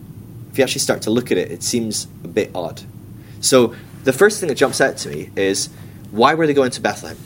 If 0.51 0.59
you 0.59 0.64
actually 0.64 0.80
start 0.80 1.03
to 1.03 1.11
look 1.11 1.30
at 1.32 1.39
it, 1.39 1.51
it 1.51 1.62
seems 1.62 2.07
a 2.24 2.28
bit 2.28 2.51
odd. 2.55 2.82
So 3.41 3.74
the 4.05 4.12
first 4.12 4.41
thing 4.41 4.49
that 4.49 4.55
jumps 4.57 4.80
out 4.80 4.97
to 4.99 5.09
me 5.09 5.30
is 5.36 5.68
why 6.11 6.34
were 6.34 6.47
they 6.47 6.55
going 6.55 6.70
to 6.72 6.80
Bethlehem? 6.80 7.18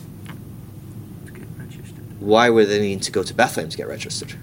To 1.26 1.32
get 1.32 1.46
registered. 1.58 2.20
Why 2.20 2.50
were 2.50 2.64
they 2.64 2.80
needing 2.80 3.00
to 3.00 3.12
go 3.12 3.22
to 3.22 3.34
Bethlehem 3.34 3.70
to 3.70 3.76
get 3.76 3.88
registered? 3.88 4.34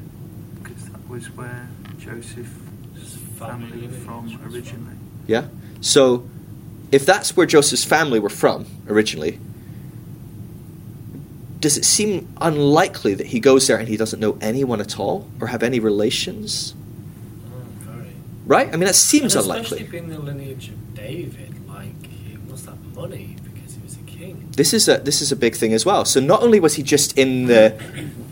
Because 0.62 0.86
that 0.90 1.10
was 1.10 1.26
where 1.36 1.68
Joseph's 1.98 2.50
family 3.38 3.88
were 3.88 3.94
from 3.94 4.40
originally. 4.46 4.96
Yeah? 5.28 5.48
So, 5.82 6.28
if 6.92 7.06
that's 7.06 7.36
where 7.38 7.46
Joseph's 7.46 7.84
family 7.86 8.20
were 8.20 8.30
from 8.30 8.66
originally, 8.88 9.40
does 11.60 11.78
it 11.78 11.86
seem 11.86 12.34
unlikely 12.40 13.14
that 13.16 13.28
he 13.28 13.40
goes 13.40 13.68
there 13.68 13.78
and 13.78 13.88
he 13.88 13.98
doesn't 13.98 14.20
know 14.20 14.38
anyone 14.42 14.80
at 14.80 15.00
all 15.00 15.30
or 15.42 15.48
have 15.48 15.64
any 15.64 15.80
relations? 15.80 16.74
Right? 18.46 18.68
I 18.68 18.72
mean, 18.72 18.86
that 18.86 18.96
seems 18.96 19.36
and 19.36 19.44
unlikely. 19.44 19.78
Especially 19.78 19.92
being 19.92 20.10
the 20.10 20.20
lineage 20.20 20.70
of 20.70 20.96
David, 20.96 21.68
like 21.68 22.08
he 22.08 22.36
must 22.50 22.66
have 22.66 22.84
money 22.96 23.36
because 23.44 23.76
he 23.76 23.82
was 23.84 23.96
a 23.96 24.00
king. 24.02 24.48
This 24.56 24.74
is 24.74 24.88
a 24.88 24.98
this 24.98 25.22
is 25.22 25.32
a 25.32 25.36
big 25.36 25.56
thing 25.56 25.74
as 25.74 25.86
well. 25.86 26.04
So 26.04 26.20
not 26.20 26.42
only 26.42 26.60
was 26.60 26.74
he 26.74 26.82
just 26.82 27.16
in 27.16 27.46
the 27.46 27.80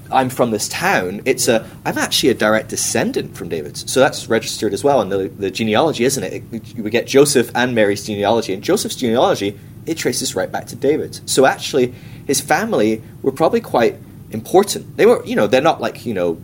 I'm 0.10 0.30
from 0.30 0.50
this 0.50 0.70
town, 0.70 1.22
it's 1.26 1.48
a 1.48 1.70
I'm 1.86 2.00
actually 2.00 2.30
a 2.30 2.34
direct 2.34 2.70
descendant 2.70 3.38
from 3.38 3.50
David. 3.50 3.78
So 3.78 4.00
that's 4.00 4.28
registered 4.28 4.74
as 4.74 4.84
well 4.84 5.02
in 5.02 5.10
the, 5.10 5.28
the 5.28 5.52
genealogy, 5.52 6.04
isn't 6.06 6.24
it? 6.24 6.44
it? 6.52 6.76
We 6.76 6.90
get 6.90 7.06
Joseph 7.06 7.52
and 7.54 7.76
Mary's 7.76 8.06
genealogy, 8.06 8.54
and 8.54 8.64
Joseph's 8.64 8.96
genealogy 8.96 9.60
it 9.88 9.98
traces 9.98 10.36
right 10.36 10.52
back 10.52 10.68
to 10.68 10.76
David. 10.76 11.20
So 11.30 11.46
actually, 11.46 11.94
his 12.28 12.42
family 12.42 13.02
were 13.22 13.32
probably 13.32 13.62
quite 13.62 13.96
important. 14.32 14.98
They 14.98 15.06
were, 15.06 15.26
you 15.26 15.36
know, 15.36 15.48
they're 15.48 15.62
not 15.62 15.82
like 15.82 16.06
you 16.06 16.14
know, 16.14 16.40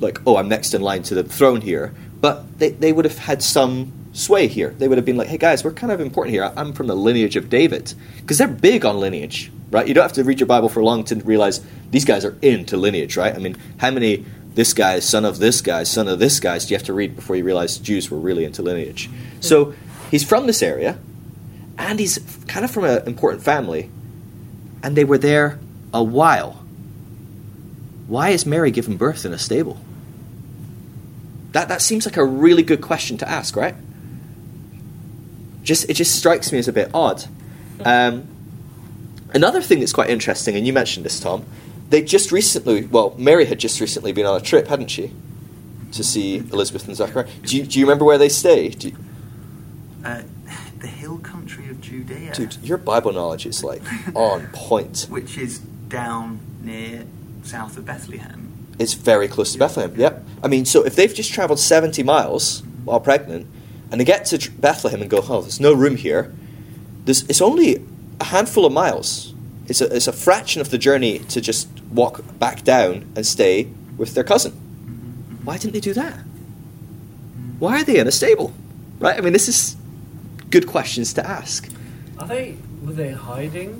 like 0.00 0.18
oh 0.26 0.36
I'm 0.36 0.48
next 0.48 0.74
in 0.74 0.82
line 0.82 1.02
to 1.04 1.14
the 1.14 1.24
throne 1.24 1.60
here, 1.60 1.94
but 2.20 2.58
they 2.58 2.70
they 2.70 2.92
would 2.92 3.04
have 3.04 3.18
had 3.18 3.42
some 3.42 3.92
sway 4.12 4.46
here. 4.46 4.70
They 4.78 4.88
would 4.88 4.98
have 4.98 5.04
been 5.04 5.16
like, 5.16 5.28
hey 5.28 5.38
guys, 5.38 5.64
we're 5.64 5.72
kind 5.72 5.92
of 5.92 6.00
important 6.00 6.34
here. 6.34 6.52
I'm 6.56 6.72
from 6.72 6.86
the 6.86 6.96
lineage 6.96 7.36
of 7.36 7.48
David 7.48 7.94
because 8.20 8.38
they're 8.38 8.48
big 8.48 8.84
on 8.84 8.98
lineage, 8.98 9.50
right? 9.70 9.86
You 9.86 9.94
don't 9.94 10.02
have 10.02 10.12
to 10.12 10.24
read 10.24 10.40
your 10.40 10.46
Bible 10.46 10.68
for 10.68 10.82
long 10.82 11.04
to 11.04 11.16
realize 11.16 11.64
these 11.90 12.04
guys 12.04 12.24
are 12.24 12.36
into 12.42 12.76
lineage, 12.76 13.16
right? 13.16 13.34
I 13.34 13.38
mean, 13.38 13.56
how 13.78 13.90
many 13.90 14.24
this 14.54 14.72
guy, 14.72 15.00
son 15.00 15.24
of 15.24 15.38
this 15.38 15.60
guy, 15.60 15.82
son 15.82 16.08
of 16.08 16.20
this 16.20 16.38
guy, 16.38 16.58
do 16.58 16.68
you 16.68 16.76
have 16.76 16.86
to 16.86 16.92
read 16.92 17.16
before 17.16 17.34
you 17.34 17.44
realize 17.44 17.76
Jews 17.78 18.10
were 18.10 18.18
really 18.18 18.44
into 18.44 18.62
lineage? 18.62 19.10
So 19.40 19.74
he's 20.10 20.24
from 20.24 20.46
this 20.46 20.62
area, 20.62 20.98
and 21.78 21.98
he's 21.98 22.18
kind 22.48 22.64
of 22.64 22.70
from 22.70 22.84
an 22.84 23.06
important 23.06 23.42
family, 23.42 23.90
and 24.82 24.96
they 24.96 25.04
were 25.04 25.18
there 25.18 25.58
a 25.92 26.02
while. 26.02 26.64
Why 28.06 28.30
is 28.30 28.44
Mary 28.44 28.70
giving 28.70 28.96
birth 28.96 29.24
in 29.24 29.32
a 29.32 29.38
stable? 29.38 29.78
That 31.52 31.68
that 31.68 31.80
seems 31.80 32.04
like 32.04 32.16
a 32.16 32.24
really 32.24 32.62
good 32.62 32.80
question 32.80 33.16
to 33.18 33.28
ask, 33.28 33.56
right? 33.56 33.74
Just 35.62 35.88
it 35.88 35.94
just 35.94 36.16
strikes 36.16 36.52
me 36.52 36.58
as 36.58 36.68
a 36.68 36.72
bit 36.72 36.90
odd. 36.92 37.24
Um, 37.84 38.26
another 39.32 39.62
thing 39.62 39.80
that's 39.80 39.92
quite 39.92 40.10
interesting, 40.10 40.56
and 40.56 40.66
you 40.66 40.72
mentioned 40.72 41.06
this, 41.06 41.18
Tom. 41.20 41.44
They 41.90 42.02
just 42.02 42.32
recently, 42.32 42.86
well, 42.86 43.14
Mary 43.18 43.44
had 43.44 43.60
just 43.60 43.80
recently 43.80 44.12
been 44.12 44.26
on 44.26 44.40
a 44.40 44.42
trip, 44.42 44.66
hadn't 44.68 44.88
she, 44.88 45.12
to 45.92 46.02
see 46.02 46.38
Elizabeth 46.38 46.86
and 46.88 46.96
Zachariah? 46.96 47.28
Do 47.42 47.56
you, 47.56 47.64
do 47.64 47.78
you 47.78 47.84
remember 47.84 48.04
where 48.04 48.18
they 48.18 48.28
stayed? 48.28 48.96
Uh, 50.04 50.22
the 50.84 50.90
hill 50.90 51.16
country 51.16 51.70
of 51.70 51.80
Judea, 51.80 52.34
dude, 52.34 52.56
your 52.62 52.76
Bible 52.76 53.10
knowledge 53.10 53.46
is 53.46 53.64
like 53.64 53.80
on 54.14 54.46
point. 54.48 55.06
which 55.08 55.38
is 55.38 55.60
down 55.60 56.40
near 56.60 57.06
south 57.42 57.78
of 57.78 57.86
Bethlehem. 57.86 58.52
It's 58.78 58.92
very 58.92 59.26
close 59.26 59.54
to 59.54 59.58
Bethlehem. 59.58 59.94
Yep. 59.98 60.22
I 60.42 60.48
mean, 60.48 60.66
so 60.66 60.84
if 60.84 60.94
they've 60.94 61.14
just 61.14 61.32
travelled 61.32 61.58
70 61.58 62.02
miles 62.02 62.62
while 62.84 63.00
pregnant, 63.00 63.46
and 63.90 63.98
they 63.98 64.04
get 64.04 64.26
to 64.26 64.50
Bethlehem 64.50 65.00
and 65.00 65.08
go, 65.08 65.24
oh, 65.26 65.40
there's 65.40 65.58
no 65.58 65.72
room 65.72 65.96
here, 65.96 66.34
there's, 67.06 67.22
it's 67.30 67.40
only 67.40 67.82
a 68.20 68.24
handful 68.24 68.66
of 68.66 68.72
miles. 68.74 69.32
It's 69.68 69.80
a, 69.80 69.86
it's 69.86 70.06
a 70.06 70.12
fraction 70.12 70.60
of 70.60 70.68
the 70.68 70.76
journey 70.76 71.20
to 71.20 71.40
just 71.40 71.66
walk 71.92 72.22
back 72.38 72.62
down 72.62 73.10
and 73.16 73.26
stay 73.26 73.68
with 73.96 74.12
their 74.12 74.24
cousin. 74.24 74.52
Mm-hmm. 74.52 75.46
Why 75.46 75.56
didn't 75.56 75.72
they 75.72 75.80
do 75.80 75.94
that? 75.94 76.18
Why 77.58 77.80
are 77.80 77.84
they 77.84 77.98
in 77.98 78.06
a 78.06 78.12
stable? 78.12 78.52
Right? 78.98 79.16
I 79.16 79.22
mean, 79.22 79.32
this 79.32 79.48
is 79.48 79.76
good 80.54 80.66
questions 80.76 81.12
to 81.14 81.22
ask. 81.38 81.68
Are 82.18 82.28
they? 82.28 82.56
Were 82.84 82.92
they 82.92 83.10
hiding? 83.10 83.70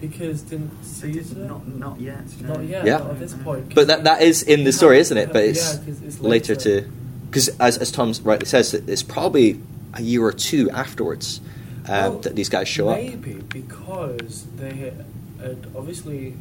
Because 0.00 0.42
didn't 0.42 0.70
They 1.00 1.12
did- 1.12 1.26
Caesar? 1.26 1.40
Not, 1.52 1.66
not 1.86 2.00
yet. 2.00 2.24
no. 2.40 2.54
Not 2.54 2.64
yet. 2.64 2.84
Yeah. 2.86 2.98
Not 2.98 3.10
at 3.10 3.18
this 3.18 3.34
point. 3.34 3.74
But 3.74 3.86
that, 3.88 4.04
that 4.04 4.22
is 4.22 4.42
in 4.42 4.64
the 4.64 4.72
story, 4.72 4.98
isn't 5.00 5.16
it? 5.24 5.32
But 5.32 5.44
it's, 5.50 5.64
Yeah, 5.74 5.84
'cause 5.84 6.02
it's 6.06 6.20
later. 6.20 6.54
later. 6.54 6.82
to 6.82 6.88
because 7.30 7.48
as 7.60 7.76
as 7.84 7.90
Tom 7.90 8.12
rightly 8.24 8.46
says, 8.46 8.72
it's 8.74 9.02
probably 9.02 9.60
a 9.94 10.00
year 10.02 10.22
or 10.24 10.32
two 10.32 10.70
afterwards 10.70 11.40
um, 11.86 11.92
Well, 12.12 12.18
that 12.24 12.34
these 12.36 12.48
guys 12.48 12.68
show 12.68 12.88
up. 12.88 12.96
Maybe 12.98 13.34
because 13.60 14.46
they 14.56 14.72
had, 14.84 15.04
had 15.42 15.66
obviously 15.76 16.34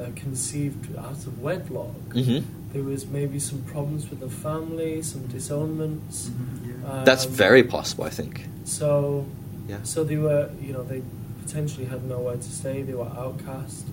uh, 0.00 0.02
uh, 0.02 0.06
conceived 0.16 0.96
out 0.98 1.20
of 1.28 1.40
wedlock. 1.40 1.94
hmm 2.12 2.38
There 2.72 2.82
was 2.82 3.06
maybe 3.06 3.38
some 3.38 3.62
problems 3.62 4.08
with 4.08 4.20
the 4.20 4.30
family, 4.30 5.02
some 5.02 5.22
disownments. 5.28 6.28
Mhm, 6.30 6.82
yeah. 6.84 6.90
Um, 7.00 7.04
That's 7.04 7.24
very 7.26 7.62
possible, 7.62 8.04
I 8.04 8.10
think. 8.10 8.46
So, 8.64 9.26
Yeah. 9.68 9.76
so 9.82 10.04
they 10.04 10.16
were, 10.16 10.48
you 10.60 10.72
know, 10.72 10.82
they 10.82 11.02
potentially 11.44 11.86
had 11.86 12.04
nowhere 12.08 12.36
to 12.36 12.42
stay. 12.60 12.82
They 12.82 12.94
were 12.94 13.10
outcast. 13.24 13.84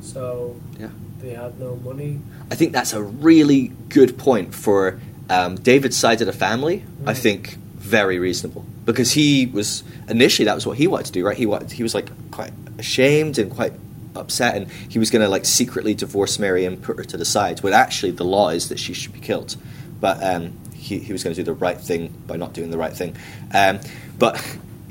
So 0.00 0.56
Yeah. 0.78 0.90
they 1.20 1.30
had 1.30 1.58
no 1.58 1.76
money. 1.84 2.20
I 2.50 2.54
think 2.54 2.72
that's 2.72 2.92
a 2.92 3.02
really 3.02 3.72
good 3.88 4.16
point 4.16 4.54
for 4.54 5.00
um, 5.30 5.56
David's 5.56 5.96
side 5.96 6.20
of 6.22 6.26
the 6.26 6.32
family. 6.32 6.84
I 7.06 7.12
Mm. 7.12 7.16
think 7.18 7.58
very 7.76 8.18
reasonable 8.18 8.64
because 8.86 9.10
he 9.12 9.44
was 9.52 9.82
initially 10.08 10.46
that 10.46 10.54
was 10.54 10.66
what 10.66 10.78
he 10.78 10.86
wanted 10.86 11.06
to 11.06 11.12
do, 11.12 11.26
right? 11.26 11.36
He 11.36 11.44
wanted, 11.44 11.72
he 11.72 11.82
was 11.82 11.94
like 11.94 12.08
quite 12.30 12.52
ashamed 12.78 13.36
and 13.38 13.50
quite 13.50 13.72
upset, 14.18 14.56
and 14.56 14.70
he 14.70 14.98
was 14.98 15.10
going 15.10 15.22
to 15.22 15.28
like 15.28 15.44
secretly 15.44 15.94
divorce 15.94 16.38
Mary 16.38 16.64
and 16.64 16.82
put 16.82 16.96
her 16.98 17.04
to 17.04 17.16
the 17.16 17.24
side. 17.24 17.60
When 17.62 17.72
actually 17.72 18.12
the 18.12 18.24
law 18.24 18.50
is 18.50 18.68
that 18.68 18.78
she 18.78 18.92
should 18.94 19.12
be 19.12 19.20
killed, 19.20 19.56
but 20.00 20.22
um, 20.22 20.52
he 20.74 20.98
he 20.98 21.12
was 21.12 21.22
going 21.24 21.34
to 21.34 21.40
do 21.40 21.44
the 21.44 21.52
right 21.54 21.80
thing 21.80 22.12
by 22.26 22.36
not 22.36 22.52
doing 22.52 22.70
the 22.70 22.78
right 22.78 22.92
thing. 22.92 23.16
Um, 23.54 23.80
but 24.18 24.42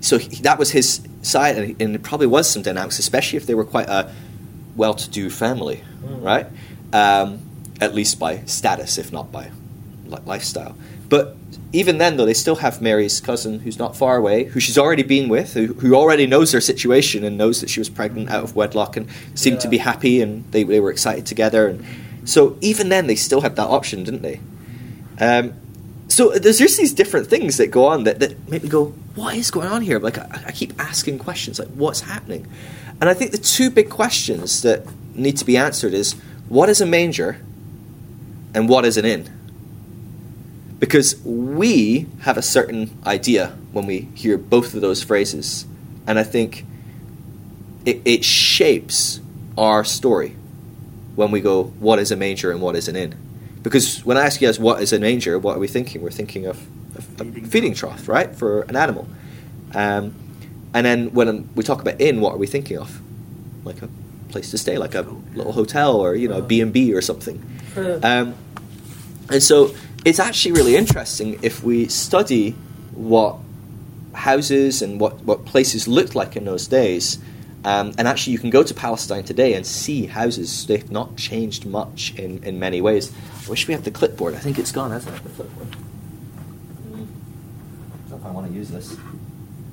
so 0.01 0.17
he, 0.17 0.41
that 0.41 0.57
was 0.59 0.71
his 0.71 1.01
side, 1.21 1.57
and, 1.57 1.81
and 1.81 1.95
it 1.95 2.03
probably 2.03 2.27
was 2.27 2.49
some 2.49 2.61
dynamics, 2.61 2.99
especially 2.99 3.37
if 3.37 3.45
they 3.45 3.55
were 3.55 3.65
quite 3.65 3.89
a 3.89 4.11
well-to-do 4.75 5.29
family, 5.29 5.83
Mm. 6.03 6.23
right? 6.23 6.45
Um, 6.93 7.39
at 7.81 7.93
least 7.95 8.19
by 8.19 8.43
status, 8.45 8.97
if 8.97 9.11
not 9.11 9.31
by 9.31 9.49
li- 10.05 10.19
lifestyle. 10.25 10.75
But 11.09 11.35
even 11.73 11.97
then, 11.97 12.17
though, 12.17 12.25
they 12.25 12.33
still 12.33 12.55
have 12.57 12.81
Mary's 12.81 13.19
cousin 13.19 13.59
who's 13.59 13.77
not 13.77 13.95
far 13.95 14.15
away, 14.15 14.45
who 14.45 14.59
she's 14.59 14.77
already 14.77 15.03
been 15.03 15.27
with, 15.27 15.53
who, 15.53 15.67
who 15.73 15.95
already 15.95 16.25
knows 16.25 16.51
their 16.51 16.61
situation 16.61 17.23
and 17.23 17.37
knows 17.37 17.61
that 17.61 17.69
she 17.69 17.79
was 17.79 17.89
pregnant 17.89 18.29
out 18.29 18.43
of 18.43 18.55
wedlock 18.55 18.95
and 18.95 19.07
seemed 19.35 19.59
to 19.61 19.67
be 19.67 19.77
happy 19.77 20.21
and 20.21 20.49
they, 20.51 20.63
they 20.63 20.79
were 20.79 20.91
excited 20.91 21.25
together. 21.25 21.67
And 21.67 21.85
so 22.23 22.57
even 22.61 22.89
then, 22.89 23.07
they 23.07 23.15
still 23.15 23.41
had 23.41 23.55
that 23.57 23.67
option, 23.67 24.03
didn't 24.03 24.21
they? 24.21 24.39
Um, 25.19 25.53
so 26.07 26.29
there's 26.29 26.57
just 26.57 26.77
these 26.77 26.93
different 26.93 27.27
things 27.27 27.57
that 27.57 27.67
go 27.67 27.85
on 27.85 28.05
that, 28.05 28.19
that 28.19 28.47
make 28.49 28.63
me 28.63 28.69
go, 28.69 28.87
what 29.15 29.35
is 29.35 29.51
going 29.51 29.67
on 29.67 29.81
here? 29.81 29.99
Like 29.99 30.17
I, 30.17 30.43
I 30.47 30.51
keep 30.51 30.79
asking 30.79 31.19
questions, 31.19 31.59
like 31.59 31.67
what's 31.69 32.01
happening? 32.01 32.47
And 33.01 33.09
I 33.09 33.13
think 33.13 33.31
the 33.31 33.37
two 33.37 33.69
big 33.69 33.89
questions 33.89 34.61
that 34.61 34.85
need 35.15 35.37
to 35.37 35.45
be 35.45 35.57
answered 35.57 35.93
is 35.93 36.13
what 36.47 36.69
is 36.69 36.79
a 36.79 36.85
manger 36.85 37.41
and 38.53 38.69
what 38.69 38.85
is 38.85 38.97
an 38.97 39.05
inn? 39.05 39.36
Because 40.79 41.19
we 41.23 42.07
have 42.21 42.37
a 42.37 42.41
certain 42.41 42.95
idea 43.05 43.57
when 43.71 43.87
we 43.87 44.01
hear 44.13 44.37
both 44.37 44.75
of 44.75 44.81
those 44.81 45.03
phrases, 45.03 45.65
and 46.05 46.19
I 46.19 46.23
think 46.23 46.65
it, 47.85 48.01
it 48.05 48.23
shapes 48.23 49.19
our 49.57 49.83
story 49.83 50.35
when 51.15 51.31
we 51.31 51.41
go, 51.41 51.63
what 51.63 51.97
is 51.97 52.11
a 52.11 52.15
manger 52.15 52.51
and 52.51 52.61
what 52.61 52.75
is 52.75 52.87
an 52.87 52.95
inn? 52.95 53.15
Because 53.63 54.05
when 54.05 54.17
I 54.17 54.25
ask 54.25 54.39
you 54.39 54.47
guys 54.47 54.59
what 54.59 54.81
is 54.81 54.93
a 54.93 54.99
manger, 54.99 55.39
what 55.39 55.57
are 55.57 55.59
we 55.59 55.67
thinking? 55.67 56.01
We're 56.01 56.11
thinking 56.11 56.45
of 56.45 56.65
a, 56.95 57.01
Feeding 57.01 57.45
feeding 57.45 57.73
trough, 57.73 58.07
right, 58.07 58.33
for 58.35 58.61
an 58.63 58.75
animal. 58.75 59.07
Um, 59.73 60.13
and 60.73 60.85
then 60.85 61.13
when 61.13 61.49
we 61.55 61.63
talk 61.63 61.81
about 61.81 61.99
inn, 61.99 62.21
what 62.21 62.33
are 62.33 62.37
we 62.37 62.47
thinking 62.47 62.77
of? 62.77 63.01
Like 63.63 63.81
a 63.81 63.89
place 64.29 64.51
to 64.51 64.57
stay, 64.57 64.77
like 64.77 64.95
a 64.95 65.01
little 65.33 65.53
hotel 65.53 65.95
or 65.95 66.15
you 66.15 66.27
know 66.27 66.37
a 66.37 66.41
B 66.41 66.61
and 66.61 66.71
B 66.71 66.93
or 66.93 67.01
something. 67.01 67.43
Um, 68.03 68.35
and 69.29 69.41
so 69.41 69.73
it's 70.05 70.19
actually 70.19 70.53
really 70.53 70.75
interesting 70.75 71.39
if 71.41 71.63
we 71.63 71.87
study 71.87 72.51
what 72.93 73.37
houses 74.13 74.81
and 74.81 74.99
what, 74.99 75.21
what 75.23 75.45
places 75.45 75.87
looked 75.87 76.15
like 76.15 76.35
in 76.35 76.45
those 76.45 76.67
days. 76.67 77.19
Um, 77.65 77.93
and 77.97 78.07
actually, 78.07 78.33
you 78.33 78.39
can 78.39 78.49
go 78.49 78.63
to 78.63 78.73
Palestine 78.73 79.23
today 79.23 79.53
and 79.53 79.65
see 79.65 80.05
houses. 80.05 80.65
They've 80.67 80.89
not 80.89 81.17
changed 81.17 81.65
much 81.65 82.13
in, 82.15 82.43
in 82.43 82.59
many 82.59 82.81
ways. 82.81 83.11
I 83.45 83.49
wish 83.49 83.67
we 83.67 83.73
had 83.73 83.83
the 83.83 83.91
clipboard. 83.91 84.35
I 84.35 84.39
think 84.39 84.57
it's 84.57 84.71
gone, 84.71 84.91
hasn't 84.91 85.15
it? 85.15 85.23
The 85.23 85.29
clipboard. 85.29 85.75
I 86.85 86.89
don't 86.89 88.09
know 88.09 88.17
if 88.17 88.25
I 88.25 88.31
want 88.31 88.47
to 88.47 88.53
use 88.53 88.69
this. 88.69 88.95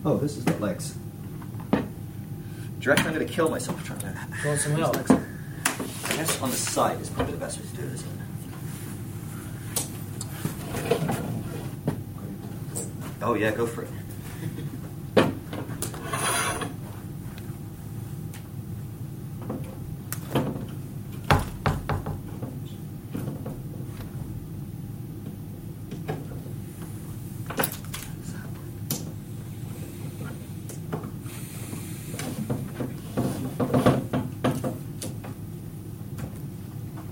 Oh, 0.05 0.17
this 0.17 0.35
has 0.35 0.45
got 0.45 0.61
legs. 0.61 0.97
Do 2.81 2.91
reckon 2.91 3.07
I'm 3.07 3.15
going 3.15 3.27
to 3.27 3.33
kill 3.33 3.49
myself 3.49 3.83
trying 3.85 4.01
to? 4.01 4.15
You 4.43 4.49
want 4.49 4.61
some 4.61 4.73
help? 4.73 4.97
I 4.97 6.17
guess 6.17 6.41
on 6.43 6.51
the 6.51 6.57
side 6.57 7.01
is 7.01 7.09
probably 7.09 7.33
the 7.33 7.39
best 7.39 7.59
way 7.59 7.67
to 7.67 7.77
do 7.77 7.89
it? 7.89 8.05
Oh 13.27 13.33
yeah, 13.35 13.53
go 13.53 13.67
for 13.67 13.83
it. 13.83 13.89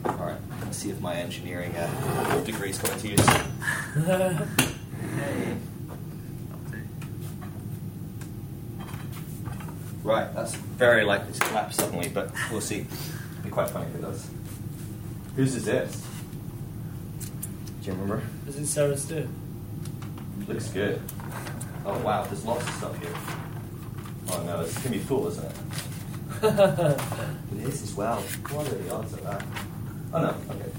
All 0.05 0.29
right, 0.29 0.37
let's 0.61 0.77
see 0.77 0.91
if 0.91 1.01
my 1.01 1.15
engineering 1.15 1.75
uh, 1.75 2.43
degree 2.45 2.69
is 2.71 2.79
coming 2.79 3.01
to 3.01 3.09
use. 3.09 3.27
Hey. 3.27 3.47
Right, 10.05 10.35
that's 10.35 10.57
very 10.83 11.05
likely 11.05 11.33
to 11.33 11.39
collapse 11.39 11.77
suddenly, 11.77 12.09
but 12.09 12.33
we'll 12.51 12.61
see. 12.61 12.81
It'll 12.81 13.45
be 13.45 13.51
quite 13.51 13.71
funny 13.71 13.87
if 13.87 13.95
it 13.95 14.03
does. 14.03 14.29
Whose 15.37 15.55
is 15.55 15.65
this? 15.65 16.05
Do 17.83 17.87
you 17.87 17.93
remember? 17.93 18.21
Is 18.49 18.59
it 18.59 18.67
Sarah's 18.67 19.07
too? 19.07 19.29
Looks 20.49 20.71
good. 20.71 21.01
Oh 21.87 21.97
wow, 22.01 22.25
there's 22.25 22.45
lots 22.45 22.67
of 22.67 22.75
stuff 22.75 22.99
here. 22.99 23.15
Oh 24.31 24.43
no, 24.43 24.63
it's 24.63 24.77
gonna 24.79 24.97
be 24.97 24.99
full, 24.99 25.29
isn't 25.29 25.45
it? 25.45 25.57
It 27.53 27.69
is 27.69 27.83
as 27.83 27.95
well. 27.95 28.17
What 28.51 28.67
are 28.67 28.75
the 28.75 28.93
odds 28.93 29.13
of 29.13 29.23
that? 29.23 29.45
Oh 30.13 30.21
no, 30.21 30.35
okay. 30.51 30.71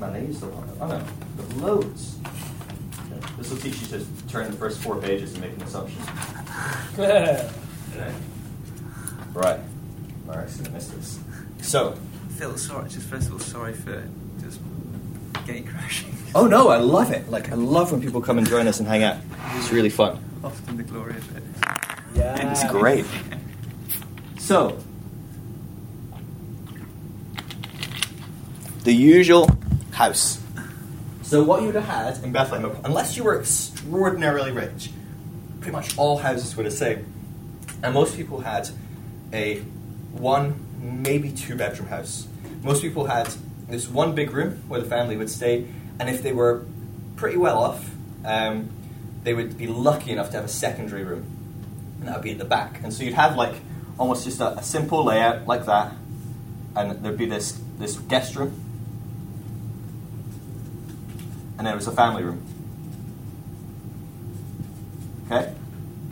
Man, 0.00 0.12
they 0.14 0.24
used 0.24 0.40
to 0.40 0.46
want 0.46 0.70
Oh 0.80 0.86
no, 0.86 1.04
there's 1.36 1.54
loads. 1.56 2.16
Okay, 2.24 3.26
This 3.36 3.50
will 3.50 3.58
teach 3.58 3.82
you 3.82 3.86
to 3.88 4.06
turn 4.28 4.50
the 4.50 4.56
first 4.56 4.80
four 4.80 4.96
pages 4.98 5.34
and 5.34 5.42
make 5.42 5.52
an 5.52 5.62
assumption. 5.62 6.00
Okay. 7.92 8.14
Right. 9.32 9.60
Mark's 10.26 10.56
gonna 10.56 10.70
miss 10.70 10.88
this. 10.88 11.20
So, 11.62 11.96
Phil, 12.36 12.56
sorry, 12.56 12.88
just 12.88 13.08
first 13.08 13.26
of 13.28 13.34
all, 13.34 13.38
sorry 13.38 13.72
for 13.72 14.02
just 14.40 14.60
gate 15.46 15.66
crashing. 15.66 16.14
oh 16.34 16.46
no, 16.46 16.68
I 16.68 16.76
love 16.78 17.10
it. 17.10 17.30
Like, 17.30 17.50
I 17.50 17.54
love 17.54 17.92
when 17.92 18.00
people 18.00 18.20
come 18.20 18.38
and 18.38 18.48
join 18.48 18.66
us 18.66 18.78
and 18.80 18.88
hang 18.88 19.02
out. 19.02 19.16
It's 19.56 19.70
really 19.72 19.90
fun. 19.90 20.22
Often 20.42 20.76
the 20.76 20.82
glory 20.84 21.16
of 21.16 21.36
it. 21.36 21.42
yeah. 22.14 22.50
It's 22.50 22.64
great. 22.70 23.04
So, 24.38 24.78
the 28.84 28.92
usual 28.92 29.48
house. 29.92 30.40
So, 31.22 31.42
what 31.42 31.60
you 31.60 31.66
would 31.66 31.76
have 31.76 31.84
had 31.84 32.24
in 32.24 32.32
Bethlehem, 32.32 32.76
unless 32.84 33.16
you 33.16 33.24
were 33.24 33.38
extraordinarily 33.38 34.50
rich, 34.50 34.90
pretty 35.60 35.72
much 35.72 35.96
all 35.98 36.18
houses 36.18 36.56
were 36.56 36.64
the 36.64 36.70
same. 36.70 37.06
And 37.82 37.94
most 37.94 38.16
people 38.16 38.40
had 38.40 38.68
a 39.32 39.58
one, 40.12 40.66
maybe 40.80 41.30
two 41.30 41.56
bedroom 41.56 41.88
house. 41.88 42.26
Most 42.62 42.82
people 42.82 43.06
had 43.06 43.32
this 43.68 43.88
one 43.88 44.14
big 44.14 44.32
room 44.32 44.62
where 44.68 44.80
the 44.80 44.88
family 44.88 45.16
would 45.16 45.30
stay, 45.30 45.66
and 45.98 46.08
if 46.08 46.22
they 46.22 46.32
were 46.32 46.64
pretty 47.16 47.36
well 47.36 47.58
off, 47.58 47.90
um, 48.24 48.70
they 49.22 49.34
would 49.34 49.56
be 49.56 49.66
lucky 49.66 50.10
enough 50.10 50.30
to 50.30 50.36
have 50.36 50.44
a 50.44 50.48
secondary 50.48 51.04
room 51.04 51.40
and 52.00 52.08
that 52.08 52.16
would 52.16 52.24
be 52.24 52.32
at 52.32 52.38
the 52.38 52.44
back. 52.44 52.80
And 52.82 52.92
so 52.92 53.04
you'd 53.04 53.14
have 53.14 53.36
like 53.36 53.54
almost 53.98 54.24
just 54.24 54.40
a, 54.40 54.58
a 54.58 54.62
simple 54.62 55.04
layout 55.04 55.46
like 55.46 55.66
that, 55.66 55.92
and 56.74 57.02
there'd 57.04 57.18
be 57.18 57.26
this 57.26 57.60
this 57.78 57.96
guest 57.96 58.34
room, 58.34 58.58
and 61.58 61.66
then 61.66 61.74
it 61.74 61.76
was 61.76 61.86
a 61.86 61.92
family 61.92 62.24
room. 62.24 62.42
Okay, 65.26 65.54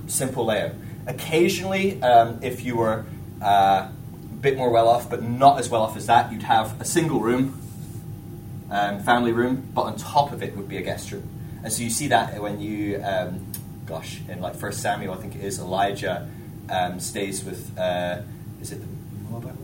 simple 0.07 0.45
layout. 0.45 0.73
Occasionally, 1.09 2.01
um, 2.03 2.39
if 2.43 2.65
you 2.65 2.77
were 2.77 3.07
uh, 3.43 3.89
a 3.89 3.93
bit 4.41 4.57
more 4.57 4.71
well 4.71 4.89
off, 4.89 5.09
but 5.09 5.23
not 5.23 5.59
as 5.59 5.69
well 5.69 5.83
off 5.83 5.97
as 5.97 6.07
that, 6.07 6.31
you'd 6.31 6.43
have 6.43 6.81
a 6.81 6.85
single 6.85 7.21
room, 7.21 7.61
um, 8.71 9.03
family 9.03 9.33
room, 9.33 9.71
but 9.75 9.83
on 9.83 9.97
top 9.97 10.33
of 10.33 10.43
it 10.43 10.57
would 10.57 10.69
be 10.69 10.77
a 10.77 10.83
guest 10.83 11.11
room. 11.11 11.27
And 11.65 11.73
so 11.73 11.83
you 11.83 11.91
see 11.91 12.09
that 12.09 12.41
when 12.41 12.61
you, 12.61 13.03
um, 13.03 13.45
gosh, 13.87 14.21
in 14.29 14.41
like 14.41 14.55
First 14.55 14.81
Samuel, 14.81 15.15
I 15.15 15.17
think 15.17 15.35
it 15.35 15.43
is 15.43 15.59
Elijah 15.59 16.29
um, 16.69 17.01
stays 17.01 17.43
with, 17.43 17.77
uh, 17.79 18.21
is 18.61 18.71
it 18.71 18.81
the 18.81 18.87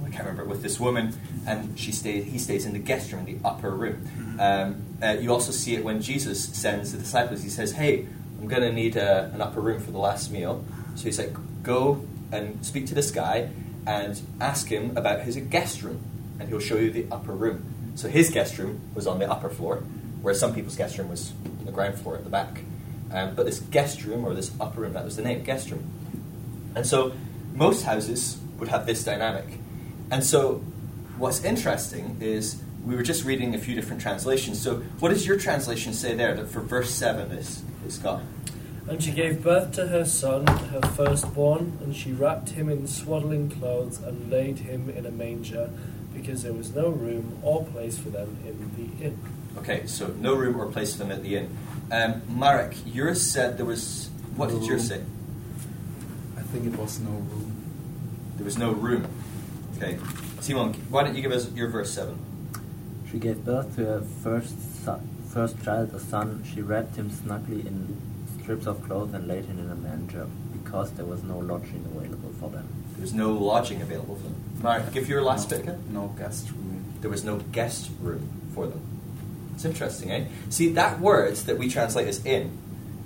I 0.05 0.11
can't 0.11 0.29
remember. 0.29 0.45
With 0.45 0.63
this 0.63 0.79
woman, 0.79 1.15
and 1.47 1.79
she 1.79 1.91
stays. 1.91 2.25
He 2.25 2.39
stays 2.39 2.67
in 2.67 2.73
the 2.73 2.79
guest 2.79 3.11
room, 3.13 3.27
in 3.27 3.39
the 3.39 3.49
upper 3.49 3.71
room. 3.71 4.37
Um, 4.39 4.83
uh, 5.03 5.17
you 5.21 5.33
also 5.33 5.53
see 5.53 5.75
it 5.75 5.85
when 5.85 6.01
Jesus 6.01 6.45
sends 6.45 6.93
the 6.93 6.99
disciples. 6.99 7.43
He 7.43 7.49
says, 7.49 7.73
"Hey, 7.73 8.07
I'm 8.41 8.47
going 8.47 8.63
to 8.63 8.73
need 8.73 8.97
a, 8.97 9.31
an 9.35 9.41
upper 9.41 9.61
room 9.61 9.81
for 9.81 9.91
the 9.91 9.99
last 9.99 10.31
meal." 10.31 10.65
So 10.95 11.05
he's 11.05 11.19
like, 11.19 11.35
"Go 11.63 12.05
and 12.33 12.65
speak 12.65 12.87
to 12.87 12.95
this 12.95 13.11
guy 13.11 13.51
and 13.87 14.21
ask 14.41 14.69
him 14.69 14.97
about 14.97 15.21
his 15.23 15.37
guest 15.37 15.83
room, 15.83 16.01
and 16.39 16.49
he'll 16.49 16.61
show 16.61 16.77
you 16.77 16.91
the 16.91 17.07
upper 17.11 17.33
room." 17.33 17.93
So 17.95 18.09
his 18.09 18.31
guest 18.31 18.59
room 18.59 18.81
was 18.95 19.07
on 19.07 19.19
the 19.19 19.31
upper 19.31 19.49
floor, 19.49 19.85
whereas 20.23 20.41
some 20.41 20.55
people's 20.55 20.77
guest 20.77 20.99
room 20.99 21.09
was 21.09 21.33
on 21.61 21.67
the 21.67 21.73
ground 21.73 21.97
floor 21.97 22.17
at 22.17 22.25
the 22.25 22.31
back. 22.31 22.63
Um, 23.13 23.35
but 23.35 23.47
this 23.47 23.61
guest 23.61 24.05
room 24.05 24.25
or 24.25 24.35
this 24.35 24.51
upper 24.61 24.81
room, 24.81 24.95
that 24.95 25.05
was 25.05 25.17
the 25.17 25.23
name, 25.23 25.45
guest 25.45 25.71
room. 25.71 25.85
And 26.75 26.85
so 26.85 27.13
most 27.55 27.85
houses 27.85 28.39
would 28.59 28.69
have 28.69 28.87
this 28.87 29.05
dynamic. 29.05 29.47
And 30.11 30.25
so 30.25 30.65
what's 31.17 31.45
interesting 31.45 32.17
is 32.21 32.61
we 32.85 32.97
were 32.97 33.03
just 33.03 33.25
reading 33.25 33.55
a 33.55 33.59
few 33.59 33.75
different 33.75 34.03
translations. 34.03 34.61
So 34.61 34.77
what 34.99 35.11
does 35.11 35.27
your 35.27 35.39
translation 35.39 35.93
say 35.93 36.15
there 36.15 36.35
that 36.35 36.49
for 36.49 36.61
verse 36.61 36.91
7 36.91 37.31
is, 37.33 37.63
is 37.87 37.99
got? 37.99 38.23
And 38.87 39.03
she 39.03 39.13
gave 39.13 39.43
birth 39.43 39.73
to 39.73 39.89
her 39.89 40.05
son, 40.05 40.47
her 40.47 40.83
firstborn, 40.83 41.79
and 41.83 41.97
she 41.97 42.13
wrapped 42.13 42.51
him 42.51 42.69
in 42.69 42.87
swaddling 42.87 43.49
clothes 43.49 43.99
and 43.99 44.31
laid 44.31 44.59
him 44.59 44.91
in 44.91 45.07
a 45.07 45.11
manger, 45.11 45.71
because 46.13 46.43
there 46.43 46.53
was 46.53 46.75
no 46.75 46.91
room 46.91 47.39
or 47.43 47.65
place 47.65 47.99
for 47.99 48.11
them 48.11 48.37
in 48.47 48.71
the 48.77 49.05
inn. 49.07 49.19
Okay, 49.59 49.87
so 49.87 50.09
no 50.09 50.35
room 50.35 50.61
or 50.61 50.67
place 50.67 50.93
for 50.93 51.05
them 51.05 51.13
at 51.13 51.23
the 51.23 51.37
inn. 51.37 51.57
Um, 51.91 52.23
Marek, 52.29 52.77
yours 52.85 53.23
said 53.23 53.57
there 53.57 53.67
was. 53.67 54.11
What 54.37 54.51
did 54.51 54.65
yours 54.65 54.89
say? 54.89 55.01
I 56.37 56.43
think 56.43 56.67
it 56.67 56.79
was 56.79 56.99
no 57.01 57.11
room. 57.11 57.53
There 58.37 58.45
was 58.45 58.59
no 58.59 58.73
room. 58.73 59.07
Okay. 59.77 59.99
Simon, 60.41 60.75
why 60.91 61.05
don't 61.05 61.15
you 61.15 61.23
give 61.23 61.33
us 61.33 61.51
your 61.53 61.69
verse 61.69 61.93
7? 61.93 62.19
She 63.11 63.19
gave 63.19 63.45
birth 63.45 63.77
to 63.77 63.85
her 63.87 64.01
first 64.01 64.85
son, 64.85 65.09
first 65.29 65.63
child, 65.65 65.95
a 65.95 66.01
son. 66.01 66.45
She 66.53 66.61
wrapped 66.61 66.97
him 66.97 67.11
snugly 67.11 67.61
in 67.61 67.97
strips 68.45 68.67
of 68.67 68.83
cloth 68.85 69.15
and 69.15 69.27
laid 69.27 69.47
him 69.47 69.59
in 69.59 69.71
a 69.71 69.75
manger, 69.75 70.27
because 70.53 70.93
there 70.93 71.07
was 71.07 71.23
no 71.23 71.39
lodging 71.39 71.83
available 71.87 72.31
for 72.39 72.51
them. 72.51 72.69
There 72.93 73.01
was 73.01 73.15
no 73.15 73.33
lodging 73.33 73.81
available 73.81 74.17
for 74.17 74.25
them. 74.25 74.37
Marek, 74.63 74.93
give 74.93 75.09
your 75.09 75.23
last 75.23 75.49
bit 75.49 75.61
again. 75.61 75.83
No 75.91 76.15
guest 76.19 76.51
room. 76.51 76.85
There 77.01 77.11
was 77.11 77.25
no 77.25 77.39
guest 77.39 77.91
room 78.01 78.31
for 78.55 78.67
them. 78.67 78.83
It's 79.55 79.65
interesting, 79.65 80.13
eh? 80.13 80.27
See, 80.51 80.73
that 80.75 81.01
word 81.01 81.37
that 81.37 81.57
we 81.57 81.71
translate 81.71 82.07
as 82.07 82.25
inn, 82.27 82.59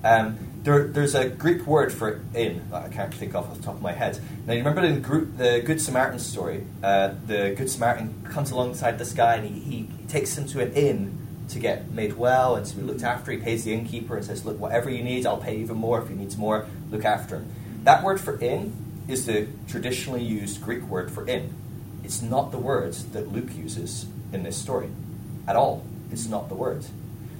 um, 0.03 0.39
there, 0.65 0.89
there's 0.89 1.15
a 1.15 1.29
Greek 1.29 1.67
word 1.67 1.93
for 1.93 2.21
inn 2.35 2.63
that 2.71 2.83
I 2.83 2.89
can't 2.89 3.15
think 3.15 3.35
of 3.35 3.49
off 3.49 3.57
the 3.57 3.63
top 3.63 3.77
of 3.77 3.83
my 3.83 3.93
head. 3.93 4.19
Now, 4.45 4.55
you 4.55 4.59
remember 4.59 4.85
in 4.85 5.01
the, 5.01 5.19
the 5.37 5.63
Good 5.65 5.81
Samaritan 5.81 6.19
story, 6.19 6.65
uh, 6.83 7.13
the 7.27 7.55
Good 7.57 7.71
Samaritan 7.71 8.27
comes 8.29 8.51
alongside 8.51 8.99
this 8.99 9.13
guy 9.13 9.37
and 9.37 9.49
he, 9.49 9.61
he 9.61 9.89
takes 10.09 10.37
him 10.37 10.47
to 10.49 10.61
an 10.61 10.73
inn 10.73 11.18
to 11.49 11.59
get 11.59 11.91
made 11.91 12.15
well 12.15 12.55
and 12.57 12.67
to 12.67 12.77
be 12.77 12.83
looked 12.83 13.03
after. 13.03 13.33
He 13.33 13.39
pays 13.39 13.65
the 13.65 13.73
innkeeper 13.73 14.17
and 14.17 14.25
says, 14.25 14.45
Look, 14.45 14.59
whatever 14.59 14.91
you 14.91 15.03
need, 15.03 15.27
I'll 15.27 15.39
pay 15.39 15.57
even 15.57 15.77
more. 15.77 16.03
If 16.03 16.09
he 16.09 16.15
needs 16.15 16.37
more, 16.37 16.67
look 16.91 17.05
after 17.05 17.37
him. 17.37 17.53
That 17.85 18.03
word 18.03 18.21
for 18.21 18.39
inn 18.41 18.75
is 19.09 19.27
the 19.27 19.49
traditionally 19.67 20.23
used 20.23 20.63
Greek 20.63 20.83
word 20.83 21.11
for 21.11 21.27
inn. 21.27 21.55
It's 22.05 22.23
not 22.23 22.53
the 22.53 22.59
word 22.59 22.93
that 23.13 23.33
Luke 23.33 23.55
uses 23.55 24.07
in 24.33 24.43
this 24.43 24.57
story 24.57 24.91
at 25.47 25.57
all. 25.57 25.85
It's 26.13 26.27
not 26.27 26.49
the 26.49 26.55
word. 26.55 26.85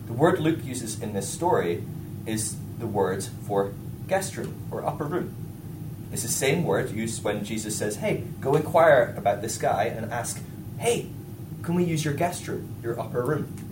The 0.07 0.13
word 0.15 0.41
Luke 0.41 0.65
uses 0.65 1.01
in 1.03 1.13
this 1.13 1.29
story 1.29 1.85
is 2.27 2.57
the 2.79 2.87
word 2.87 3.25
for 3.47 3.73
guest 4.09 4.37
room 4.37 4.55
or 4.71 4.85
upper 4.85 5.05
room. 5.05 5.35
It's 6.11 6.23
the 6.23 6.29
same 6.29 6.65
word 6.65 6.91
used 6.91 7.23
when 7.23 7.45
Jesus 7.45 7.77
says, 7.77 7.97
Hey, 7.97 8.25
go 8.41 8.55
inquire 8.55 9.15
about 9.17 9.43
this 9.43 9.59
guy 9.59 9.85
and 9.85 10.11
ask, 10.11 10.43
Hey, 10.79 11.09
can 11.63 11.75
we 11.75 11.85
use 11.85 12.05
your 12.05 12.15
guest 12.15 12.49
room, 12.49 12.77
your 12.83 12.99
upper 12.99 13.23
room? 13.23 13.68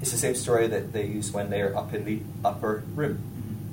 It's 0.00 0.12
the 0.12 0.18
same 0.18 0.34
story 0.34 0.66
that 0.68 0.92
they 0.92 1.06
use 1.06 1.32
when 1.32 1.50
they're 1.50 1.76
up 1.76 1.92
in 1.92 2.04
the 2.04 2.20
upper 2.44 2.84
room. 2.94 3.22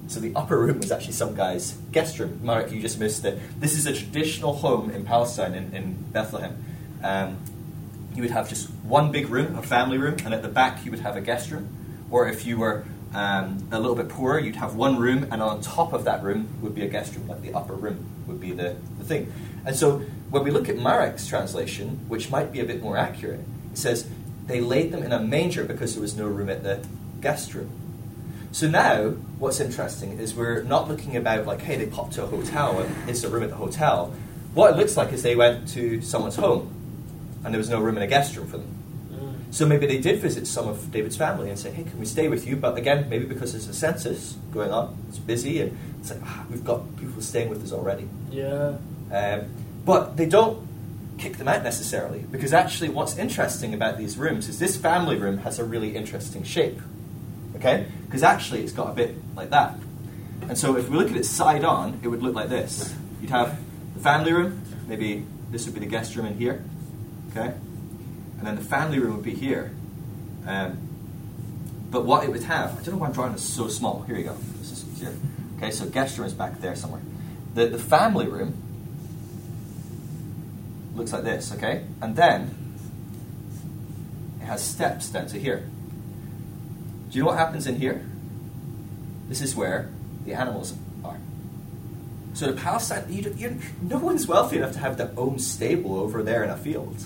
So 0.07 0.19
the 0.19 0.33
upper 0.35 0.59
room 0.59 0.79
was 0.79 0.91
actually 0.91 1.13
some 1.13 1.35
guy's 1.35 1.73
guest 1.91 2.19
room. 2.19 2.39
Mark, 2.43 2.71
you 2.71 2.81
just 2.81 2.99
missed 2.99 3.25
it. 3.25 3.39
This 3.59 3.75
is 3.75 3.85
a 3.85 3.93
traditional 3.93 4.53
home 4.53 4.91
in 4.91 5.03
Palestine, 5.03 5.53
in, 5.53 5.73
in 5.73 5.93
Bethlehem. 6.11 6.63
Um, 7.03 7.37
you 8.13 8.21
would 8.21 8.31
have 8.31 8.47
just 8.47 8.69
one 8.83 9.11
big 9.11 9.29
room, 9.29 9.57
a 9.57 9.63
family 9.63 9.97
room, 9.97 10.17
and 10.23 10.33
at 10.33 10.41
the 10.41 10.47
back 10.47 10.85
you 10.85 10.91
would 10.91 11.01
have 11.01 11.15
a 11.15 11.21
guest 11.21 11.51
room. 11.51 11.69
Or 12.11 12.27
if 12.27 12.45
you 12.45 12.57
were 12.57 12.85
um, 13.13 13.67
a 13.71 13.79
little 13.79 13.95
bit 13.95 14.09
poorer, 14.09 14.39
you'd 14.39 14.57
have 14.57 14.75
one 14.75 14.97
room, 14.97 15.27
and 15.31 15.41
on 15.41 15.61
top 15.61 15.93
of 15.93 16.05
that 16.05 16.23
room 16.23 16.49
would 16.61 16.75
be 16.75 16.83
a 16.83 16.87
guest 16.87 17.15
room, 17.15 17.27
like 17.27 17.41
the 17.41 17.53
upper 17.53 17.73
room 17.73 18.05
would 18.27 18.39
be 18.39 18.51
the, 18.51 18.75
the 18.97 19.03
thing. 19.03 19.31
And 19.65 19.75
so 19.75 19.99
when 20.29 20.43
we 20.43 20.51
look 20.51 20.69
at 20.69 20.77
Marek's 20.77 21.27
translation, 21.27 22.05
which 22.07 22.29
might 22.29 22.51
be 22.51 22.59
a 22.59 22.65
bit 22.65 22.81
more 22.81 22.97
accurate, 22.97 23.41
it 23.71 23.77
says, 23.77 24.07
they 24.47 24.61
laid 24.61 24.91
them 24.91 25.03
in 25.03 25.11
a 25.11 25.19
manger 25.19 25.63
because 25.63 25.93
there 25.93 26.01
was 26.01 26.15
no 26.15 26.27
room 26.27 26.49
at 26.49 26.63
the 26.63 26.85
guest 27.21 27.53
room. 27.53 27.69
So 28.51 28.69
now, 28.69 29.09
what's 29.39 29.59
interesting 29.59 30.17
is 30.19 30.33
we're 30.33 30.63
not 30.63 30.87
looking 30.87 31.17
about 31.17 31.45
like, 31.45 31.61
hey, 31.61 31.75
they 31.77 31.87
popped 31.87 32.13
to 32.13 32.23
a 32.23 32.27
hotel 32.27 32.79
and 32.79 33.09
it's 33.09 33.23
a 33.23 33.29
room 33.29 33.43
at 33.43 33.49
the 33.49 33.55
hotel. 33.55 34.13
What 34.53 34.73
it 34.73 34.77
looks 34.77 34.95
like 34.95 35.11
is 35.11 35.23
they 35.23 35.35
went 35.35 35.67
to 35.69 36.01
someone's 36.01 36.37
home 36.37 36.71
and 37.43 37.53
there 37.53 37.59
was 37.59 37.69
no 37.69 37.81
room 37.81 37.97
in 37.97 38.03
a 38.03 38.07
guest 38.07 38.37
room 38.37 38.47
for 38.47 38.57
them. 38.57 38.75
So 39.55 39.65
maybe 39.65 39.87
they 39.87 39.99
did 39.99 40.19
visit 40.19 40.47
some 40.47 40.67
of 40.67 40.91
David's 40.91 41.15
family 41.15 41.49
and 41.49 41.57
say, 41.57 41.71
hey, 41.71 41.83
can 41.83 41.97
we 41.97 42.05
stay 42.05 42.27
with 42.27 42.45
you? 42.45 42.57
But 42.57 42.77
again, 42.77 43.07
maybe 43.07 43.23
because 43.23 43.53
there's 43.53 43.69
a 43.69 43.73
census 43.73 44.35
going 44.51 44.69
on, 44.69 44.97
it's 45.07 45.17
busy, 45.17 45.61
and 45.61 45.77
it's 46.01 46.11
like, 46.11 46.19
ah, 46.25 46.45
we've 46.49 46.65
got 46.65 46.81
people 46.97 47.21
staying 47.21 47.47
with 47.47 47.63
us 47.63 47.71
already. 47.71 48.09
Yeah. 48.31 48.75
Um, 49.13 49.45
but 49.85 50.17
they 50.17 50.25
don't 50.25 50.67
kick 51.17 51.37
them 51.37 51.47
out 51.47 51.63
necessarily, 51.63 52.19
because 52.19 52.53
actually, 52.53 52.89
what's 52.89 53.17
interesting 53.17 53.73
about 53.73 53.97
these 53.97 54.17
rooms 54.17 54.49
is 54.49 54.59
this 54.59 54.75
family 54.75 55.17
room 55.17 55.39
has 55.39 55.59
a 55.59 55.63
really 55.63 55.95
interesting 55.95 56.43
shape. 56.43 56.79
Okay? 57.55 57.87
Because 58.05 58.23
actually, 58.23 58.63
it's 58.63 58.73
got 58.73 58.89
a 58.89 58.93
bit 58.93 59.15
like 59.35 59.49
that. 59.51 59.75
And 60.43 60.57
so, 60.57 60.77
if 60.77 60.89
we 60.89 60.97
look 60.97 61.09
at 61.09 61.17
it 61.17 61.25
side 61.25 61.63
on, 61.63 61.99
it 62.03 62.07
would 62.07 62.21
look 62.21 62.35
like 62.35 62.49
this. 62.49 62.93
You'd 63.21 63.29
have 63.29 63.57
the 63.93 64.01
family 64.01 64.33
room, 64.33 64.61
maybe 64.87 65.25
this 65.51 65.65
would 65.65 65.73
be 65.73 65.79
the 65.79 65.85
guest 65.85 66.15
room 66.15 66.25
in 66.25 66.37
here. 66.37 66.63
Okay? 67.31 67.53
And 68.37 68.47
then 68.47 68.55
the 68.55 68.63
family 68.63 68.99
room 68.99 69.15
would 69.15 69.25
be 69.25 69.33
here. 69.33 69.71
Um, 70.45 70.77
but 71.89 72.05
what 72.05 72.23
it 72.23 72.29
would 72.29 72.43
have, 72.43 72.79
I 72.79 72.83
don't 72.83 72.95
know 72.95 73.01
why 73.01 73.07
I'm 73.07 73.13
drawing 73.13 73.31
this 73.31 73.43
so 73.43 73.67
small. 73.67 74.01
Here 74.01 74.17
you 74.17 74.25
go. 74.25 74.37
This 74.59 74.71
is. 74.71 74.85
Okay, 75.57 75.71
so 75.71 75.85
guest 75.85 76.17
room 76.17 76.27
is 76.27 76.33
back 76.33 76.59
there 76.59 76.75
somewhere. 76.75 77.01
The, 77.53 77.67
the 77.67 77.79
family 77.79 78.27
room 78.27 78.61
looks 80.95 81.13
like 81.13 81.23
this, 81.23 81.53
okay? 81.53 81.83
And 82.01 82.15
then 82.15 82.55
it 84.41 84.45
has 84.45 84.63
steps 84.63 85.09
down 85.09 85.27
to 85.27 85.39
here. 85.39 85.67
Do 87.09 87.17
you 87.17 87.23
know 87.23 87.27
what 87.27 87.37
happens 87.37 87.67
in 87.67 87.75
here? 87.75 88.05
This 89.27 89.41
is 89.41 89.55
where 89.55 89.89
the 90.25 90.33
animals 90.33 90.73
are. 91.03 91.17
So 92.33 92.51
the 92.51 92.59
Palestine, 92.59 93.05
you, 93.09 93.33
you, 93.37 93.59
no 93.81 93.97
one's 93.97 94.27
wealthy 94.27 94.57
enough 94.57 94.73
to 94.73 94.79
have 94.79 94.97
their 94.97 95.11
own 95.15 95.39
stable 95.39 95.99
over 95.99 96.21
there 96.21 96.43
in 96.43 96.49
a 96.49 96.57
field. 96.57 97.05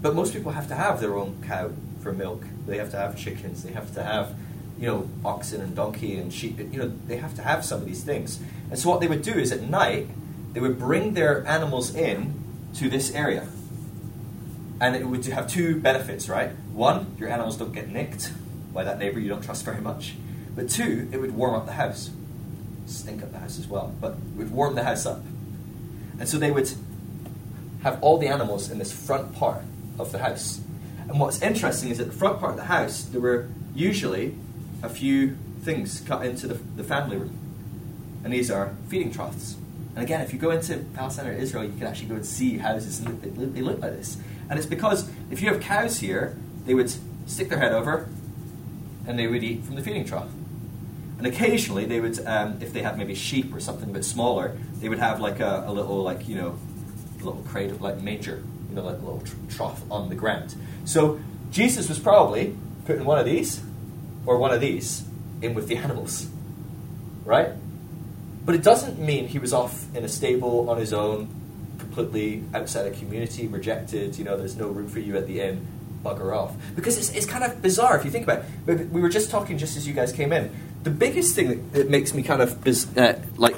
But 0.00 0.14
most 0.14 0.32
people 0.32 0.52
have 0.52 0.68
to 0.68 0.74
have 0.74 1.00
their 1.00 1.16
own 1.16 1.42
cow 1.46 1.70
for 2.02 2.12
milk. 2.12 2.44
They 2.66 2.78
have 2.78 2.90
to 2.90 2.96
have 2.96 3.16
chickens. 3.16 3.62
They 3.62 3.72
have 3.72 3.94
to 3.94 4.02
have, 4.02 4.34
you 4.78 4.88
know, 4.88 5.08
oxen 5.24 5.60
and 5.60 5.74
donkey 5.74 6.18
and 6.18 6.32
sheep. 6.32 6.58
You 6.58 6.78
know, 6.78 6.92
they 7.06 7.16
have 7.16 7.34
to 7.36 7.42
have 7.42 7.64
some 7.64 7.80
of 7.80 7.86
these 7.86 8.02
things. 8.02 8.40
And 8.70 8.78
so 8.78 8.90
what 8.90 9.00
they 9.00 9.06
would 9.06 9.22
do 9.22 9.32
is 9.32 9.52
at 9.52 9.62
night, 9.62 10.08
they 10.52 10.60
would 10.60 10.78
bring 10.78 11.14
their 11.14 11.46
animals 11.46 11.94
in 11.94 12.41
to 12.76 12.88
this 12.88 13.14
area. 13.14 13.46
And 14.80 14.96
it 14.96 15.06
would 15.06 15.24
have 15.26 15.48
two 15.48 15.80
benefits, 15.80 16.28
right? 16.28 16.50
One, 16.72 17.14
your 17.18 17.28
animals 17.28 17.56
don't 17.56 17.72
get 17.72 17.88
nicked 17.88 18.32
by 18.72 18.84
that 18.84 18.98
neighbor 18.98 19.20
you 19.20 19.28
don't 19.28 19.44
trust 19.44 19.64
very 19.64 19.80
much. 19.80 20.14
But 20.54 20.68
two, 20.68 21.08
it 21.12 21.18
would 21.18 21.34
warm 21.34 21.54
up 21.54 21.66
the 21.66 21.72
house. 21.72 22.10
Stink 22.86 23.22
up 23.22 23.32
the 23.32 23.38
house 23.38 23.58
as 23.58 23.66
well, 23.66 23.94
but 24.00 24.12
it 24.12 24.36
would 24.36 24.50
warm 24.50 24.74
the 24.74 24.84
house 24.84 25.06
up. 25.06 25.22
And 26.18 26.28
so 26.28 26.38
they 26.38 26.50
would 26.50 26.70
have 27.82 28.02
all 28.02 28.18
the 28.18 28.28
animals 28.28 28.70
in 28.70 28.78
this 28.78 28.92
front 28.92 29.34
part 29.34 29.62
of 29.98 30.12
the 30.12 30.18
house. 30.18 30.60
And 31.08 31.18
what's 31.18 31.42
interesting 31.42 31.90
is 31.90 32.00
at 32.00 32.06
the 32.06 32.12
front 32.12 32.38
part 32.38 32.52
of 32.52 32.56
the 32.56 32.64
house, 32.64 33.02
there 33.02 33.20
were 33.20 33.48
usually 33.74 34.34
a 34.82 34.88
few 34.88 35.36
things 35.62 36.00
cut 36.00 36.24
into 36.24 36.46
the, 36.46 36.54
the 36.54 36.84
family 36.84 37.16
room. 37.16 37.38
And 38.24 38.32
these 38.32 38.50
are 38.50 38.74
feeding 38.88 39.12
troughs. 39.12 39.56
And 39.94 40.04
again, 40.04 40.20
if 40.22 40.32
you 40.32 40.38
go 40.38 40.50
into 40.50 40.78
Palestine 40.94 41.26
or 41.26 41.32
Israel, 41.32 41.64
you 41.64 41.72
can 41.72 41.86
actually 41.86 42.08
go 42.08 42.14
and 42.14 42.24
see 42.24 42.58
houses, 42.58 43.00
and 43.00 43.20
they, 43.20 43.44
they 43.46 43.60
look 43.60 43.80
like 43.80 43.92
this. 43.92 44.16
And 44.48 44.58
it's 44.58 44.66
because 44.66 45.10
if 45.30 45.40
you 45.42 45.52
have 45.52 45.60
cows 45.60 45.98
here, 45.98 46.36
they 46.64 46.74
would 46.74 46.92
stick 47.26 47.48
their 47.48 47.58
head 47.58 47.72
over 47.72 48.08
and 49.06 49.18
they 49.18 49.26
would 49.26 49.42
eat 49.42 49.64
from 49.64 49.76
the 49.76 49.82
feeding 49.82 50.04
trough. 50.04 50.28
And 51.18 51.26
occasionally, 51.26 51.84
they 51.84 52.00
would, 52.00 52.24
um, 52.26 52.58
if 52.60 52.72
they 52.72 52.82
had 52.82 52.98
maybe 52.98 53.14
sheep 53.14 53.54
or 53.54 53.60
something 53.60 53.90
a 53.90 53.92
bit 53.92 54.04
smaller, 54.04 54.56
they 54.80 54.88
would 54.88 54.98
have 54.98 55.20
like 55.20 55.40
a, 55.40 55.64
a 55.66 55.72
little, 55.72 56.02
like, 56.02 56.28
you 56.28 56.36
know, 56.36 56.58
a 57.20 57.24
little 57.24 57.42
crate 57.42 57.70
of 57.70 57.80
like 57.80 58.00
manger, 58.00 58.42
you 58.68 58.74
know, 58.74 58.82
like 58.82 58.96
a 58.96 59.04
little 59.04 59.20
tr- 59.20 59.36
trough 59.48 59.82
on 59.90 60.08
the 60.08 60.14
ground. 60.14 60.54
So 60.84 61.20
Jesus 61.50 61.88
was 61.88 61.98
probably 61.98 62.56
putting 62.86 63.04
one 63.04 63.18
of 63.18 63.24
these 63.24 63.62
or 64.26 64.38
one 64.38 64.52
of 64.52 64.60
these 64.60 65.04
in 65.40 65.54
with 65.54 65.68
the 65.68 65.76
animals, 65.76 66.28
right? 67.24 67.50
But 68.44 68.54
it 68.54 68.62
doesn't 68.62 68.98
mean 68.98 69.28
he 69.28 69.38
was 69.38 69.52
off 69.52 69.86
in 69.94 70.04
a 70.04 70.08
stable 70.08 70.68
on 70.68 70.78
his 70.78 70.92
own, 70.92 71.28
completely 71.78 72.42
outside 72.54 72.86
a 72.86 72.90
community, 72.90 73.46
rejected, 73.46 74.18
you 74.18 74.24
know, 74.24 74.36
there's 74.36 74.56
no 74.56 74.68
room 74.68 74.88
for 74.88 74.98
you 74.98 75.16
at 75.16 75.26
the 75.26 75.40
inn, 75.40 75.66
bugger 76.04 76.34
off. 76.34 76.54
Because 76.74 76.98
it's, 76.98 77.10
it's 77.10 77.26
kind 77.26 77.44
of 77.44 77.62
bizarre 77.62 77.96
if 77.96 78.04
you 78.04 78.10
think 78.10 78.24
about 78.24 78.44
it. 78.66 78.88
We 78.90 79.00
were 79.00 79.08
just 79.08 79.30
talking 79.30 79.58
just 79.58 79.76
as 79.76 79.86
you 79.86 79.94
guys 79.94 80.12
came 80.12 80.32
in. 80.32 80.50
The 80.82 80.90
biggest 80.90 81.36
thing 81.36 81.48
that, 81.48 81.72
that 81.72 81.90
makes 81.90 82.14
me 82.14 82.24
kind 82.24 82.42
of, 82.42 82.64
biz- 82.64 82.96
uh, 82.96 83.20
like, 83.36 83.56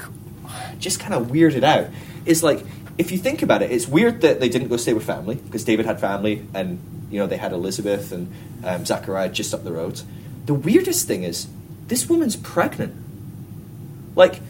just 0.78 1.00
kind 1.00 1.14
of 1.14 1.28
weirded 1.28 1.62
out 1.62 1.88
is 2.26 2.42
like, 2.42 2.62
if 2.98 3.10
you 3.10 3.18
think 3.18 3.42
about 3.42 3.62
it, 3.62 3.70
it's 3.70 3.88
weird 3.88 4.20
that 4.20 4.40
they 4.40 4.48
didn't 4.48 4.68
go 4.68 4.76
stay 4.76 4.92
with 4.92 5.04
family, 5.04 5.36
because 5.36 5.64
David 5.64 5.86
had 5.86 5.98
family, 5.98 6.46
and, 6.52 7.08
you 7.10 7.18
know, 7.18 7.26
they 7.26 7.38
had 7.38 7.52
Elizabeth 7.52 8.12
and 8.12 8.32
um, 8.62 8.84
Zachariah 8.84 9.30
just 9.30 9.54
up 9.54 9.64
the 9.64 9.72
road. 9.72 10.02
The 10.44 10.54
weirdest 10.54 11.06
thing 11.06 11.22
is, 11.22 11.48
this 11.88 12.08
woman's 12.08 12.36
pregnant. 12.36 12.94
Like, 14.14 14.40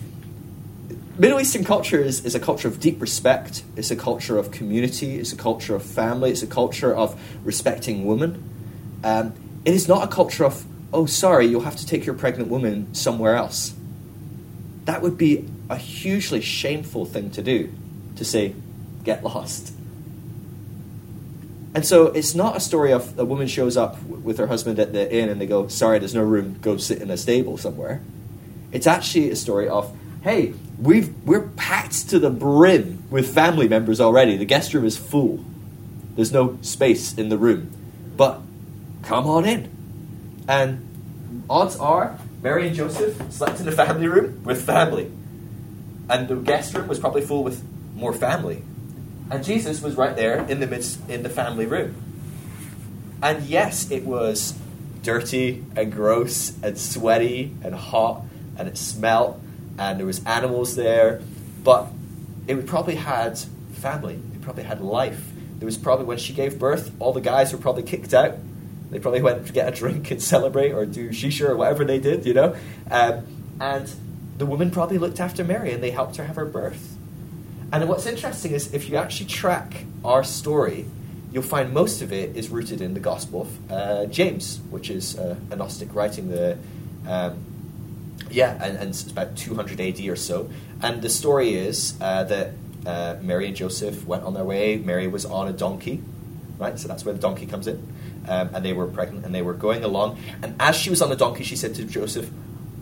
Middle 1.16 1.40
Eastern 1.40 1.62
culture 1.62 2.00
is, 2.00 2.24
is 2.24 2.34
a 2.34 2.40
culture 2.40 2.66
of 2.66 2.80
deep 2.80 3.00
respect. 3.00 3.62
It's 3.76 3.92
a 3.92 3.96
culture 3.96 4.36
of 4.36 4.50
community. 4.50 5.18
It's 5.18 5.32
a 5.32 5.36
culture 5.36 5.76
of 5.76 5.84
family. 5.84 6.30
It's 6.30 6.42
a 6.42 6.46
culture 6.46 6.92
of 6.92 7.20
respecting 7.44 8.04
women. 8.04 8.42
Um, 9.04 9.34
it 9.64 9.74
is 9.74 9.86
not 9.86 10.02
a 10.02 10.08
culture 10.08 10.44
of, 10.44 10.64
oh, 10.92 11.06
sorry, 11.06 11.46
you'll 11.46 11.60
have 11.60 11.76
to 11.76 11.86
take 11.86 12.04
your 12.04 12.16
pregnant 12.16 12.50
woman 12.50 12.92
somewhere 12.94 13.36
else. 13.36 13.74
That 14.86 15.02
would 15.02 15.16
be 15.16 15.48
a 15.70 15.76
hugely 15.76 16.40
shameful 16.40 17.06
thing 17.06 17.30
to 17.30 17.42
do, 17.42 17.72
to 18.16 18.24
say, 18.24 18.54
get 19.04 19.22
lost. 19.22 19.72
And 21.74 21.86
so 21.86 22.06
it's 22.06 22.34
not 22.34 22.56
a 22.56 22.60
story 22.60 22.92
of 22.92 23.16
a 23.18 23.24
woman 23.24 23.46
shows 23.46 23.76
up 23.76 24.02
with 24.02 24.38
her 24.38 24.48
husband 24.48 24.80
at 24.80 24.92
the 24.92 25.12
inn 25.12 25.28
and 25.28 25.40
they 25.40 25.46
go, 25.46 25.68
sorry, 25.68 26.00
there's 26.00 26.14
no 26.14 26.22
room, 26.22 26.58
go 26.60 26.76
sit 26.76 27.00
in 27.00 27.10
a 27.10 27.16
stable 27.16 27.56
somewhere. 27.56 28.00
It's 28.72 28.86
actually 28.86 29.30
a 29.30 29.36
story 29.36 29.68
of, 29.68 29.96
hey, 30.22 30.54
we've, 30.84 31.14
we're 31.24 31.48
packed 31.48 32.10
to 32.10 32.18
the 32.18 32.30
brim 32.30 33.04
with 33.10 33.32
family 33.32 33.68
members 33.68 34.00
already. 34.00 34.36
The 34.36 34.44
guest 34.44 34.74
room 34.74 34.84
is 34.84 34.96
full. 34.96 35.44
There's 36.14 36.32
no 36.32 36.58
space 36.62 37.14
in 37.14 37.28
the 37.28 37.38
room. 37.38 37.70
But 38.16 38.40
come 39.02 39.26
on 39.26 39.44
in. 39.44 39.70
And 40.46 41.44
odds 41.48 41.76
are 41.76 42.18
Mary 42.42 42.66
and 42.66 42.76
Joseph 42.76 43.32
slept 43.32 43.58
in 43.58 43.66
the 43.66 43.72
family 43.72 44.06
room 44.06 44.44
with 44.44 44.64
family. 44.64 45.10
And 46.08 46.28
the 46.28 46.36
guest 46.36 46.74
room 46.74 46.86
was 46.86 46.98
probably 46.98 47.22
full 47.22 47.42
with 47.42 47.64
more 47.94 48.12
family. 48.12 48.62
And 49.30 49.42
Jesus 49.42 49.80
was 49.80 49.96
right 49.96 50.14
there 50.14 50.44
in 50.44 50.60
the 50.60 50.66
midst 50.66 51.08
in 51.08 51.22
the 51.22 51.30
family 51.30 51.64
room. 51.64 51.94
And 53.22 53.42
yes, 53.44 53.90
it 53.90 54.04
was 54.04 54.54
dirty 55.02 55.64
and 55.74 55.90
gross 55.90 56.52
and 56.62 56.78
sweaty 56.78 57.54
and 57.62 57.74
hot 57.74 58.22
and 58.58 58.68
it 58.68 58.76
smelled 58.76 59.40
and 59.78 59.98
there 59.98 60.06
was 60.06 60.24
animals 60.24 60.76
there, 60.76 61.20
but 61.62 61.88
it 62.46 62.66
probably 62.66 62.94
had 62.94 63.38
family. 63.72 64.14
It 64.34 64.42
probably 64.42 64.64
had 64.64 64.80
life. 64.80 65.32
There 65.58 65.66
was 65.66 65.78
probably 65.78 66.04
when 66.06 66.18
she 66.18 66.32
gave 66.32 66.58
birth, 66.58 66.92
all 66.98 67.12
the 67.12 67.20
guys 67.20 67.52
were 67.52 67.58
probably 67.58 67.82
kicked 67.82 68.12
out. 68.12 68.34
They 68.90 68.98
probably 68.98 69.22
went 69.22 69.46
to 69.46 69.52
get 69.52 69.66
a 69.68 69.76
drink 69.76 70.10
and 70.10 70.22
celebrate 70.34 70.72
or 70.72 70.86
do 70.86 71.10
shisha 71.10 71.48
or 71.48 71.56
whatever 71.56 71.84
they 71.84 71.98
did, 71.98 72.26
you 72.26 72.34
know. 72.34 72.56
Um, 72.90 73.26
and 73.60 73.92
the 74.38 74.46
woman 74.46 74.70
probably 74.70 74.98
looked 74.98 75.20
after 75.20 75.44
Mary 75.44 75.72
and 75.72 75.82
they 75.82 75.90
helped 75.90 76.16
her 76.16 76.24
have 76.24 76.36
her 76.36 76.44
birth. 76.44 76.96
And 77.72 77.88
what's 77.88 78.06
interesting 78.06 78.52
is 78.52 78.72
if 78.72 78.88
you 78.88 78.96
actually 78.96 79.26
track 79.26 79.84
our 80.04 80.22
story, 80.22 80.86
you'll 81.32 81.42
find 81.42 81.72
most 81.72 82.02
of 82.02 82.12
it 82.12 82.36
is 82.36 82.48
rooted 82.48 82.80
in 82.80 82.94
the 82.94 83.00
Gospel 83.00 83.42
of 83.42 83.72
uh, 83.72 84.06
James, 84.06 84.60
which 84.70 84.90
is 84.90 85.18
uh, 85.18 85.36
a 85.50 85.56
Gnostic 85.56 85.94
writing 85.94 86.28
the. 86.28 86.58
Um, 87.08 87.53
yeah, 88.34 88.58
and, 88.60 88.76
and 88.76 88.90
it's 88.90 89.08
about 89.08 89.36
200 89.36 89.80
AD 89.80 90.00
or 90.08 90.16
so. 90.16 90.50
And 90.82 91.00
the 91.00 91.08
story 91.08 91.54
is 91.54 91.96
uh, 92.00 92.24
that 92.24 92.50
uh, 92.84 93.16
Mary 93.22 93.46
and 93.46 93.56
Joseph 93.56 94.04
went 94.06 94.24
on 94.24 94.34
their 94.34 94.44
way. 94.44 94.76
Mary 94.76 95.06
was 95.06 95.24
on 95.24 95.46
a 95.46 95.52
donkey, 95.52 96.02
right? 96.58 96.78
So 96.78 96.88
that's 96.88 97.04
where 97.04 97.14
the 97.14 97.20
donkey 97.20 97.46
comes 97.46 97.68
in. 97.68 97.76
Um, 98.26 98.50
and 98.54 98.64
they 98.64 98.72
were 98.72 98.86
pregnant 98.86 99.24
and 99.24 99.34
they 99.34 99.42
were 99.42 99.54
going 99.54 99.84
along. 99.84 100.18
And 100.42 100.56
as 100.58 100.74
she 100.76 100.90
was 100.90 101.00
on 101.00 101.10
the 101.10 101.16
donkey, 101.16 101.44
she 101.44 101.56
said 101.56 101.74
to 101.76 101.84
Joseph, 101.84 102.28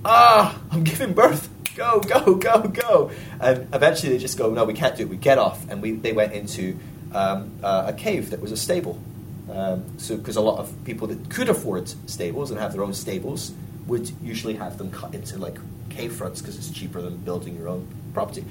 Ah, 0.05 0.59
I'm 0.71 0.85
giving 0.85 1.13
birth. 1.13 1.51
Go, 1.77 2.01
go, 2.01 2.35
go, 2.35 2.63
go. 2.63 3.11
And 3.41 3.69
eventually 3.75 4.13
they 4.13 4.19
just 4.19 4.39
go, 4.39 4.51
No, 4.53 4.65
we 4.65 4.75
can't 4.75 4.97
do 4.97 5.03
it. 5.03 5.09
We 5.09 5.17
get 5.17 5.39
off. 5.39 5.69
And 5.69 5.83
we, 5.83 5.93
they 5.93 6.13
went 6.13 6.33
into 6.33 6.79
um, 7.13 7.53
uh, 7.63 7.85
a 7.89 7.93
cave 7.93 8.31
that 8.31 8.41
was 8.41 8.53
a 8.53 8.57
stable. 8.57 8.99
Um, 9.51 9.99
so, 9.99 10.17
because 10.17 10.37
a 10.37 10.41
lot 10.41 10.59
of 10.59 10.73
people 10.85 11.09
that 11.09 11.29
could 11.29 11.49
afford 11.49 11.93
stables 12.09 12.51
and 12.51 12.59
have 12.59 12.73
their 12.73 12.83
own 12.83 12.95
stables 12.95 13.53
would 13.87 14.11
usually 14.23 14.55
have 14.55 14.79
them 14.79 14.91
cut 14.91 15.15
into 15.15 15.39
like 15.39 15.59
cave 15.91 16.15
fronts 16.15 16.41
because 16.41 16.57
it's 16.57 16.71
cheaper 16.71 17.01
than 17.01 17.17
building 17.19 17.57
your 17.57 17.69
own 17.69 17.87
property. 18.15 18.45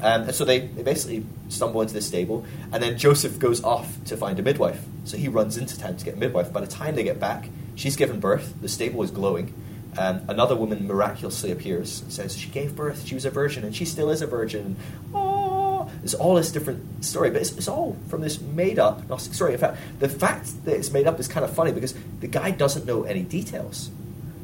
Um, 0.00 0.22
and 0.22 0.34
so 0.34 0.44
they, 0.44 0.60
they 0.60 0.82
basically 0.82 1.24
stumble 1.48 1.80
into 1.80 1.94
this 1.94 2.06
stable, 2.06 2.44
and 2.72 2.82
then 2.82 2.98
Joseph 2.98 3.38
goes 3.38 3.64
off 3.64 3.96
to 4.04 4.16
find 4.16 4.38
a 4.38 4.42
midwife. 4.42 4.84
So 5.04 5.16
he 5.16 5.28
runs 5.28 5.56
into 5.56 5.78
town 5.78 5.96
to 5.96 6.04
get 6.04 6.14
a 6.14 6.18
midwife. 6.18 6.52
By 6.52 6.60
the 6.60 6.66
time 6.66 6.96
they 6.96 7.04
get 7.04 7.18
back, 7.18 7.48
she's 7.76 7.96
given 7.96 8.20
birth, 8.20 8.60
the 8.60 8.68
stable 8.68 9.02
is 9.02 9.10
glowing. 9.10 9.54
Um, 9.98 10.20
another 10.28 10.54
woman 10.54 10.86
miraculously 10.86 11.50
appears 11.50 12.02
and 12.02 12.12
says 12.12 12.36
she 12.36 12.50
gave 12.50 12.76
birth, 12.76 13.06
she 13.06 13.14
was 13.14 13.24
a 13.24 13.30
virgin, 13.30 13.64
and 13.64 13.74
she 13.74 13.86
still 13.86 14.10
is 14.10 14.20
a 14.20 14.26
virgin. 14.26 14.76
Oh, 15.14 15.90
there's 16.00 16.14
all 16.14 16.34
this 16.34 16.52
different 16.52 17.02
story, 17.02 17.30
but 17.30 17.40
it's, 17.40 17.52
it's 17.52 17.68
all 17.68 17.96
from 18.08 18.20
this 18.20 18.38
made 18.38 18.78
up 18.78 19.08
Gnostic 19.08 19.32
story. 19.32 19.54
In 19.54 19.58
fact, 19.58 19.78
the 19.98 20.10
fact 20.10 20.64
that 20.66 20.76
it's 20.76 20.92
made 20.92 21.06
up 21.06 21.18
is 21.18 21.28
kind 21.28 21.44
of 21.44 21.54
funny 21.54 21.72
because 21.72 21.94
the 22.20 22.26
guy 22.26 22.50
doesn't 22.50 22.84
know 22.84 23.04
any 23.04 23.22
details. 23.22 23.90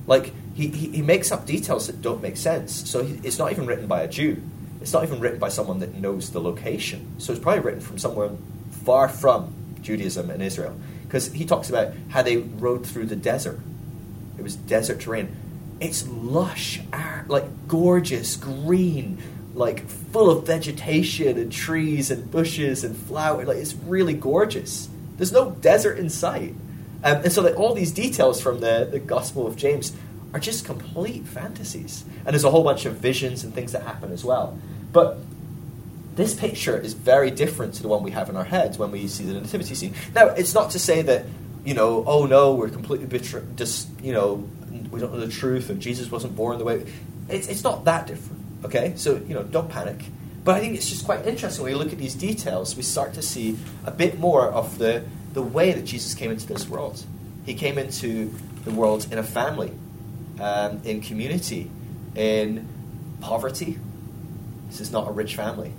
Like, 0.07 0.33
he, 0.55 0.69
he, 0.69 0.89
he 0.89 1.03
makes 1.03 1.31
up 1.33 1.47
details 1.47 1.87
that 1.87 2.03
don't 2.03 2.23
make 2.23 2.37
sense. 2.37 2.89
So 2.91 3.05
he, 3.05 3.21
it's 3.23 3.39
not 3.39 3.53
even 3.53 3.67
written 3.67 3.87
by 3.87 4.03
a 4.03 4.09
Jew. 4.09 4.43
It's 4.81 4.93
not 4.93 5.05
even 5.05 5.21
written 5.21 5.39
by 5.39 5.49
someone 5.49 5.79
that 5.81 5.95
knows 5.95 6.31
the 6.31 6.41
location. 6.41 7.15
So 7.19 7.33
it's 7.33 7.41
probably 7.41 7.61
written 7.61 7.81
from 7.81 7.99
somewhere 7.99 8.31
far 8.85 9.09
from 9.09 9.55
Judaism 9.81 10.31
and 10.31 10.43
Israel. 10.43 10.79
Because 11.05 11.33
he 11.33 11.45
talks 11.45 11.69
about 11.69 11.93
how 12.09 12.23
they 12.23 12.39
rode 12.39 12.87
through 12.87 13.07
the 13.07 13.17
desert. 13.17 13.61
It 14.39 14.43
was 14.43 14.57
desert 14.57 15.01
terrain. 15.01 15.37
It's 15.79 16.07
lush, 16.09 16.81
like 17.27 17.69
gorgeous, 17.69 18.37
green, 18.37 19.23
like 19.55 19.87
full 19.89 20.31
of 20.31 20.47
vegetation 20.47 21.39
and 21.39 21.53
trees 21.53 22.11
and 22.11 22.31
bushes 22.31 22.85
and 22.85 22.97
flowers. 22.97 23.47
Like 23.47 23.59
it's 23.59 23.75
really 23.75 24.15
gorgeous. 24.15 24.89
There's 25.17 25.33
no 25.33 25.51
desert 25.51 25.99
in 25.99 26.09
sight. 26.09 26.55
Um, 27.05 27.17
and 27.19 27.33
so 27.33 27.53
all 27.55 27.75
these 27.75 27.93
details 27.93 28.41
from 28.41 28.61
the, 28.61 28.89
the 28.91 29.01
Gospel 29.01 29.47
of 29.47 29.57
James 29.57 29.93
are 30.33 30.41
just 30.41 30.65
complete 30.65 31.27
fantasies. 31.27 32.05
And 32.25 32.29
there's 32.29 32.45
a 32.45 32.51
whole 32.51 32.65
bunch 32.65 32.87
of 32.87 32.97
visions 32.97 33.45
and 33.45 33.55
things 33.55 33.73
that 33.73 33.83
happen 33.83 34.13
as 34.13 34.25
well. 34.25 34.59
But 34.93 35.19
this 36.15 36.35
picture 36.35 36.79
is 36.79 36.93
very 36.93 37.31
different 37.31 37.75
to 37.75 37.83
the 37.83 37.89
one 37.89 38.03
we 38.03 38.11
have 38.13 38.29
in 38.29 38.37
our 38.37 38.45
heads 38.45 38.79
when 38.79 38.91
we 38.91 39.09
see 39.09 39.25
the 39.25 39.35
nativity 39.35 39.75
scene. 39.75 39.95
Now, 40.15 40.29
it's 40.29 40.55
not 40.55 40.71
to 40.71 40.79
say 40.79 41.03
that, 41.03 41.25
you 41.65 41.75
know, 41.75 42.05
oh 42.07 42.27
no, 42.27 42.55
we're 42.55 42.69
completely 42.69 43.07
betray- 43.07 43.45
just, 43.57 43.89
you 44.01 44.13
know, 44.13 44.49
we 44.91 45.01
don't 45.01 45.13
know 45.13 45.21
the 45.21 45.33
truth 45.33 45.71
and 45.71 45.81
Jesus 45.81 46.11
wasn't 46.11 46.37
born 46.37 46.59
the 46.59 46.65
way. 46.65 46.87
It's, 47.29 47.49
it's 47.49 47.65
not 47.65 47.85
that 47.87 48.07
different, 48.07 48.43
okay? 48.65 48.93
So, 48.97 49.17
you 49.27 49.35
know, 49.35 49.43
don't 49.43 49.69
panic. 49.71 50.05
But 50.45 50.57
I 50.57 50.61
think 50.61 50.75
it's 50.75 50.89
just 50.89 51.05
quite 51.05 51.27
interesting 51.27 51.63
when 51.63 51.73
we 51.73 51.79
look 51.79 51.93
at 51.93 51.99
these 51.99 52.15
details, 52.15 52.77
we 52.77 52.83
start 52.83 53.15
to 53.15 53.23
see 53.23 53.57
a 53.87 53.91
bit 53.91 54.19
more 54.19 54.47
of 54.47 54.79
the, 54.79 55.05
the 55.33 55.43
way 55.43 55.72
that 55.72 55.85
Jesus 55.85 56.14
came 56.14 56.30
into 56.30 56.47
this 56.47 56.68
world. 56.68 57.03
He 57.45 57.55
came 57.55 57.78
into 57.78 58.33
the 58.64 58.70
world 58.70 59.07
in 59.11 59.18
a 59.18 59.22
family, 59.22 59.72
um, 60.41 60.80
in 60.85 61.01
community, 61.01 61.70
in 62.14 62.68
poverty. 63.20 63.78
This 64.68 64.80
is 64.80 64.93
not 64.93 65.09
a 65.09 65.12
rich 65.12 65.37
family. 65.37 65.72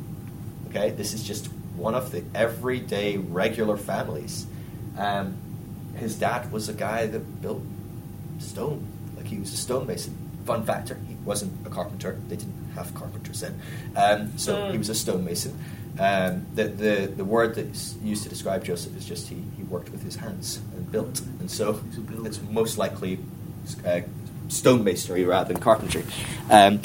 Okay, 0.70 0.90
this 0.92 1.14
is 1.14 1.24
just 1.24 1.48
one 1.76 1.96
of 1.96 2.12
the 2.12 2.24
everyday 2.34 3.18
regular 3.18 3.78
families. 3.78 4.48
Um, 4.98 5.38
his 5.96 6.16
dad 6.16 6.52
was 6.52 6.70
a 6.70 6.74
guy 6.74 7.08
that 7.08 7.42
built 7.42 7.62
stone, 8.40 8.88
like 9.16 9.28
he 9.28 9.38
was 9.38 9.54
a 9.54 9.58
stonemason. 9.58 10.18
Fun 10.46 10.66
factor: 10.66 11.00
he 11.08 11.16
wasn't 11.24 11.66
a 11.66 11.70
carpenter. 11.70 12.20
They 12.28 12.36
didn't 12.36 12.72
have 12.76 12.94
carpenters 12.96 13.42
then, 13.42 13.62
um, 13.96 14.38
so 14.38 14.72
he 14.72 14.78
was 14.78 14.90
a 14.90 14.96
stonemason. 14.96 15.58
Um, 16.00 16.48
the, 16.56 16.66
the 16.66 17.14
the 17.16 17.26
word 17.26 17.56
that's 17.56 17.96
used 18.02 18.24
to 18.24 18.30
describe 18.30 18.64
Joseph 18.66 18.98
is 18.98 19.06
just 19.06 19.28
he, 19.28 19.44
he 19.56 19.64
worked 19.64 19.92
with 19.92 20.04
his 20.04 20.16
hands 20.16 20.60
and 20.76 20.92
built, 20.92 21.22
and 21.40 21.52
so 21.52 21.74
He's 21.74 21.98
a 21.98 22.02
builder. 22.02 22.28
it's 22.28 22.42
most 22.42 22.78
likely 22.80 23.20
uh, 23.86 24.02
stonemasonry 24.48 25.28
rather 25.28 25.54
than 25.54 25.62
carpentry. 25.62 26.04
Um, 26.50 26.82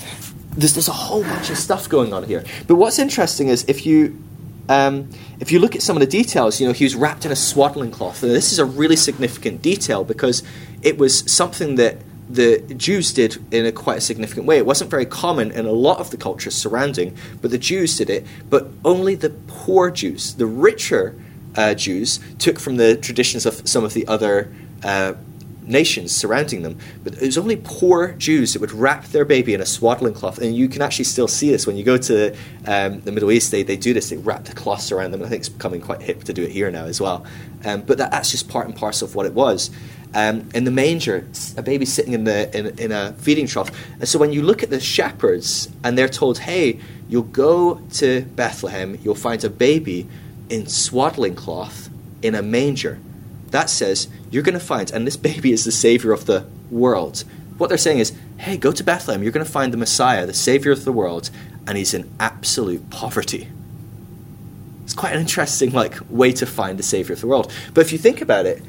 there's, 0.50 0.74
there's 0.74 0.88
a 0.88 0.92
whole 0.92 1.22
bunch 1.22 1.50
of 1.50 1.56
stuff 1.56 1.88
going 1.88 2.12
on 2.12 2.24
here. 2.24 2.44
But 2.66 2.76
what's 2.76 2.98
interesting 2.98 3.48
is 3.48 3.64
if 3.68 3.86
you 3.86 4.22
um, 4.68 5.08
if 5.40 5.50
you 5.52 5.58
look 5.58 5.74
at 5.74 5.82
some 5.82 5.96
of 5.96 6.00
the 6.00 6.06
details, 6.06 6.60
you 6.60 6.66
know, 6.66 6.74
he 6.74 6.84
was 6.84 6.94
wrapped 6.94 7.24
in 7.24 7.32
a 7.32 7.36
swaddling 7.36 7.90
cloth. 7.90 8.22
And 8.22 8.32
this 8.32 8.52
is 8.52 8.58
a 8.58 8.64
really 8.66 8.96
significant 8.96 9.62
detail 9.62 10.04
because 10.04 10.42
it 10.82 10.98
was 10.98 11.30
something 11.32 11.76
that 11.76 11.96
the 12.28 12.58
Jews 12.74 13.12
did 13.12 13.42
in 13.52 13.66
a 13.66 13.72
quite 13.72 13.98
a 13.98 14.00
significant 14.00 14.46
way. 14.46 14.58
It 14.58 14.66
wasn't 14.66 14.90
very 14.90 15.06
common 15.06 15.50
in 15.50 15.66
a 15.66 15.72
lot 15.72 15.98
of 15.98 16.10
the 16.10 16.16
cultures 16.16 16.54
surrounding, 16.54 17.16
but 17.40 17.50
the 17.50 17.58
Jews 17.58 17.96
did 17.96 18.10
it. 18.10 18.26
But 18.50 18.68
only 18.84 19.14
the 19.14 19.30
poor 19.46 19.90
Jews, 19.90 20.34
the 20.34 20.46
richer 20.46 21.14
uh, 21.56 21.74
Jews, 21.74 22.20
took 22.38 22.58
from 22.58 22.76
the 22.76 22.96
traditions 22.96 23.46
of 23.46 23.66
some 23.68 23.84
of 23.84 23.94
the 23.94 24.06
other 24.06 24.52
uh, 24.84 25.14
nations 25.62 26.14
surrounding 26.14 26.62
them. 26.62 26.78
But 27.04 27.14
it 27.14 27.22
was 27.22 27.38
only 27.38 27.56
poor 27.56 28.12
Jews 28.12 28.52
that 28.52 28.60
would 28.60 28.72
wrap 28.72 29.04
their 29.06 29.24
baby 29.24 29.54
in 29.54 29.60
a 29.60 29.66
swaddling 29.66 30.14
cloth. 30.14 30.38
And 30.38 30.56
you 30.56 30.68
can 30.68 30.82
actually 30.82 31.04
still 31.04 31.28
see 31.28 31.50
this 31.50 31.66
when 31.66 31.76
you 31.76 31.84
go 31.84 31.96
to 31.96 32.34
um, 32.66 33.00
the 33.00 33.12
Middle 33.12 33.30
East. 33.30 33.50
They, 33.50 33.62
they 33.62 33.76
do 33.76 33.94
this. 33.94 34.10
They 34.10 34.16
wrap 34.16 34.44
the 34.44 34.54
cloths 34.54 34.90
around 34.92 35.12
them. 35.12 35.22
I 35.22 35.28
think 35.28 35.40
it's 35.40 35.48
becoming 35.48 35.80
quite 35.80 36.02
hip 36.02 36.24
to 36.24 36.32
do 36.32 36.42
it 36.42 36.50
here 36.50 36.70
now 36.70 36.84
as 36.84 37.00
well. 37.00 37.24
Um, 37.64 37.82
but 37.82 37.98
that, 37.98 38.10
that's 38.10 38.30
just 38.30 38.48
part 38.48 38.66
and 38.66 38.74
parcel 38.74 39.06
of 39.06 39.14
what 39.14 39.26
it 39.26 39.34
was. 39.34 39.70
Um, 40.14 40.48
in 40.54 40.64
the 40.64 40.70
manger, 40.70 41.26
a 41.56 41.62
baby 41.62 41.84
sitting 41.84 42.14
in 42.14 42.24
the 42.24 42.56
in, 42.56 42.78
in 42.78 42.92
a 42.92 43.12
feeding 43.14 43.46
trough. 43.46 43.70
And 44.00 44.08
so 44.08 44.18
when 44.18 44.32
you 44.32 44.42
look 44.42 44.62
at 44.62 44.70
the 44.70 44.80
shepherds 44.80 45.68
and 45.84 45.98
they're 45.98 46.08
told, 46.08 46.38
"Hey, 46.38 46.80
you'll 47.08 47.22
go 47.22 47.80
to 47.94 48.22
Bethlehem. 48.22 48.98
You'll 49.02 49.14
find 49.14 49.42
a 49.44 49.50
baby 49.50 50.08
in 50.48 50.66
swaddling 50.66 51.34
cloth 51.34 51.90
in 52.22 52.34
a 52.34 52.42
manger." 52.42 52.98
That 53.50 53.70
says 53.70 54.08
you're 54.30 54.42
going 54.42 54.58
to 54.58 54.64
find, 54.64 54.90
and 54.90 55.06
this 55.06 55.16
baby 55.30 55.52
is 55.52 55.64
the 55.64 55.72
savior 55.72 56.12
of 56.12 56.26
the 56.26 56.46
world. 56.70 57.24
What 57.58 57.68
they're 57.68 57.78
saying 57.78 57.98
is, 57.98 58.12
hey, 58.38 58.56
go 58.56 58.72
to 58.72 58.84
Bethlehem. 58.84 59.22
You're 59.22 59.32
going 59.32 59.44
to 59.44 59.50
find 59.50 59.72
the 59.72 59.78
Messiah, 59.78 60.26
the 60.26 60.34
savior 60.34 60.70
of 60.70 60.84
the 60.84 60.92
world, 60.92 61.30
and 61.66 61.76
he's 61.76 61.92
in 61.92 62.08
absolute 62.20 62.88
poverty. 62.90 63.48
It's 64.84 64.94
quite 64.94 65.12
an 65.12 65.20
interesting 65.20 65.72
like 65.72 65.98
way 66.08 66.32
to 66.32 66.46
find 66.46 66.78
the 66.78 66.82
savior 66.82 67.12
of 67.12 67.20
the 67.20 67.26
world. 67.26 67.52
But 67.74 67.82
if 67.82 67.92
you 67.92 67.98
think 67.98 68.22
about 68.22 68.46
it, 68.46 68.62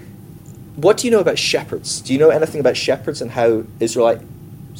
what 0.81 0.97
do 0.97 1.07
you 1.07 1.11
know 1.11 1.19
about 1.19 1.37
shepherds? 1.39 2.01
Do 2.01 2.13
you 2.13 2.19
know 2.19 2.29
anything 2.29 2.59
about 2.59 2.77
shepherds 2.77 3.21
and 3.21 3.31
how 3.31 3.63
Israelites 3.79 4.23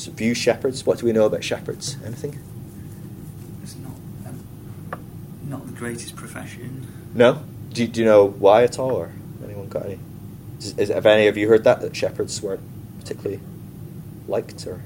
view 0.05 0.33
shepherds? 0.33 0.85
What 0.85 0.99
do 0.99 1.05
we 1.05 1.11
know 1.11 1.25
about 1.25 1.43
shepherds? 1.43 1.97
Anything? 2.05 2.39
It's 3.63 3.75
not 3.75 3.91
um, 4.25 4.43
not 5.47 5.65
the 5.65 5.73
greatest 5.73 6.15
profession. 6.15 6.87
No. 7.13 7.43
Do, 7.73 7.87
do 7.87 7.99
you 7.99 8.05
know 8.05 8.25
why 8.25 8.63
at 8.63 8.79
all, 8.79 8.91
or 8.95 9.11
anyone 9.43 9.67
got 9.67 9.85
any? 9.85 9.99
Is, 10.59 10.77
is, 10.77 10.89
have 10.89 11.05
any 11.05 11.27
of 11.27 11.37
you 11.37 11.47
heard 11.47 11.63
that 11.65 11.81
that 11.81 11.95
shepherds 11.95 12.41
weren't 12.41 12.61
particularly 12.99 13.39
liked, 14.27 14.65
or 14.67 14.81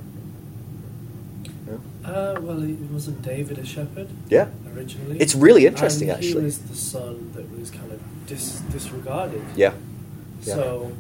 no? 1.67 1.81
Uh, 2.05 2.39
well, 2.41 2.59
he 2.59 2.73
wasn't 2.73 3.21
David 3.21 3.57
a 3.57 3.65
shepherd 3.65 4.09
Yeah. 4.29 4.49
originally. 4.75 5.17
It's 5.19 5.35
really 5.35 5.65
interesting, 5.65 6.09
and 6.09 6.17
actually. 6.17 6.41
He 6.41 6.45
was 6.45 6.59
the 6.59 6.75
son 6.75 7.31
that 7.35 7.49
was 7.57 7.71
kind 7.71 7.91
of 7.91 8.01
dis- 8.27 8.59
disregarded. 8.71 9.43
Yeah. 9.55 9.73
Yeah. 10.45 10.55
So, 10.55 10.91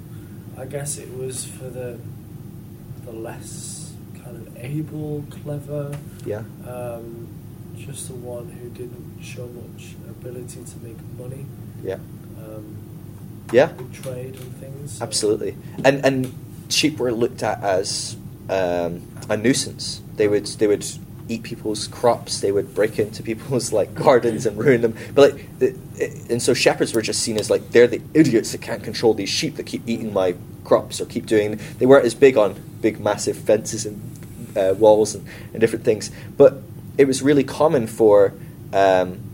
I 0.57 0.65
guess 0.65 0.97
it 0.97 1.09
was 1.17 1.45
for 1.45 1.69
the 1.69 1.97
the 3.05 3.11
less 3.11 3.93
kind 4.23 4.37
of 4.37 4.55
able, 4.57 5.25
clever, 5.29 5.97
Yeah. 6.25 6.43
um, 6.65 7.27
just 7.77 8.07
the 8.07 8.13
one 8.15 8.47
who 8.49 8.69
didn't 8.69 9.19
show 9.21 9.45
much 9.47 9.95
ability 10.09 10.63
to 10.63 10.77
make 10.81 10.95
money, 11.19 11.45
Yeah. 11.83 11.95
um, 12.37 12.77
Yeah. 13.51 13.73
with 13.73 13.91
trade 13.93 14.35
and 14.35 14.55
things. 14.61 14.93
so- 14.93 15.03
Absolutely. 15.03 15.55
And 15.83 16.05
and 16.05 16.33
sheep 16.69 16.97
were 16.99 17.11
looked 17.11 17.43
at 17.43 17.61
as 17.63 18.15
um, 18.49 19.01
a 19.29 19.35
nuisance. 19.37 20.01
They 20.15 20.27
would 20.27 20.45
they 20.59 20.67
would 20.67 20.85
eat 21.27 21.43
people's 21.43 21.87
crops. 21.87 22.41
They 22.41 22.51
would 22.51 22.73
break 22.73 22.99
into 22.99 23.23
people's 23.23 23.71
like 23.71 23.93
gardens 23.95 24.45
and 24.45 24.57
ruin 24.57 24.81
them. 24.81 24.95
But 25.13 25.33
like, 25.33 25.59
the, 25.59 25.77
and 26.29 26.41
so 26.41 26.53
shepherds 26.53 26.93
were 26.93 27.01
just 27.01 27.21
seen 27.21 27.37
as 27.37 27.49
like 27.49 27.69
they're 27.71 27.87
the 27.87 28.01
idiots 28.13 28.51
that 28.51 28.61
can't 28.61 28.83
control 28.83 29.13
these 29.13 29.29
sheep 29.29 29.55
that 29.55 29.65
keep 29.65 29.87
eating 29.87 30.13
my 30.13 30.35
crops 30.63 31.01
or 31.01 31.05
keep 31.05 31.25
doing. 31.25 31.59
They 31.77 31.85
weren't 31.85 32.05
as 32.05 32.15
big 32.15 32.37
on 32.37 32.55
big 32.81 32.99
massive 32.99 33.37
fences 33.37 33.85
and 33.85 34.57
uh, 34.57 34.73
walls 34.77 35.15
and, 35.15 35.27
and 35.51 35.61
different 35.61 35.85
things. 35.85 36.11
But 36.37 36.61
it 36.97 37.05
was 37.05 37.21
really 37.21 37.43
common 37.43 37.87
for. 37.87 38.33
Um, 38.73 39.29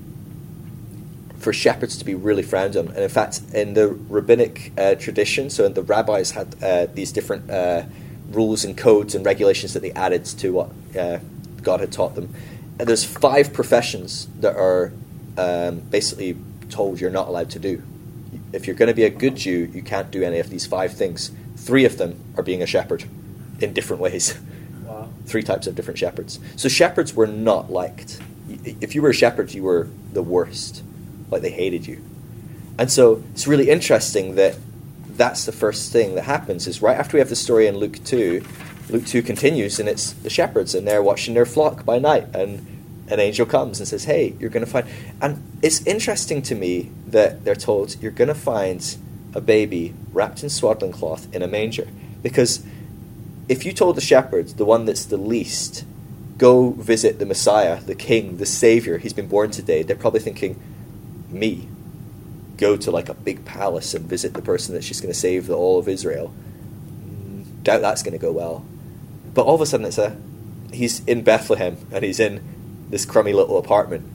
for 1.39 1.53
shepherds 1.53 1.95
to 1.97 2.03
be 2.03 2.15
really 2.15 2.43
frowned 2.43 2.75
on. 2.75 2.89
And 2.89 2.97
in 2.97 3.09
fact, 3.09 3.41
in 3.53 3.73
the 3.73 3.87
rabbinic 3.87 4.73
uh, 4.77 4.95
tradition, 4.95 5.49
so 5.49 5.69
the 5.69 5.81
rabbis 5.81 6.31
had 6.31 6.61
uh, 6.61 6.87
these 6.93 7.13
different 7.13 7.49
uh, 7.49 7.83
rules 8.31 8.63
and 8.63 8.77
codes 8.77 9.15
and 9.15 9.25
regulations 9.25 9.73
that 9.73 9.79
they 9.79 9.91
added 9.91 10.25
to 10.25 10.49
what 10.51 10.69
uh, 10.97 11.19
God 11.63 11.79
had 11.79 11.91
taught 11.91 12.15
them. 12.15 12.33
And 12.79 12.87
there's 12.87 13.03
five 13.03 13.53
professions 13.53 14.27
that 14.39 14.55
are 14.55 14.93
um, 15.37 15.79
basically 15.79 16.37
told 16.69 16.99
you're 16.99 17.09
not 17.09 17.27
allowed 17.27 17.49
to 17.51 17.59
do. 17.59 17.83
If 18.53 18.67
you're 18.67 18.75
going 18.75 18.87
to 18.87 18.93
be 18.95 19.03
a 19.03 19.09
good 19.09 19.35
Jew, 19.35 19.69
you 19.73 19.81
can't 19.81 20.11
do 20.11 20.23
any 20.23 20.39
of 20.39 20.49
these 20.49 20.65
five 20.65 20.93
things. 20.93 21.31
Three 21.57 21.85
of 21.85 21.97
them 21.97 22.19
are 22.37 22.43
being 22.43 22.61
a 22.61 22.65
shepherd 22.65 23.03
in 23.59 23.73
different 23.73 24.01
ways. 24.01 24.37
Wow. 24.89 25.07
Three 25.27 25.43
types 25.43 25.67
of 25.67 25.75
different 25.75 25.99
shepherds. 25.99 26.39
So 26.55 26.67
shepherds 26.67 27.13
were 27.13 27.27
not 27.27 27.71
liked. 27.71 28.19
If 28.63 28.95
you 28.95 29.03
were 29.03 29.11
a 29.11 29.13
shepherd, 29.13 29.53
you 29.53 29.61
were 29.61 29.87
the 30.13 30.23
worst. 30.23 30.81
Like 31.29 31.43
they 31.43 31.51
hated 31.51 31.85
you. 31.85 32.03
And 32.79 32.91
so 32.91 33.23
it's 33.33 33.45
really 33.45 33.69
interesting 33.69 34.33
that 34.33 34.55
that's 35.19 35.45
the 35.45 35.51
first 35.51 35.91
thing 35.91 36.15
that 36.15 36.23
happens 36.23 36.65
is 36.65 36.81
right 36.81 36.97
after 36.97 37.17
we 37.17 37.19
have 37.19 37.29
the 37.29 37.35
story 37.35 37.67
in 37.67 37.77
Luke 37.77 38.03
2, 38.03 38.43
Luke 38.89 39.05
2 39.05 39.21
continues 39.21 39.79
and 39.79 39.87
it's 39.87 40.13
the 40.13 40.29
shepherds 40.29 40.73
and 40.73 40.87
they're 40.87 41.03
watching 41.03 41.33
their 41.33 41.45
flock 41.45 41.85
by 41.85 41.99
night 41.99 42.27
and 42.33 42.65
an 43.09 43.19
angel 43.19 43.45
comes 43.45 43.79
and 43.79 43.87
says, 43.87 44.05
"Hey, 44.05 44.35
you're 44.39 44.49
going 44.49 44.65
to 44.65 44.71
find." 44.71 44.87
And 45.21 45.41
it's 45.61 45.85
interesting 45.85 46.41
to 46.43 46.55
me 46.55 46.91
that 47.07 47.43
they're 47.43 47.55
told 47.55 48.01
you're 48.01 48.11
going 48.11 48.27
to 48.27 48.35
find 48.35 48.97
a 49.33 49.41
baby 49.41 49.93
wrapped 50.11 50.43
in 50.43 50.49
swaddling 50.49 50.91
cloth 50.91 51.27
in 51.33 51.41
a 51.41 51.47
manger 51.47 51.87
because 52.21 52.63
if 53.47 53.65
you 53.65 53.73
told 53.73 53.97
the 53.97 54.01
shepherds, 54.01 54.53
the 54.53 54.65
one 54.65 54.85
that's 54.85 55.05
the 55.05 55.17
least, 55.17 55.83
go 56.37 56.69
visit 56.71 57.17
the 57.17 57.25
Messiah, 57.25 57.81
the 57.81 57.95
King, 57.95 58.37
the 58.37 58.45
Savior, 58.45 58.99
he's 58.99 59.13
been 59.13 59.27
born 59.27 59.49
today, 59.49 59.81
they're 59.81 59.95
probably 59.95 60.19
thinking, 60.19 60.59
me, 61.29 61.67
go 62.57 62.77
to 62.77 62.91
like 62.91 63.09
a 63.09 63.15
big 63.15 63.43
palace 63.45 63.93
and 63.95 64.05
visit 64.05 64.35
the 64.35 64.41
person 64.41 64.73
that's 64.73 64.87
just 64.87 65.01
going 65.01 65.11
to 65.11 65.19
save 65.19 65.47
the, 65.47 65.55
all 65.55 65.79
of 65.79 65.87
Israel. 65.87 66.31
Mm, 67.03 67.63
Doubt 67.63 67.81
that's 67.81 68.03
going 68.03 68.13
to 68.13 68.19
go 68.19 68.31
well. 68.31 68.63
But 69.33 69.45
all 69.45 69.55
of 69.55 69.61
a 69.61 69.65
sudden, 69.65 69.85
it's 69.85 69.97
a 69.97 70.17
he's 70.71 71.03
in 71.05 71.23
Bethlehem 71.23 71.77
and 71.91 72.03
he's 72.03 72.19
in 72.19 72.41
this 72.89 73.05
crummy 73.05 73.33
little 73.33 73.57
apartment 73.57 74.05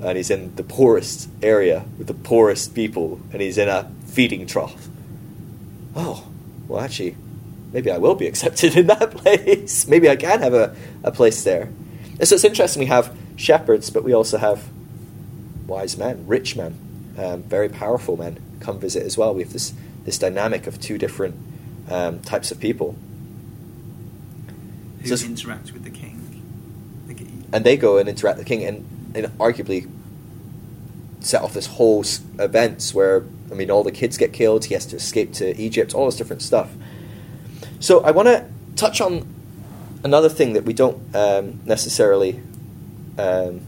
and 0.00 0.16
he's 0.16 0.30
in 0.30 0.54
the 0.56 0.62
poorest 0.62 1.28
area 1.42 1.84
with 1.98 2.06
the 2.06 2.14
poorest 2.14 2.74
people 2.74 3.20
and 3.32 3.40
he's 3.40 3.58
in 3.58 3.68
a 3.68 3.90
feeding 4.06 4.46
trough. 4.46 4.88
Oh, 5.94 6.26
well, 6.68 6.80
actually, 6.80 7.16
maybe 7.72 7.90
I 7.90 7.98
will 7.98 8.14
be 8.14 8.26
accepted 8.32 8.76
in 8.76 8.86
that 8.88 9.10
place. 9.10 9.86
maybe 9.86 10.08
I 10.08 10.16
can 10.16 10.40
have 10.40 10.54
a, 10.54 10.76
a 11.02 11.10
place 11.10 11.42
there. 11.44 11.70
And 12.18 12.26
so 12.26 12.34
it's 12.34 12.44
interesting 12.44 12.80
we 12.80 12.86
have 12.86 13.16
shepherds, 13.36 13.90
but 13.90 14.04
we 14.04 14.12
also 14.12 14.38
have 14.38 14.68
wise 15.66 15.96
men, 15.96 16.26
rich 16.26 16.56
men, 16.56 16.78
um, 17.18 17.42
very 17.42 17.68
powerful 17.68 18.16
men 18.16 18.38
come 18.60 18.78
visit 18.78 19.02
as 19.02 19.18
well. 19.18 19.34
We 19.34 19.42
have 19.42 19.52
this, 19.52 19.74
this 20.04 20.18
dynamic 20.18 20.66
of 20.66 20.80
two 20.80 20.98
different 20.98 21.36
um, 21.90 22.20
types 22.20 22.50
of 22.50 22.60
people. 22.60 22.96
Who 25.08 25.14
it's- 25.14 25.28
interacts 25.28 25.72
with 25.72 25.84
the 25.84 25.90
king? 25.90 26.22
The 27.08 27.14
king. 27.14 27.44
and 27.52 27.64
they 27.64 27.76
go 27.76 27.98
and 27.98 28.08
interact 28.08 28.38
with 28.38 28.46
the 28.46 28.56
king 28.56 28.64
and, 28.66 29.12
and 29.14 29.26
arguably 29.38 29.88
set 31.20 31.42
off 31.42 31.54
this 31.54 31.66
whole 31.66 32.00
s- 32.00 32.20
events 32.38 32.94
where 32.94 33.24
I 33.50 33.54
mean 33.54 33.70
all 33.70 33.82
the 33.84 33.92
kids 33.92 34.16
get 34.16 34.32
killed. 34.32 34.64
He 34.66 34.74
has 34.74 34.86
to 34.86 34.96
escape 34.96 35.32
to 35.34 35.56
Egypt. 35.60 35.94
All 35.94 36.06
this 36.06 36.16
different 36.16 36.42
stuff. 36.42 36.70
So 37.80 38.00
I 38.00 38.10
want 38.10 38.26
to 38.28 38.44
touch 38.76 39.00
on 39.00 39.26
another 40.04 40.28
thing 40.28 40.52
that 40.54 40.64
we 40.64 40.72
don't 40.72 40.98
um, 41.14 41.60
necessarily. 41.64 42.40
Um, 43.18 43.60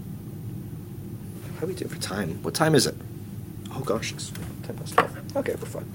how 1.58 1.64
are 1.64 1.68
we 1.68 1.74
doing 1.74 1.90
for 1.90 2.00
time? 2.00 2.42
What 2.42 2.54
time 2.54 2.74
is 2.74 2.86
it? 2.86 2.94
Oh 3.72 3.80
gosh, 3.80 4.12
it's 4.12 4.30
ten 4.64 4.76
past 4.76 4.94
twelve. 4.94 5.36
Okay, 5.36 5.52
we're 5.54 5.66
fine. 5.66 5.86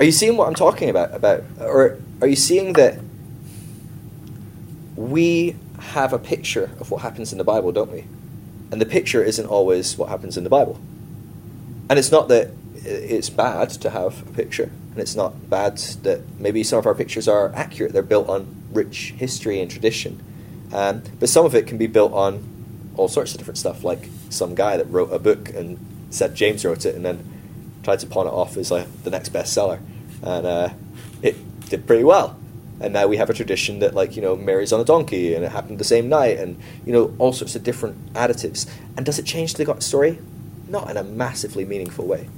Are 0.00 0.04
you 0.04 0.12
seeing 0.12 0.38
what 0.38 0.48
I'm 0.48 0.54
talking 0.54 0.88
about? 0.88 1.14
About, 1.14 1.44
or 1.58 2.00
are 2.22 2.26
you 2.26 2.34
seeing 2.34 2.72
that 2.72 2.98
we 4.96 5.56
have 5.78 6.14
a 6.14 6.18
picture 6.18 6.70
of 6.80 6.90
what 6.90 7.02
happens 7.02 7.32
in 7.32 7.38
the 7.38 7.44
Bible, 7.44 7.70
don't 7.70 7.92
we? 7.92 8.06
And 8.72 8.80
the 8.80 8.86
picture 8.86 9.22
isn't 9.22 9.44
always 9.44 9.98
what 9.98 10.08
happens 10.08 10.38
in 10.38 10.44
the 10.44 10.48
Bible. 10.48 10.80
And 11.90 11.98
it's 11.98 12.10
not 12.10 12.28
that 12.28 12.50
it's 12.76 13.28
bad 13.28 13.68
to 13.68 13.90
have 13.90 14.26
a 14.26 14.32
picture, 14.32 14.72
and 14.92 14.98
it's 15.00 15.14
not 15.14 15.50
bad 15.50 15.76
that 16.02 16.22
maybe 16.38 16.64
some 16.64 16.78
of 16.78 16.86
our 16.86 16.94
pictures 16.94 17.28
are 17.28 17.52
accurate. 17.54 17.92
They're 17.92 18.02
built 18.02 18.30
on 18.30 18.56
rich 18.72 19.12
history 19.18 19.60
and 19.60 19.70
tradition, 19.70 20.22
um, 20.72 21.02
but 21.18 21.28
some 21.28 21.44
of 21.44 21.54
it 21.54 21.66
can 21.66 21.76
be 21.76 21.88
built 21.88 22.14
on 22.14 22.92
all 22.96 23.08
sorts 23.08 23.32
of 23.32 23.38
different 23.38 23.58
stuff. 23.58 23.84
Like 23.84 24.08
some 24.30 24.54
guy 24.54 24.78
that 24.78 24.86
wrote 24.86 25.12
a 25.12 25.18
book 25.18 25.50
and 25.50 25.78
said 26.08 26.34
James 26.34 26.64
wrote 26.64 26.86
it, 26.86 26.94
and 26.94 27.04
then 27.04 27.39
tried 27.82 28.00
to 28.00 28.06
pawn 28.06 28.26
it 28.26 28.30
off 28.30 28.56
as 28.56 28.70
like 28.70 28.86
the 29.04 29.10
next 29.10 29.32
bestseller, 29.32 29.80
and 30.22 30.46
uh, 30.46 30.68
it 31.22 31.36
did 31.68 31.86
pretty 31.86 32.04
well. 32.04 32.36
And 32.80 32.94
now 32.94 33.06
we 33.06 33.18
have 33.18 33.28
a 33.28 33.34
tradition 33.34 33.80
that, 33.80 33.94
like 33.94 34.16
you 34.16 34.22
know, 34.22 34.36
Mary's 34.36 34.72
on 34.72 34.80
a 34.80 34.84
donkey, 34.84 35.34
and 35.34 35.44
it 35.44 35.52
happened 35.52 35.78
the 35.78 35.84
same 35.84 36.08
night, 36.08 36.38
and 36.38 36.58
you 36.86 36.92
know, 36.92 37.14
all 37.18 37.32
sorts 37.32 37.54
of 37.54 37.62
different 37.62 38.12
additives. 38.14 38.70
And 38.96 39.04
does 39.04 39.18
it 39.18 39.26
change 39.26 39.54
the 39.54 39.80
story? 39.80 40.18
Not 40.68 40.90
in 40.90 40.96
a 40.96 41.04
massively 41.04 41.64
meaningful 41.64 42.06
way, 42.06 42.28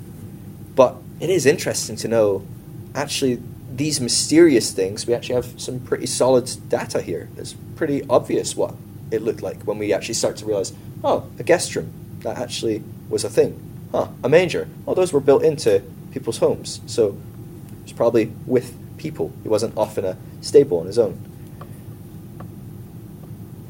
but 0.74 0.96
it 1.20 1.30
is 1.30 1.46
interesting 1.46 1.96
to 1.96 2.08
know. 2.08 2.46
Actually, 2.94 3.40
these 3.74 4.00
mysterious 4.00 4.70
things, 4.72 5.06
we 5.06 5.14
actually 5.14 5.36
have 5.36 5.60
some 5.60 5.80
pretty 5.80 6.06
solid 6.06 6.50
data 6.68 7.00
here. 7.00 7.30
It's 7.36 7.54
pretty 7.76 8.02
obvious 8.08 8.54
what 8.54 8.74
it 9.10 9.22
looked 9.22 9.42
like 9.42 9.62
when 9.62 9.78
we 9.78 9.92
actually 9.92 10.14
start 10.14 10.36
to 10.38 10.44
realize, 10.44 10.72
oh, 11.02 11.30
a 11.38 11.42
guest 11.42 11.74
room 11.74 11.92
that 12.20 12.38
actually 12.38 12.82
was 13.08 13.24
a 13.24 13.30
thing. 13.30 13.71
Huh, 13.92 14.08
a 14.24 14.28
manger. 14.28 14.68
Oh, 14.86 14.94
those 14.94 15.12
were 15.12 15.20
built 15.20 15.44
into 15.44 15.82
people's 16.12 16.38
homes, 16.38 16.80
so 16.86 17.08
it 17.08 17.82
was 17.84 17.92
probably 17.92 18.32
with 18.46 18.74
people. 18.96 19.32
He 19.42 19.48
wasn't 19.48 19.76
off 19.76 19.98
in 19.98 20.04
a 20.04 20.16
stable 20.40 20.80
on 20.80 20.86
his 20.86 20.98
own. 20.98 21.20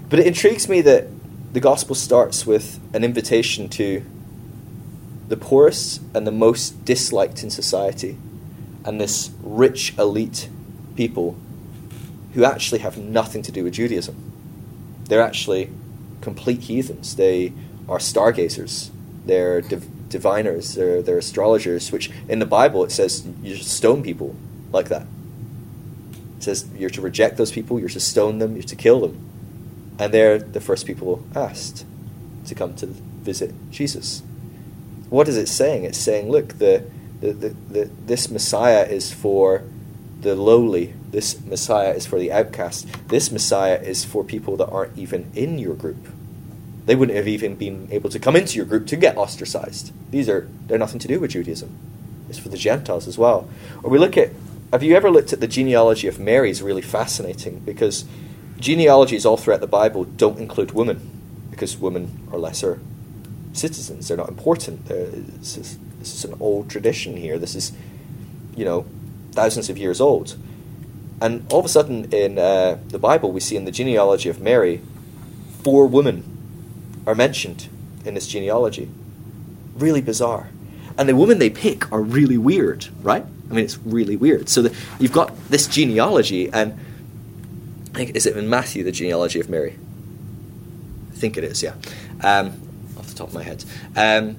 But 0.08 0.20
it 0.20 0.26
intrigues 0.26 0.68
me 0.68 0.80
that 0.82 1.08
the 1.52 1.60
gospel 1.60 1.94
starts 1.94 2.46
with 2.46 2.78
an 2.94 3.02
invitation 3.02 3.68
to 3.70 4.04
the 5.28 5.36
poorest 5.36 6.00
and 6.14 6.26
the 6.26 6.32
most 6.32 6.84
disliked 6.84 7.42
in 7.42 7.50
society, 7.50 8.16
and 8.84 9.00
this 9.00 9.30
rich 9.42 9.96
elite 9.98 10.48
people 10.94 11.36
who 12.34 12.44
actually 12.44 12.78
have 12.80 12.96
nothing 12.96 13.42
to 13.42 13.52
do 13.52 13.64
with 13.64 13.74
Judaism. 13.74 14.14
They're 15.08 15.22
actually 15.22 15.70
complete 16.20 16.60
heathens. 16.60 17.16
They 17.16 17.52
are 17.88 17.98
stargazers. 17.98 18.90
They're 19.26 19.60
div- 19.60 19.88
diviners. 20.12 20.74
They're, 20.74 21.02
they're 21.02 21.18
astrologers, 21.18 21.90
which 21.90 22.10
in 22.28 22.38
the 22.38 22.46
Bible 22.46 22.84
it 22.84 22.92
says 22.92 23.26
you 23.42 23.56
should 23.56 23.66
stone 23.66 24.02
people 24.02 24.36
like 24.70 24.88
that. 24.88 25.06
It 26.36 26.44
says 26.44 26.68
you're 26.76 26.90
to 26.90 27.00
reject 27.00 27.36
those 27.36 27.50
people, 27.50 27.80
you're 27.80 27.88
to 27.88 28.00
stone 28.00 28.38
them, 28.38 28.54
you're 28.54 28.62
to 28.62 28.76
kill 28.76 29.00
them. 29.00 29.18
And 29.98 30.14
they're 30.14 30.38
the 30.38 30.60
first 30.60 30.86
people 30.86 31.24
asked 31.34 31.84
to 32.46 32.54
come 32.54 32.74
to 32.76 32.86
visit 32.86 33.54
Jesus. 33.70 34.22
What 35.08 35.28
is 35.28 35.36
it 35.36 35.48
saying? 35.48 35.84
It's 35.84 35.98
saying, 35.98 36.30
look, 36.30 36.58
the, 36.58 36.84
the, 37.20 37.32
the, 37.32 37.48
the, 37.70 37.90
this 38.06 38.30
Messiah 38.30 38.84
is 38.84 39.12
for 39.12 39.64
the 40.20 40.34
lowly. 40.34 40.94
This 41.10 41.40
Messiah 41.44 41.90
is 41.90 42.06
for 42.06 42.18
the 42.18 42.32
outcast. 42.32 42.88
This 43.08 43.30
Messiah 43.30 43.80
is 43.80 44.04
for 44.04 44.24
people 44.24 44.56
that 44.56 44.68
aren't 44.68 44.96
even 44.96 45.30
in 45.34 45.58
your 45.58 45.74
group. 45.74 46.08
They 46.84 46.96
wouldn't 46.96 47.16
have 47.16 47.28
even 47.28 47.54
been 47.54 47.88
able 47.90 48.10
to 48.10 48.18
come 48.18 48.34
into 48.34 48.56
your 48.56 48.66
group 48.66 48.86
to 48.88 48.96
get 48.96 49.16
ostracized. 49.16 49.92
These 50.10 50.28
are 50.28 50.48
they're 50.66 50.78
nothing 50.78 50.98
to 51.00 51.08
do 51.08 51.20
with 51.20 51.32
Judaism. 51.32 51.76
It's 52.28 52.38
for 52.38 52.48
the 52.48 52.56
Gentiles 52.56 53.06
as 53.06 53.18
well. 53.18 53.48
Or 53.82 53.90
we 53.90 53.98
look 53.98 54.16
at 54.16 54.30
have 54.72 54.82
you 54.82 54.96
ever 54.96 55.10
looked 55.10 55.32
at 55.32 55.40
the 55.40 55.46
genealogy 55.46 56.08
of 56.08 56.18
Mary 56.18 56.50
is 56.50 56.62
really 56.62 56.82
fascinating 56.82 57.60
because 57.60 58.04
genealogies 58.58 59.26
all 59.26 59.36
throughout 59.36 59.60
the 59.60 59.66
Bible 59.66 60.04
don't 60.04 60.38
include 60.38 60.72
women 60.72 61.10
because 61.50 61.76
women 61.76 62.26
are 62.32 62.38
lesser 62.38 62.80
citizens. 63.52 64.08
They're 64.08 64.16
not 64.16 64.30
important. 64.30 64.86
They're, 64.86 65.06
this, 65.06 65.58
is, 65.58 65.78
this 65.98 66.14
is 66.14 66.24
an 66.24 66.34
old 66.40 66.70
tradition 66.70 67.16
here. 67.16 67.38
This 67.38 67.54
is, 67.54 67.72
you 68.56 68.64
know, 68.64 68.86
thousands 69.32 69.68
of 69.68 69.76
years 69.76 70.00
old. 70.00 70.36
And 71.20 71.46
all 71.52 71.60
of 71.60 71.66
a 71.66 71.68
sudden 71.68 72.12
in 72.12 72.38
uh, 72.38 72.78
the 72.88 72.98
Bible, 72.98 73.30
we 73.30 73.40
see 73.40 73.56
in 73.56 73.66
the 73.66 73.70
genealogy 73.70 74.28
of 74.30 74.40
Mary, 74.40 74.80
four 75.62 75.86
women 75.86 76.31
are 77.06 77.14
mentioned 77.14 77.68
in 78.04 78.14
this 78.14 78.26
genealogy. 78.26 78.88
Really 79.74 80.00
bizarre. 80.00 80.48
And 80.98 81.08
the 81.08 81.16
women 81.16 81.38
they 81.38 81.50
pick 81.50 81.90
are 81.92 82.02
really 82.02 82.38
weird, 82.38 82.88
right? 83.02 83.24
I 83.50 83.54
mean, 83.54 83.64
it's 83.64 83.78
really 83.78 84.16
weird. 84.16 84.48
So 84.48 84.62
the, 84.62 84.76
you've 84.98 85.12
got 85.12 85.36
this 85.48 85.66
genealogy, 85.66 86.50
and 86.52 86.78
I 87.94 87.98
think, 87.98 88.16
is 88.16 88.26
it 88.26 88.36
in 88.36 88.48
Matthew, 88.48 88.84
the 88.84 88.92
genealogy 88.92 89.40
of 89.40 89.48
Mary? 89.48 89.78
I 91.12 91.16
think 91.16 91.36
it 91.36 91.44
is, 91.44 91.62
yeah. 91.62 91.74
Um, 92.22 92.60
off 92.98 93.06
the 93.08 93.14
top 93.14 93.28
of 93.28 93.34
my 93.34 93.42
head. 93.42 93.64
Um, 93.96 94.36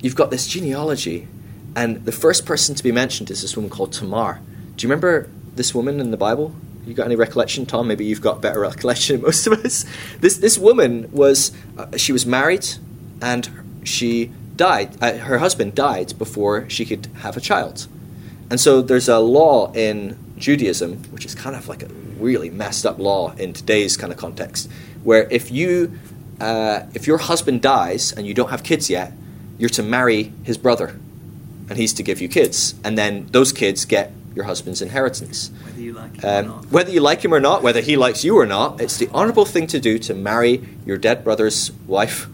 you've 0.00 0.16
got 0.16 0.30
this 0.30 0.46
genealogy, 0.46 1.28
and 1.76 2.04
the 2.04 2.12
first 2.12 2.46
person 2.46 2.74
to 2.74 2.82
be 2.82 2.92
mentioned 2.92 3.30
is 3.30 3.42
this 3.42 3.56
woman 3.56 3.70
called 3.70 3.92
Tamar. 3.92 4.40
Do 4.76 4.86
you 4.86 4.88
remember 4.88 5.28
this 5.54 5.74
woman 5.74 6.00
in 6.00 6.10
the 6.10 6.16
Bible? 6.16 6.54
You 6.88 6.94
got 6.94 7.04
any 7.04 7.16
recollection, 7.16 7.66
Tom? 7.66 7.86
Maybe 7.86 8.06
you've 8.06 8.22
got 8.22 8.40
better 8.40 8.60
recollection 8.60 9.16
than 9.16 9.22
most 9.26 9.46
of 9.46 9.52
us. 9.62 9.84
This 10.20 10.38
this 10.38 10.56
woman 10.56 11.12
was 11.12 11.52
uh, 11.76 11.94
she 11.98 12.12
was 12.12 12.24
married, 12.24 12.66
and 13.20 13.50
she 13.84 14.32
died. 14.56 14.96
Uh, 15.02 15.18
her 15.18 15.36
husband 15.36 15.74
died 15.74 16.18
before 16.18 16.66
she 16.70 16.86
could 16.86 17.08
have 17.16 17.36
a 17.36 17.42
child, 17.42 17.86
and 18.48 18.58
so 18.58 18.80
there's 18.80 19.06
a 19.06 19.18
law 19.18 19.70
in 19.74 20.16
Judaism, 20.38 20.96
which 21.12 21.26
is 21.26 21.34
kind 21.34 21.54
of 21.54 21.68
like 21.68 21.82
a 21.82 21.88
really 22.18 22.48
messed 22.48 22.86
up 22.86 22.98
law 22.98 23.34
in 23.34 23.52
today's 23.52 23.98
kind 23.98 24.10
of 24.10 24.18
context, 24.18 24.70
where 25.04 25.28
if 25.30 25.50
you 25.50 25.92
uh, 26.40 26.86
if 26.94 27.06
your 27.06 27.18
husband 27.18 27.60
dies 27.60 28.12
and 28.12 28.26
you 28.26 28.32
don't 28.32 28.48
have 28.48 28.62
kids 28.62 28.88
yet, 28.88 29.12
you're 29.58 29.68
to 29.68 29.82
marry 29.82 30.32
his 30.42 30.56
brother, 30.56 30.98
and 31.68 31.76
he's 31.76 31.92
to 31.92 32.02
give 32.02 32.22
you 32.22 32.28
kids, 32.30 32.74
and 32.82 32.96
then 32.96 33.26
those 33.32 33.52
kids 33.52 33.84
get 33.84 34.10
your 34.38 34.46
husband's 34.46 34.80
inheritance. 34.80 35.50
Whether 35.64 35.80
you 35.80 35.92
like 35.92 36.16
it 36.16 36.24
Um, 36.24 36.44
or 36.44 36.48
not. 36.48 36.70
whether 36.70 36.90
you 36.92 37.00
like 37.00 37.20
him 37.24 37.34
or 37.34 37.40
not, 37.40 37.62
whether 37.62 37.80
he 37.80 37.96
likes 37.96 38.24
you 38.24 38.36
or 38.38 38.46
not, 38.46 38.80
it's 38.80 38.96
the 38.96 39.08
honourable 39.08 39.44
thing 39.44 39.66
to 39.66 39.80
do 39.80 39.98
to 39.98 40.14
marry 40.14 40.62
your 40.86 40.96
dead 40.96 41.24
brother's 41.24 41.72
wife 41.88 42.28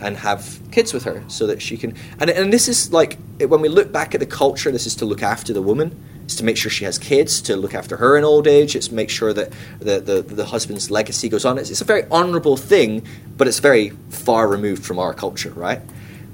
and 0.00 0.16
have 0.16 0.58
kids 0.72 0.94
with 0.94 1.04
her 1.04 1.22
so 1.28 1.46
that 1.46 1.60
she 1.60 1.76
can. 1.76 1.94
And, 2.18 2.30
and 2.30 2.50
this 2.50 2.66
is 2.66 2.90
like, 2.92 3.18
when 3.38 3.60
we 3.60 3.68
look 3.68 3.92
back 3.92 4.14
at 4.14 4.20
the 4.20 4.26
culture, 4.26 4.70
this 4.72 4.86
is 4.86 4.96
to 4.96 5.04
look 5.04 5.22
after 5.22 5.52
the 5.52 5.60
woman. 5.60 6.02
It's 6.24 6.36
to 6.36 6.44
make 6.44 6.56
sure 6.56 6.70
she 6.70 6.86
has 6.86 6.98
kids, 6.98 7.42
to 7.42 7.56
look 7.56 7.74
after 7.74 7.98
her 7.98 8.16
in 8.16 8.24
old 8.24 8.46
age. 8.46 8.74
It's 8.74 8.88
to 8.88 8.94
make 8.94 9.10
sure 9.10 9.34
that 9.34 9.52
the, 9.80 10.00
the, 10.00 10.22
the 10.22 10.46
husband's 10.46 10.90
legacy 10.90 11.28
goes 11.28 11.44
on. 11.44 11.58
It's, 11.58 11.70
it's 11.70 11.82
a 11.82 11.84
very 11.84 12.04
honourable 12.10 12.56
thing, 12.56 13.06
but 13.36 13.46
it's 13.46 13.58
very 13.58 13.90
far 14.08 14.48
removed 14.48 14.82
from 14.82 14.98
our 14.98 15.12
culture, 15.12 15.50
right? 15.50 15.82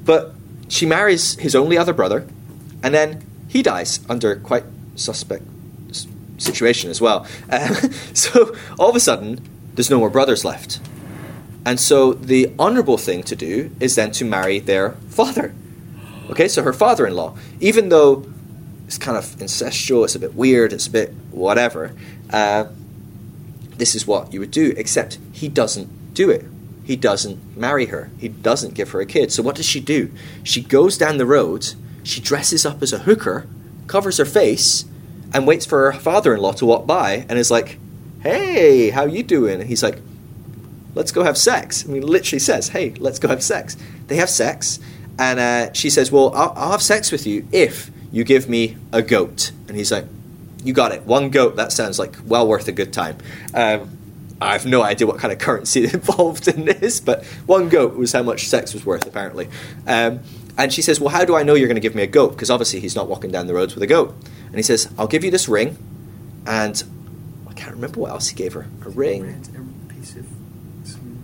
But 0.05 0.35
she 0.69 0.87
marries 0.87 1.35
his 1.39 1.57
only 1.57 1.77
other 1.77 1.93
brother, 1.95 2.25
and 2.85 2.95
then 2.95 3.25
he 3.49 3.63
dies 3.63 4.01
under 4.09 4.37
quite 4.37 4.65
suspect 4.97 5.45
situation 6.39 6.91
as 6.91 7.01
well. 7.01 7.27
Um, 7.51 7.75
so 8.15 8.55
all 8.79 8.91
of 8.91 8.97
a 8.97 9.01
sudden, 9.01 9.41
there's 9.75 9.91
no 9.91 9.99
more 9.99 10.11
brothers 10.11 10.45
left. 10.45 10.81
And 11.65 11.81
so 11.81 12.13
the 12.13 12.53
honorable 12.59 12.99
thing 12.99 13.23
to 13.25 13.37
do 13.37 13.71
is 13.81 13.95
then 13.95 14.11
to 14.13 14.25
marry 14.25 14.59
their 14.59 14.93
father. 15.09 15.55
Okay, 16.31 16.49
so 16.49 16.63
her 16.63 16.73
father 16.73 17.07
in 17.07 17.15
law, 17.15 17.37
even 17.61 17.89
though 17.89 18.27
it's 18.87 18.99
kind 18.99 19.17
of 19.17 19.25
incestual, 19.37 20.05
it's 20.05 20.15
a 20.15 20.19
bit 20.19 20.35
weird, 20.35 20.73
it's 20.73 20.87
a 20.87 20.91
bit 20.91 21.13
whatever, 21.31 21.93
uh, 22.31 22.67
this 23.77 23.95
is 23.95 24.07
what 24.07 24.33
you 24.33 24.41
would 24.41 24.51
do, 24.51 24.75
except 24.77 25.19
he 25.33 25.49
doesn't 25.49 26.15
do 26.15 26.31
it. 26.31 26.45
He 26.85 26.97
doesn't 26.97 27.57
marry 27.57 27.87
her. 27.87 28.11
He 28.19 28.29
doesn't 28.29 28.75
give 28.75 28.91
her 28.91 29.01
a 29.01 29.07
kid. 29.07 29.33
So 29.33 29.43
what 29.43 29.57
does 29.57 29.67
she 29.67 29.81
do? 29.81 30.13
She 30.45 30.63
goes 30.63 30.97
down 30.97 31.19
the 31.19 31.27
road, 31.27 31.75
she 32.03 32.21
dresses 32.21 32.65
up 32.65 32.83
as 32.83 32.93
a 32.93 33.01
hooker, 33.01 33.47
covers 33.87 34.19
her 34.19 34.25
face, 34.25 34.85
and 35.33 35.47
waits 35.47 35.67
for 35.67 35.91
her 35.91 35.99
father-in-law 35.99 36.53
to 36.53 36.67
walk 36.67 36.87
by 36.87 37.27
and 37.29 37.39
is 37.39 37.51
like, 37.51 37.79
"Hey, 38.21 38.91
how 38.91 39.05
you 39.05 39.23
doing?" 39.23 39.61
And 39.61 39.69
he's 39.69 39.83
like, 39.83 39.99
"Let's 40.95 41.13
go 41.13 41.23
have 41.23 41.37
sex." 41.37 41.85
I 41.87 41.93
mean, 41.93 42.03
literally 42.03 42.39
says, 42.41 42.69
"Hey, 42.69 42.95
let's 42.99 43.19
go 43.19 43.29
have 43.29 43.43
sex." 43.43 43.77
They 44.07 44.17
have 44.17 44.31
sex, 44.31 44.79
and 45.19 45.39
uh, 45.39 45.73
she 45.73 45.91
says, 45.91 46.13
"Well, 46.13 46.33
I'll, 46.35 46.53
I'll 46.57 46.71
have 46.73 46.83
sex 46.83 47.13
with 47.13 47.27
you 47.27 47.47
if 47.53 47.91
you 48.13 48.25
give 48.25 48.49
me 48.49 48.77
a 48.93 49.03
goat." 49.03 49.53
And 49.69 49.77
he's 49.77 49.93
like, 49.93 50.07
"You 50.65 50.73
got 50.73 50.93
it. 50.93 51.03
One 51.03 51.31
goat. 51.31 51.57
That 51.57 51.73
sounds 51.73 51.99
like 51.99 52.17
well 52.27 52.47
worth 52.47 52.69
a 52.69 52.73
good 52.73 52.93
time." 52.93 53.19
Um, 53.55 53.97
I 54.41 54.53
have 54.53 54.67
no 54.67 54.83
idea 54.83 55.07
what 55.07 55.19
kind 55.19 55.33
of 55.33 55.39
currency 55.47 55.85
involved 55.93 56.49
in 56.49 56.65
this, 56.65 57.01
but 57.01 57.25
one 57.47 57.69
goat 57.69 57.97
was 57.97 58.13
how 58.13 58.23
much 58.23 58.49
sex 58.49 58.75
was 58.75 58.85
worth, 58.85 59.07
apparently. 59.07 59.49
Um, 59.87 60.21
and 60.59 60.73
she 60.73 60.83
says, 60.83 61.01
Well, 61.01 61.11
how 61.11 61.25
do 61.25 61.37
I 61.37 61.43
know 61.43 61.55
you're 61.55 61.69
going 61.69 61.77
to 61.77 61.81
give 61.81 61.95
me 61.95 62.03
a 62.03 62.07
goat? 62.07 62.31
Because 62.31 62.51
obviously 62.51 62.81
he's 62.81 62.97
not 62.97 63.09
walking 63.09 63.31
down 63.31 63.47
the 63.47 63.55
roads 63.55 63.75
with 63.75 63.83
a 63.83 63.87
goat. 63.87 64.15
And 64.47 64.57
he 64.57 64.63
says, 64.63 64.89
I'll 64.99 65.09
give 65.09 65.25
you 65.25 65.31
this 65.31 65.49
ring, 65.49 65.77
and 66.47 66.83
I 67.49 67.53
can't 67.53 67.73
remember 67.73 68.01
what 68.01 68.11
else 68.11 68.29
he 68.29 68.37
gave 68.37 68.55
her. 68.55 68.67
A 68.85 68.89
ring. 68.89 69.25
A 69.89 69.93
piece 69.93 70.17
of 70.17 70.27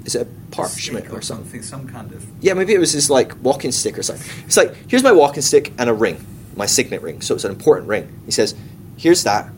Is 0.07 0.15
it 0.15 0.27
a 0.27 0.51
parchment 0.51 1.11
or 1.11 1.23
something? 1.23 1.63
Some 1.63 1.89
kind 1.89 2.13
of. 2.13 2.27
Yeah, 2.43 2.55
maybe 2.55 2.75
it 2.75 2.79
was 2.79 2.93
his 2.93 3.09
like 3.09 3.41
walking 3.43 3.73
stick 3.73 3.99
or 3.99 4.03
something. 4.03 4.45
It's 4.45 4.57
like, 4.57 4.75
here's 4.89 5.03
my 5.03 5.13
walking 5.13 5.43
stick 5.43 5.73
and 5.79 5.89
a 5.89 5.95
ring, 5.95 6.25
my 6.57 6.67
signet 6.67 7.01
ring. 7.01 7.21
So 7.23 7.35
it's 7.35 7.45
an 7.45 7.53
important 7.53 7.89
ring. 7.89 8.21
He 8.27 8.33
says, 8.33 8.55
here's 8.97 9.25
that. 9.25 9.51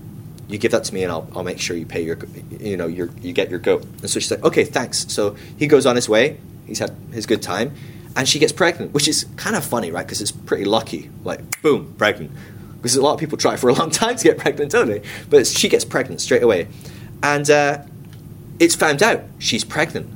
You 0.46 0.58
give 0.58 0.72
that 0.72 0.84
to 0.84 0.94
me, 0.94 1.02
and 1.02 1.10
I'll, 1.10 1.26
I'll 1.34 1.42
make 1.42 1.58
sure 1.58 1.74
you 1.74 1.86
pay 1.86 2.02
your, 2.02 2.18
you 2.60 2.76
know, 2.76 2.86
your 2.86 3.08
you 3.22 3.32
get 3.32 3.48
your 3.50 3.58
goat. 3.58 3.82
And 3.82 4.10
so 4.10 4.20
she's 4.20 4.30
like, 4.30 4.44
okay, 4.44 4.64
thanks. 4.64 5.10
So 5.12 5.36
he 5.58 5.66
goes 5.66 5.86
on 5.86 5.96
his 5.96 6.08
way. 6.08 6.38
He's 6.66 6.78
had 6.78 6.94
his 7.12 7.26
good 7.26 7.42
time, 7.42 7.74
and 8.16 8.28
she 8.28 8.38
gets 8.38 8.52
pregnant, 8.52 8.92
which 8.92 9.08
is 9.08 9.26
kind 9.36 9.56
of 9.56 9.64
funny, 9.64 9.90
right? 9.90 10.06
Because 10.06 10.20
it's 10.20 10.32
pretty 10.32 10.64
lucky. 10.64 11.10
Like, 11.24 11.62
boom, 11.62 11.94
pregnant. 11.98 12.32
Because 12.76 12.96
a 12.96 13.02
lot 13.02 13.14
of 13.14 13.20
people 13.20 13.38
try 13.38 13.56
for 13.56 13.70
a 13.70 13.74
long 13.74 13.90
time 14.02 14.16
to 14.16 14.24
get 14.24 14.38
pregnant, 14.38 14.72
don't 14.72 14.88
they? 14.88 15.02
But 15.30 15.46
she 15.46 15.68
gets 15.68 15.84
pregnant 15.84 16.20
straight 16.20 16.42
away, 16.42 16.68
and 17.22 17.48
uh, 17.50 17.78
it's 18.58 18.74
found 18.74 19.02
out 19.02 19.22
she's 19.38 19.64
pregnant 19.64 20.10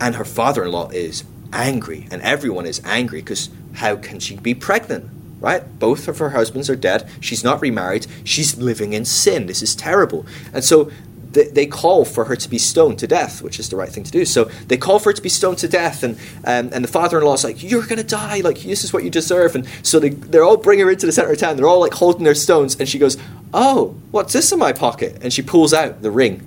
and 0.00 0.16
her 0.16 0.24
father-in-law 0.24 0.90
is 0.90 1.24
angry 1.52 2.06
and 2.10 2.22
everyone 2.22 2.66
is 2.66 2.80
angry 2.84 3.20
because 3.20 3.50
how 3.74 3.96
can 3.96 4.18
she 4.18 4.36
be 4.36 4.54
pregnant 4.54 5.08
right 5.40 5.78
both 5.78 6.08
of 6.08 6.18
her 6.18 6.30
husbands 6.30 6.70
are 6.70 6.76
dead 6.76 7.08
she's 7.20 7.44
not 7.44 7.60
remarried 7.60 8.06
she's 8.24 8.56
living 8.56 8.92
in 8.92 9.04
sin 9.04 9.46
this 9.46 9.62
is 9.62 9.74
terrible 9.74 10.24
and 10.52 10.64
so 10.64 10.90
they, 11.32 11.44
they 11.44 11.66
call 11.66 12.04
for 12.04 12.24
her 12.24 12.36
to 12.36 12.48
be 12.48 12.58
stoned 12.58 12.98
to 12.98 13.06
death 13.06 13.42
which 13.42 13.58
is 13.58 13.68
the 13.68 13.76
right 13.76 13.90
thing 13.90 14.04
to 14.04 14.10
do 14.10 14.24
so 14.24 14.44
they 14.68 14.76
call 14.76 14.98
for 14.98 15.10
her 15.10 15.14
to 15.14 15.22
be 15.22 15.28
stoned 15.28 15.58
to 15.58 15.68
death 15.68 16.02
and 16.02 16.16
um, 16.44 16.70
and 16.72 16.84
the 16.84 16.88
father-in-law 16.88 17.34
is 17.34 17.44
like 17.44 17.62
you're 17.62 17.86
gonna 17.86 18.02
die 18.02 18.40
like 18.40 18.60
this 18.60 18.84
is 18.84 18.92
what 18.92 19.04
you 19.04 19.10
deserve 19.10 19.54
and 19.54 19.66
so 19.82 19.98
they, 19.98 20.10
they're 20.10 20.44
all 20.44 20.56
bring 20.56 20.78
her 20.78 20.90
into 20.90 21.06
the 21.06 21.12
center 21.12 21.32
of 21.32 21.38
town 21.38 21.56
they're 21.56 21.68
all 21.68 21.80
like 21.80 21.94
holding 21.94 22.24
their 22.24 22.34
stones 22.34 22.78
and 22.78 22.88
she 22.88 22.98
goes 22.98 23.16
oh 23.54 23.94
what's 24.10 24.32
this 24.32 24.52
in 24.52 24.58
my 24.58 24.72
pocket 24.72 25.16
and 25.22 25.32
she 25.32 25.42
pulls 25.42 25.72
out 25.72 26.02
the 26.02 26.10
ring 26.10 26.46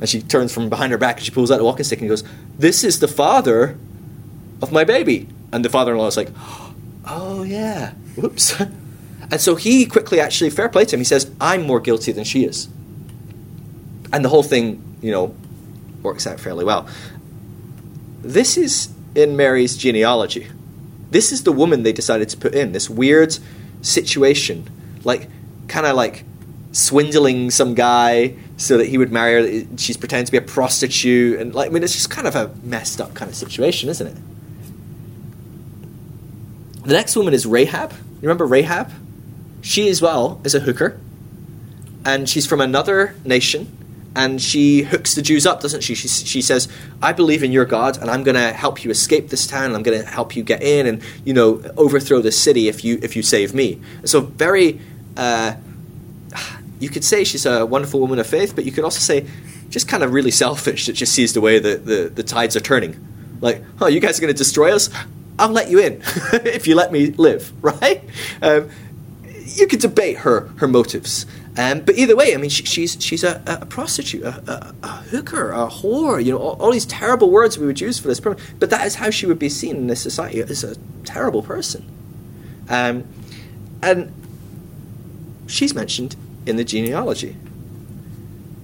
and 0.00 0.08
she 0.08 0.20
turns 0.20 0.52
from 0.52 0.68
behind 0.68 0.92
her 0.92 0.98
back 0.98 1.16
and 1.16 1.24
she 1.24 1.30
pulls 1.30 1.50
out 1.50 1.60
a 1.60 1.64
walking 1.64 1.84
stick 1.84 2.00
and 2.00 2.08
goes, 2.08 2.24
This 2.58 2.84
is 2.84 3.00
the 3.00 3.08
father 3.08 3.78
of 4.60 4.72
my 4.72 4.84
baby. 4.84 5.28
And 5.52 5.64
the 5.64 5.70
father 5.70 5.92
in 5.92 5.98
law 5.98 6.08
is 6.08 6.16
like, 6.16 6.28
Oh, 7.06 7.42
yeah. 7.42 7.92
Whoops. 8.16 8.60
And 9.30 9.40
so 9.40 9.54
he 9.56 9.86
quickly, 9.86 10.20
actually, 10.20 10.50
fair 10.50 10.68
play 10.68 10.84
to 10.84 10.94
him, 10.94 11.00
he 11.00 11.04
says, 11.04 11.34
I'm 11.40 11.62
more 11.62 11.80
guilty 11.80 12.12
than 12.12 12.24
she 12.24 12.44
is. 12.44 12.68
And 14.14 14.24
the 14.24 14.28
whole 14.28 14.44
thing, 14.44 14.80
you 15.02 15.10
know, 15.10 15.34
works 16.04 16.24
out 16.24 16.38
fairly 16.38 16.64
well. 16.64 16.86
This 18.22 18.56
is 18.56 18.88
in 19.16 19.36
Mary's 19.36 19.76
genealogy. 19.76 20.46
This 21.10 21.32
is 21.32 21.42
the 21.42 21.50
woman 21.50 21.82
they 21.82 21.92
decided 21.92 22.28
to 22.28 22.36
put 22.36 22.54
in, 22.54 22.70
this 22.70 22.88
weird 22.88 23.36
situation. 23.82 24.70
Like, 25.02 25.28
kind 25.66 25.84
of 25.84 25.96
like 25.96 26.24
swindling 26.70 27.50
some 27.50 27.74
guy 27.74 28.36
so 28.56 28.78
that 28.78 28.86
he 28.86 28.98
would 28.98 29.10
marry 29.10 29.62
her. 29.62 29.66
She's 29.78 29.96
pretending 29.96 30.26
to 30.26 30.32
be 30.32 30.38
a 30.38 30.42
prostitute, 30.42 31.40
and 31.40 31.52
like 31.52 31.70
I 31.70 31.72
mean, 31.72 31.82
it's 31.82 31.94
just 31.94 32.08
kind 32.08 32.28
of 32.28 32.36
a 32.36 32.54
messed 32.62 33.00
up 33.00 33.14
kind 33.14 33.28
of 33.28 33.36
situation, 33.36 33.88
isn't 33.88 34.06
it? 34.06 34.16
The 36.84 36.94
next 36.94 37.16
woman 37.16 37.34
is 37.34 37.46
Rahab. 37.46 37.90
You 37.92 38.28
remember 38.28 38.46
Rahab? 38.46 38.92
She 39.60 39.88
as 39.88 40.00
well 40.00 40.40
is 40.44 40.54
a 40.54 40.60
hooker, 40.60 41.00
and 42.04 42.28
she's 42.28 42.46
from 42.46 42.60
another 42.60 43.16
nation. 43.24 43.76
And 44.16 44.40
she 44.40 44.82
hooks 44.82 45.14
the 45.14 45.22
Jews 45.22 45.44
up, 45.44 45.60
doesn't 45.60 45.82
she? 45.82 45.94
She, 45.94 46.06
she 46.06 46.40
says, 46.40 46.68
"I 47.02 47.12
believe 47.12 47.42
in 47.42 47.50
your 47.50 47.64
God, 47.64 47.98
and 48.00 48.08
I'm 48.08 48.22
going 48.22 48.36
to 48.36 48.52
help 48.52 48.84
you 48.84 48.90
escape 48.90 49.28
this 49.30 49.46
town. 49.46 49.64
And 49.66 49.74
I'm 49.76 49.82
going 49.82 50.00
to 50.00 50.08
help 50.08 50.36
you 50.36 50.44
get 50.44 50.62
in, 50.62 50.86
and 50.86 51.02
you 51.24 51.32
know, 51.32 51.62
overthrow 51.76 52.20
this 52.20 52.40
city 52.40 52.68
if 52.68 52.84
you 52.84 52.98
if 53.02 53.16
you 53.16 53.22
save 53.22 53.54
me." 53.54 53.80
So 54.04 54.20
very 54.20 54.80
uh, 55.16 55.54
you 56.78 56.88
could 56.88 57.04
say 57.04 57.24
she's 57.24 57.46
a 57.46 57.64
wonderful 57.64 58.00
woman 58.00 58.18
of 58.18 58.26
faith, 58.26 58.54
but 58.54 58.64
you 58.64 58.72
could 58.72 58.84
also 58.84 59.00
say 59.00 59.26
just 59.70 59.88
kind 59.88 60.02
of 60.02 60.12
really 60.12 60.30
selfish 60.30 60.86
that 60.86 60.92
just 60.92 61.12
sees 61.12 61.32
the 61.32 61.40
way 61.40 61.58
the, 61.58 61.76
the, 61.76 62.10
the 62.14 62.22
tides 62.22 62.56
are 62.56 62.60
turning. 62.60 62.94
Like, 63.40 63.62
oh, 63.80 63.86
you 63.86 64.00
guys 64.00 64.18
are 64.18 64.22
going 64.22 64.32
to 64.32 64.36
destroy 64.36 64.72
us? 64.72 64.90
I'll 65.38 65.50
let 65.50 65.70
you 65.70 65.80
in 65.80 66.00
if 66.32 66.66
you 66.66 66.74
let 66.74 66.92
me 66.92 67.06
live, 67.06 67.52
right? 67.64 68.02
Um, 68.42 68.70
you 69.46 69.66
could 69.66 69.80
debate 69.80 70.18
her 70.18 70.48
her 70.56 70.68
motives, 70.68 71.26
um, 71.56 71.80
but 71.80 71.96
either 71.96 72.16
way, 72.16 72.34
I 72.34 72.36
mean, 72.36 72.50
she, 72.50 72.64
she's 72.64 72.96
she's 73.00 73.22
a, 73.22 73.40
a 73.46 73.64
prostitute, 73.66 74.24
a, 74.24 74.42
a, 74.50 74.74
a 74.82 74.88
hooker, 74.88 75.52
a 75.52 75.68
whore. 75.68 76.24
You 76.24 76.32
know, 76.32 76.38
all, 76.38 76.60
all 76.60 76.72
these 76.72 76.86
terrible 76.86 77.30
words 77.30 77.58
we 77.58 77.66
would 77.66 77.80
use 77.80 77.98
for 77.98 78.08
this. 78.08 78.18
But 78.18 78.38
that 78.70 78.86
is 78.86 78.96
how 78.96 79.10
she 79.10 79.26
would 79.26 79.38
be 79.38 79.48
seen 79.48 79.76
in 79.76 79.86
this 79.86 80.00
society 80.00 80.40
as 80.40 80.64
a 80.64 80.76
terrible 81.04 81.42
person. 81.42 81.88
Um, 82.68 83.04
and 83.82 84.12
she's 85.46 85.74
mentioned 85.74 86.16
in 86.44 86.56
the 86.56 86.64
genealogy. 86.64 87.36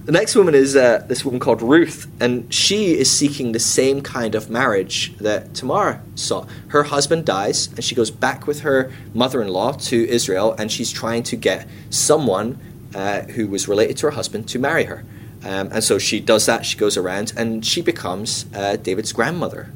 The 0.03 0.11
next 0.11 0.35
woman 0.35 0.55
is 0.55 0.75
uh, 0.75 1.05
this 1.07 1.23
woman 1.23 1.39
called 1.39 1.61
Ruth, 1.61 2.11
and 2.19 2.51
she 2.51 2.97
is 2.97 3.09
seeking 3.09 3.51
the 3.51 3.59
same 3.59 4.01
kind 4.01 4.33
of 4.33 4.49
marriage 4.49 5.15
that 5.19 5.53
Tamar 5.53 6.01
sought. 6.15 6.49
Her 6.69 6.83
husband 6.83 7.23
dies, 7.25 7.67
and 7.67 7.83
she 7.83 7.93
goes 7.93 8.09
back 8.09 8.47
with 8.47 8.61
her 8.61 8.91
mother 9.13 9.43
in 9.43 9.47
law 9.49 9.73
to 9.73 10.09
Israel, 10.09 10.53
and 10.57 10.71
she's 10.71 10.91
trying 10.91 11.21
to 11.23 11.35
get 11.35 11.67
someone 11.91 12.57
uh, 12.95 13.21
who 13.21 13.47
was 13.47 13.67
related 13.67 13.97
to 13.97 14.07
her 14.07 14.11
husband 14.11 14.47
to 14.49 14.59
marry 14.59 14.85
her. 14.85 15.03
Um, 15.43 15.69
and 15.71 15.83
so 15.83 15.97
she 15.97 16.19
does 16.19 16.45
that, 16.45 16.65
she 16.65 16.77
goes 16.77 16.97
around, 16.97 17.33
and 17.35 17.65
she 17.65 17.81
becomes 17.81 18.45
uh, 18.53 18.75
David's 18.75 19.11
grandmother. 19.11 19.71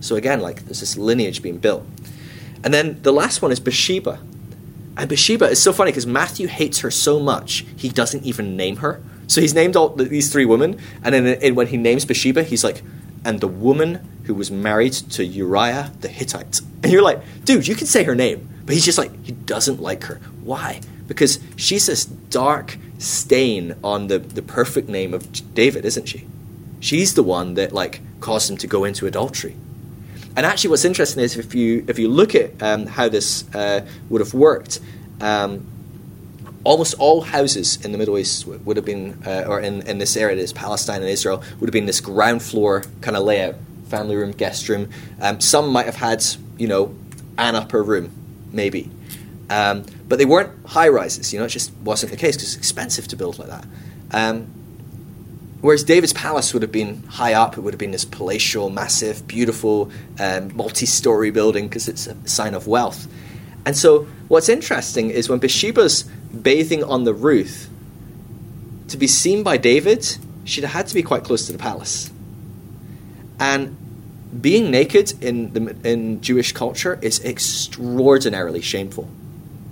So 0.00 0.16
again, 0.16 0.40
like 0.40 0.64
there's 0.64 0.80
this 0.80 0.96
lineage 0.96 1.42
being 1.42 1.58
built. 1.58 1.86
And 2.62 2.74
then 2.74 3.00
the 3.02 3.12
last 3.12 3.40
one 3.40 3.52
is 3.52 3.60
Bathsheba. 3.60 4.20
And 4.96 5.08
Bathsheba 5.08 5.46
is 5.46 5.62
so 5.62 5.72
funny 5.72 5.90
because 5.90 6.06
Matthew 6.06 6.48
hates 6.48 6.80
her 6.80 6.90
so 6.90 7.18
much, 7.20 7.64
he 7.76 7.88
doesn't 7.88 8.24
even 8.24 8.56
name 8.56 8.76
her. 8.76 9.00
So 9.26 9.40
he's 9.40 9.54
named 9.54 9.76
all 9.76 9.90
these 9.90 10.32
three 10.32 10.44
women, 10.44 10.78
and 11.04 11.14
then 11.14 11.38
and 11.40 11.56
when 11.56 11.68
he 11.68 11.76
names 11.76 12.04
Bathsheba, 12.04 12.42
he's 12.42 12.64
like, 12.64 12.82
and 13.24 13.40
the 13.40 13.48
woman 13.48 14.00
who 14.24 14.34
was 14.34 14.50
married 14.50 14.92
to 14.92 15.24
Uriah 15.24 15.92
the 16.00 16.08
Hittite. 16.08 16.60
And 16.82 16.92
you're 16.92 17.02
like, 17.02 17.22
dude, 17.44 17.68
you 17.68 17.74
can 17.74 17.86
say 17.86 18.02
her 18.04 18.14
name. 18.14 18.48
But 18.64 18.74
he's 18.74 18.84
just 18.84 18.98
like, 18.98 19.10
he 19.24 19.32
doesn't 19.32 19.80
like 19.80 20.04
her. 20.04 20.16
Why? 20.42 20.80
Because 21.10 21.40
she's 21.56 21.86
this 21.86 22.04
dark 22.04 22.78
stain 22.98 23.74
on 23.82 24.06
the, 24.06 24.20
the 24.20 24.42
perfect 24.42 24.88
name 24.88 25.12
of 25.12 25.54
David, 25.54 25.84
isn't 25.84 26.06
she? 26.06 26.24
She's 26.78 27.14
the 27.14 27.24
one 27.24 27.54
that 27.54 27.72
like 27.72 28.00
caused 28.20 28.48
him 28.48 28.56
to 28.58 28.68
go 28.68 28.84
into 28.84 29.08
adultery. 29.08 29.56
And 30.36 30.46
actually, 30.46 30.70
what's 30.70 30.84
interesting 30.84 31.24
is 31.24 31.36
if 31.36 31.52
you 31.52 31.84
if 31.88 31.98
you 31.98 32.08
look 32.08 32.36
at 32.36 32.62
um, 32.62 32.86
how 32.86 33.08
this 33.08 33.52
uh, 33.56 33.84
would 34.08 34.20
have 34.20 34.34
worked, 34.34 34.78
um, 35.20 35.66
almost 36.62 36.94
all 37.00 37.22
houses 37.22 37.84
in 37.84 37.90
the 37.90 37.98
Middle 37.98 38.16
East 38.16 38.46
would 38.46 38.76
have 38.76 38.86
been, 38.86 39.20
uh, 39.26 39.46
or 39.48 39.58
in, 39.58 39.82
in 39.88 39.98
this 39.98 40.16
area, 40.16 40.36
this 40.36 40.52
Palestine 40.52 41.00
and 41.00 41.10
Israel, 41.10 41.42
would 41.58 41.66
have 41.66 41.72
been 41.72 41.86
this 41.86 42.00
ground 42.00 42.40
floor 42.40 42.84
kind 43.00 43.16
of 43.16 43.24
layout, 43.24 43.56
family 43.88 44.14
room, 44.14 44.30
guest 44.30 44.68
room. 44.68 44.90
Um, 45.20 45.40
some 45.40 45.70
might 45.70 45.86
have 45.86 45.96
had, 45.96 46.24
you 46.56 46.68
know, 46.68 46.94
an 47.36 47.56
upper 47.56 47.82
room, 47.82 48.12
maybe. 48.52 48.88
Um, 49.50 49.84
but 50.08 50.18
they 50.18 50.24
weren't 50.24 50.64
high 50.64 50.88
rises, 50.88 51.32
you 51.32 51.38
know, 51.38 51.44
it 51.44 51.50
just 51.50 51.72
wasn't 51.82 52.12
the 52.12 52.16
case 52.16 52.36
because 52.36 52.54
it's 52.54 52.56
expensive 52.56 53.08
to 53.08 53.16
build 53.16 53.38
like 53.38 53.48
that. 53.48 53.66
Um, 54.12 54.46
Whereas 55.60 55.84
David's 55.84 56.14
palace 56.14 56.54
would 56.54 56.62
have 56.62 56.72
been 56.72 57.02
high 57.02 57.34
up, 57.34 57.58
it 57.58 57.60
would 57.60 57.74
have 57.74 57.78
been 57.78 57.90
this 57.90 58.06
palatial, 58.06 58.70
massive, 58.70 59.26
beautiful, 59.26 59.90
um, 60.18 60.56
multi 60.56 60.86
story 60.86 61.30
building 61.30 61.68
because 61.68 61.86
it's 61.86 62.06
a 62.06 62.16
sign 62.26 62.54
of 62.54 62.66
wealth. 62.66 63.06
And 63.66 63.76
so, 63.76 64.04
what's 64.28 64.48
interesting 64.48 65.10
is 65.10 65.28
when 65.28 65.38
Bathsheba's 65.38 66.04
bathing 66.04 66.82
on 66.82 67.04
the 67.04 67.12
roof, 67.12 67.68
to 68.88 68.96
be 68.96 69.06
seen 69.06 69.42
by 69.42 69.58
David, 69.58 70.16
she'd 70.44 70.64
have 70.64 70.72
had 70.72 70.86
to 70.86 70.94
be 70.94 71.02
quite 71.02 71.24
close 71.24 71.46
to 71.46 71.52
the 71.52 71.58
palace. 71.58 72.10
And 73.38 73.76
being 74.40 74.70
naked 74.70 75.22
in, 75.22 75.52
the, 75.52 75.76
in 75.84 76.22
Jewish 76.22 76.52
culture 76.52 76.98
is 77.02 77.22
extraordinarily 77.22 78.62
shameful. 78.62 79.10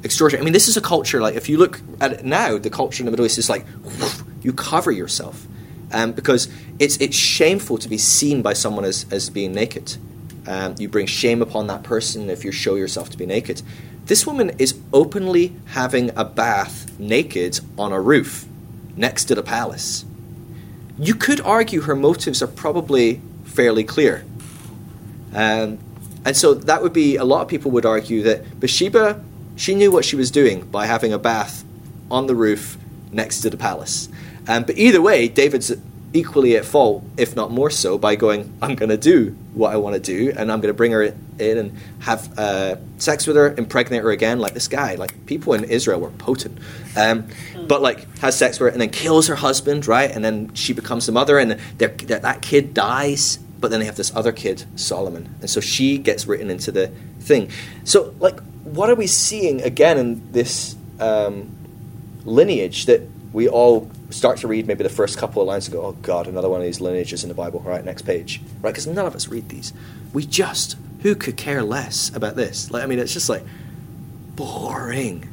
Extraordinary. 0.02 0.42
I 0.42 0.44
mean, 0.44 0.52
this 0.52 0.68
is 0.68 0.76
a 0.76 0.80
culture 0.80 1.20
like 1.20 1.34
if 1.34 1.48
you 1.48 1.58
look 1.58 1.80
at 2.00 2.12
it 2.12 2.24
now, 2.24 2.58
the 2.58 2.70
culture 2.70 3.02
in 3.02 3.06
the 3.06 3.10
Middle 3.10 3.26
East 3.26 3.38
is 3.38 3.50
like 3.50 3.66
you 4.42 4.52
cover 4.52 4.90
yourself 4.90 5.46
um, 5.92 6.12
because 6.12 6.48
it's 6.78 6.96
it's 6.98 7.16
shameful 7.16 7.78
to 7.78 7.88
be 7.88 7.98
seen 7.98 8.42
by 8.42 8.52
someone 8.52 8.84
as, 8.84 9.06
as 9.10 9.30
being 9.30 9.52
naked. 9.52 9.96
Um, 10.46 10.76
you 10.78 10.88
bring 10.88 11.06
shame 11.06 11.42
upon 11.42 11.66
that 11.66 11.82
person 11.82 12.30
if 12.30 12.44
you 12.44 12.52
show 12.52 12.76
yourself 12.76 13.10
to 13.10 13.18
be 13.18 13.26
naked. 13.26 13.62
This 14.06 14.26
woman 14.26 14.50
is 14.58 14.78
openly 14.92 15.54
having 15.66 16.10
a 16.16 16.24
bath 16.24 16.98
naked 16.98 17.60
on 17.76 17.92
a 17.92 18.00
roof 18.00 18.46
next 18.96 19.26
to 19.26 19.34
the 19.34 19.42
palace. 19.42 20.06
You 20.98 21.14
could 21.14 21.40
argue 21.42 21.82
her 21.82 21.94
motives 21.94 22.42
are 22.42 22.46
probably 22.46 23.20
fairly 23.44 23.84
clear. 23.84 24.24
Um, 25.34 25.78
and 26.24 26.36
so 26.36 26.54
that 26.54 26.82
would 26.82 26.94
be, 26.94 27.16
a 27.16 27.24
lot 27.24 27.42
of 27.42 27.48
people 27.48 27.70
would 27.72 27.84
argue 27.84 28.22
that 28.22 28.58
Bathsheba, 28.58 29.22
she 29.58 29.74
knew 29.74 29.90
what 29.90 30.04
she 30.04 30.16
was 30.16 30.30
doing 30.30 30.62
by 30.70 30.86
having 30.86 31.12
a 31.12 31.18
bath 31.18 31.64
on 32.10 32.26
the 32.26 32.34
roof 32.34 32.78
next 33.12 33.40
to 33.40 33.50
the 33.50 33.56
palace. 33.56 34.08
Um, 34.46 34.62
but 34.62 34.78
either 34.78 35.02
way, 35.02 35.28
David's 35.28 35.72
equally 36.14 36.56
at 36.56 36.64
fault, 36.64 37.04
if 37.18 37.36
not 37.36 37.50
more 37.50 37.68
so, 37.68 37.98
by 37.98 38.16
going, 38.16 38.50
I'm 38.62 38.74
going 38.76 38.88
to 38.88 38.96
do 38.96 39.36
what 39.52 39.72
I 39.72 39.76
want 39.76 39.94
to 39.94 40.00
do, 40.00 40.30
and 40.30 40.50
I'm 40.50 40.60
going 40.60 40.72
to 40.72 40.76
bring 40.76 40.92
her 40.92 41.02
in 41.02 41.58
and 41.58 41.78
have 42.00 42.38
uh, 42.38 42.76
sex 42.96 43.26
with 43.26 43.36
her, 43.36 43.54
impregnate 43.56 44.02
her 44.02 44.10
again, 44.10 44.38
like 44.38 44.54
this 44.54 44.68
guy. 44.68 44.94
Like, 44.94 45.26
people 45.26 45.52
in 45.52 45.64
Israel 45.64 46.00
were 46.00 46.10
potent. 46.10 46.58
Um, 46.96 47.26
but, 47.66 47.82
like, 47.82 48.06
has 48.20 48.38
sex 48.38 48.58
with 48.58 48.68
her 48.68 48.72
and 48.72 48.80
then 48.80 48.90
kills 48.90 49.26
her 49.26 49.36
husband, 49.36 49.86
right? 49.86 50.10
And 50.10 50.24
then 50.24 50.54
she 50.54 50.72
becomes 50.72 51.04
the 51.04 51.12
mother, 51.12 51.36
and 51.36 51.60
that 51.78 52.38
kid 52.40 52.72
dies, 52.72 53.38
but 53.60 53.70
then 53.70 53.80
they 53.80 53.86
have 53.86 53.96
this 53.96 54.14
other 54.16 54.32
kid, 54.32 54.64
Solomon. 54.76 55.34
And 55.40 55.50
so 55.50 55.60
she 55.60 55.98
gets 55.98 56.26
written 56.26 56.48
into 56.48 56.72
the 56.72 56.88
thing. 57.20 57.50
So, 57.84 58.14
like, 58.18 58.40
what 58.74 58.90
are 58.90 58.94
we 58.94 59.06
seeing 59.06 59.62
again 59.62 59.98
in 59.98 60.32
this 60.32 60.76
um, 61.00 61.54
lineage 62.24 62.86
that 62.86 63.02
we 63.32 63.48
all 63.48 63.90
start 64.10 64.38
to 64.38 64.48
read 64.48 64.66
maybe 64.66 64.82
the 64.82 64.88
first 64.88 65.18
couple 65.18 65.42
of 65.42 65.48
lines 65.48 65.66
and 65.66 65.74
go, 65.74 65.82
oh 65.82 65.92
God, 65.92 66.26
another 66.26 66.48
one 66.48 66.60
of 66.60 66.66
these 66.66 66.80
lineages 66.80 67.22
in 67.22 67.28
the 67.28 67.34
Bible. 67.34 67.60
Right, 67.60 67.84
next 67.84 68.02
page. 68.02 68.40
Right? 68.60 68.70
Because 68.70 68.86
none 68.86 69.06
of 69.06 69.14
us 69.14 69.28
read 69.28 69.48
these. 69.48 69.72
We 70.12 70.24
just, 70.24 70.76
who 71.02 71.14
could 71.14 71.36
care 71.36 71.62
less 71.62 72.14
about 72.14 72.36
this? 72.36 72.70
Like, 72.70 72.82
I 72.82 72.86
mean, 72.86 72.98
it's 72.98 73.12
just 73.12 73.28
like 73.28 73.44
boring. 74.34 75.28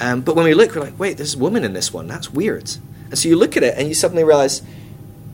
Um, 0.00 0.22
but 0.22 0.34
when 0.34 0.44
we 0.46 0.54
look, 0.54 0.74
we're 0.74 0.80
like, 0.80 0.98
wait, 0.98 1.18
there's 1.18 1.34
a 1.34 1.38
woman 1.38 1.62
in 1.62 1.72
this 1.72 1.92
one. 1.92 2.06
That's 2.06 2.30
weird. 2.30 2.70
And 3.10 3.18
so 3.18 3.28
you 3.28 3.36
look 3.36 3.56
at 3.56 3.62
it 3.62 3.76
and 3.76 3.86
you 3.86 3.94
suddenly 3.94 4.24
realize 4.24 4.62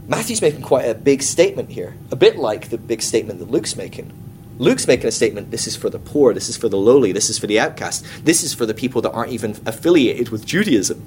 Matthew's 0.09 0.43
making 0.43 0.62
quite 0.62 0.87
a 0.87 0.95
big 0.95 1.22
statement 1.22 1.70
here, 1.70 1.95
a 2.11 2.16
bit 2.16 2.37
like 2.37 2.70
the 2.70 2.78
big 2.78 3.03
statement 3.03 3.39
that 3.39 3.51
Luke's 3.51 3.76
making. 3.76 4.12
Luke's 4.59 4.87
making 4.87 5.07
a 5.07 5.13
statement 5.13 5.51
this 5.51 5.67
is 5.67 5.77
for 5.77 5.91
the 5.91 5.99
poor, 5.99 6.33
this 6.33 6.49
is 6.49 6.57
for 6.57 6.69
the 6.69 6.79
lowly, 6.79 7.13
this 7.13 7.29
is 7.29 7.39
for 7.39 7.47
the 7.47 7.61
outcast, 7.61 8.05
this 8.25 8.43
is 8.43 8.55
for 8.55 8.65
the 8.65 8.75
people 8.75 9.03
that 9.03 9.13
aren't 9.13 9.33
even 9.33 9.57
affiliated 9.67 10.31
with 10.31 10.47
Judaism. 10.47 11.03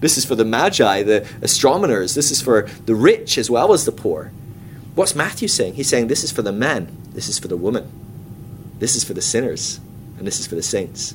This 0.00 0.18
is 0.18 0.24
for 0.24 0.34
the 0.34 0.44
magi, 0.44 1.02
the 1.02 1.26
astronomers. 1.42 2.14
This 2.14 2.30
is 2.30 2.42
for 2.42 2.68
the 2.84 2.94
rich 2.94 3.38
as 3.38 3.50
well 3.50 3.72
as 3.72 3.86
the 3.86 3.92
poor. 3.92 4.30
What's 4.94 5.14
Matthew 5.14 5.48
saying? 5.48 5.74
He's 5.74 5.88
saying 5.88 6.06
this 6.06 6.22
is 6.22 6.30
for 6.30 6.42
the 6.42 6.52
men, 6.52 6.96
this 7.10 7.28
is 7.28 7.38
for 7.38 7.48
the 7.48 7.56
woman, 7.56 7.90
this 8.78 8.94
is 8.94 9.04
for 9.04 9.14
the 9.14 9.22
sinners, 9.22 9.80
and 10.18 10.26
this 10.26 10.38
is 10.38 10.46
for 10.46 10.54
the 10.54 10.62
saints. 10.62 11.14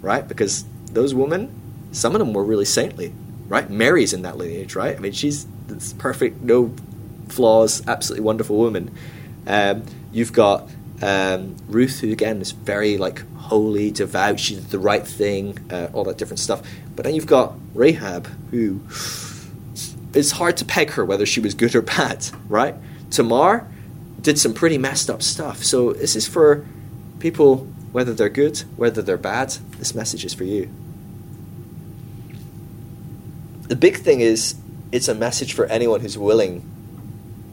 Right? 0.00 0.26
Because 0.26 0.64
those 0.86 1.14
women, 1.14 1.54
some 1.92 2.14
of 2.14 2.18
them 2.18 2.32
were 2.32 2.44
really 2.44 2.64
saintly. 2.64 3.14
Right? 3.48 3.68
Mary's 3.68 4.14
in 4.14 4.22
that 4.22 4.38
lineage, 4.38 4.74
right? 4.74 4.96
I 4.96 4.98
mean, 4.98 5.12
she's 5.12 5.46
this 5.66 5.92
perfect, 5.92 6.40
no 6.42 6.74
flaws, 7.28 7.86
absolutely 7.86 8.24
wonderful 8.24 8.56
woman. 8.56 8.94
Um, 9.46 9.84
you've 10.12 10.32
got 10.32 10.68
um, 11.02 11.56
Ruth, 11.68 12.00
who 12.00 12.12
again 12.12 12.40
is 12.40 12.52
very 12.52 12.96
like 12.96 13.24
holy, 13.36 13.90
devout. 13.90 14.38
She 14.38 14.54
did 14.54 14.70
the 14.70 14.78
right 14.78 15.06
thing, 15.06 15.58
uh, 15.70 15.88
all 15.92 16.04
that 16.04 16.18
different 16.18 16.38
stuff. 16.38 16.62
But 16.94 17.04
then 17.04 17.14
you've 17.14 17.26
got 17.26 17.54
Rahab, 17.74 18.26
who 18.50 18.80
it's 20.14 20.32
hard 20.32 20.56
to 20.58 20.64
peg 20.64 20.90
her 20.90 21.04
whether 21.04 21.26
she 21.26 21.40
was 21.40 21.54
good 21.54 21.74
or 21.74 21.82
bad, 21.82 22.28
right? 22.48 22.74
Tamar 23.10 23.66
did 24.20 24.38
some 24.38 24.54
pretty 24.54 24.78
messed 24.78 25.10
up 25.10 25.22
stuff. 25.22 25.64
So 25.64 25.92
this 25.92 26.14
is 26.14 26.26
for 26.26 26.64
people, 27.18 27.66
whether 27.92 28.14
they're 28.14 28.28
good, 28.28 28.60
whether 28.76 29.02
they're 29.02 29.16
bad. 29.16 29.50
This 29.78 29.94
message 29.94 30.24
is 30.24 30.34
for 30.34 30.44
you. 30.44 30.70
The 33.68 33.76
big 33.76 33.96
thing 33.98 34.20
is, 34.20 34.54
it's 34.92 35.08
a 35.08 35.14
message 35.14 35.54
for 35.54 35.66
anyone 35.66 36.00
who's 36.00 36.18
willing 36.18 36.68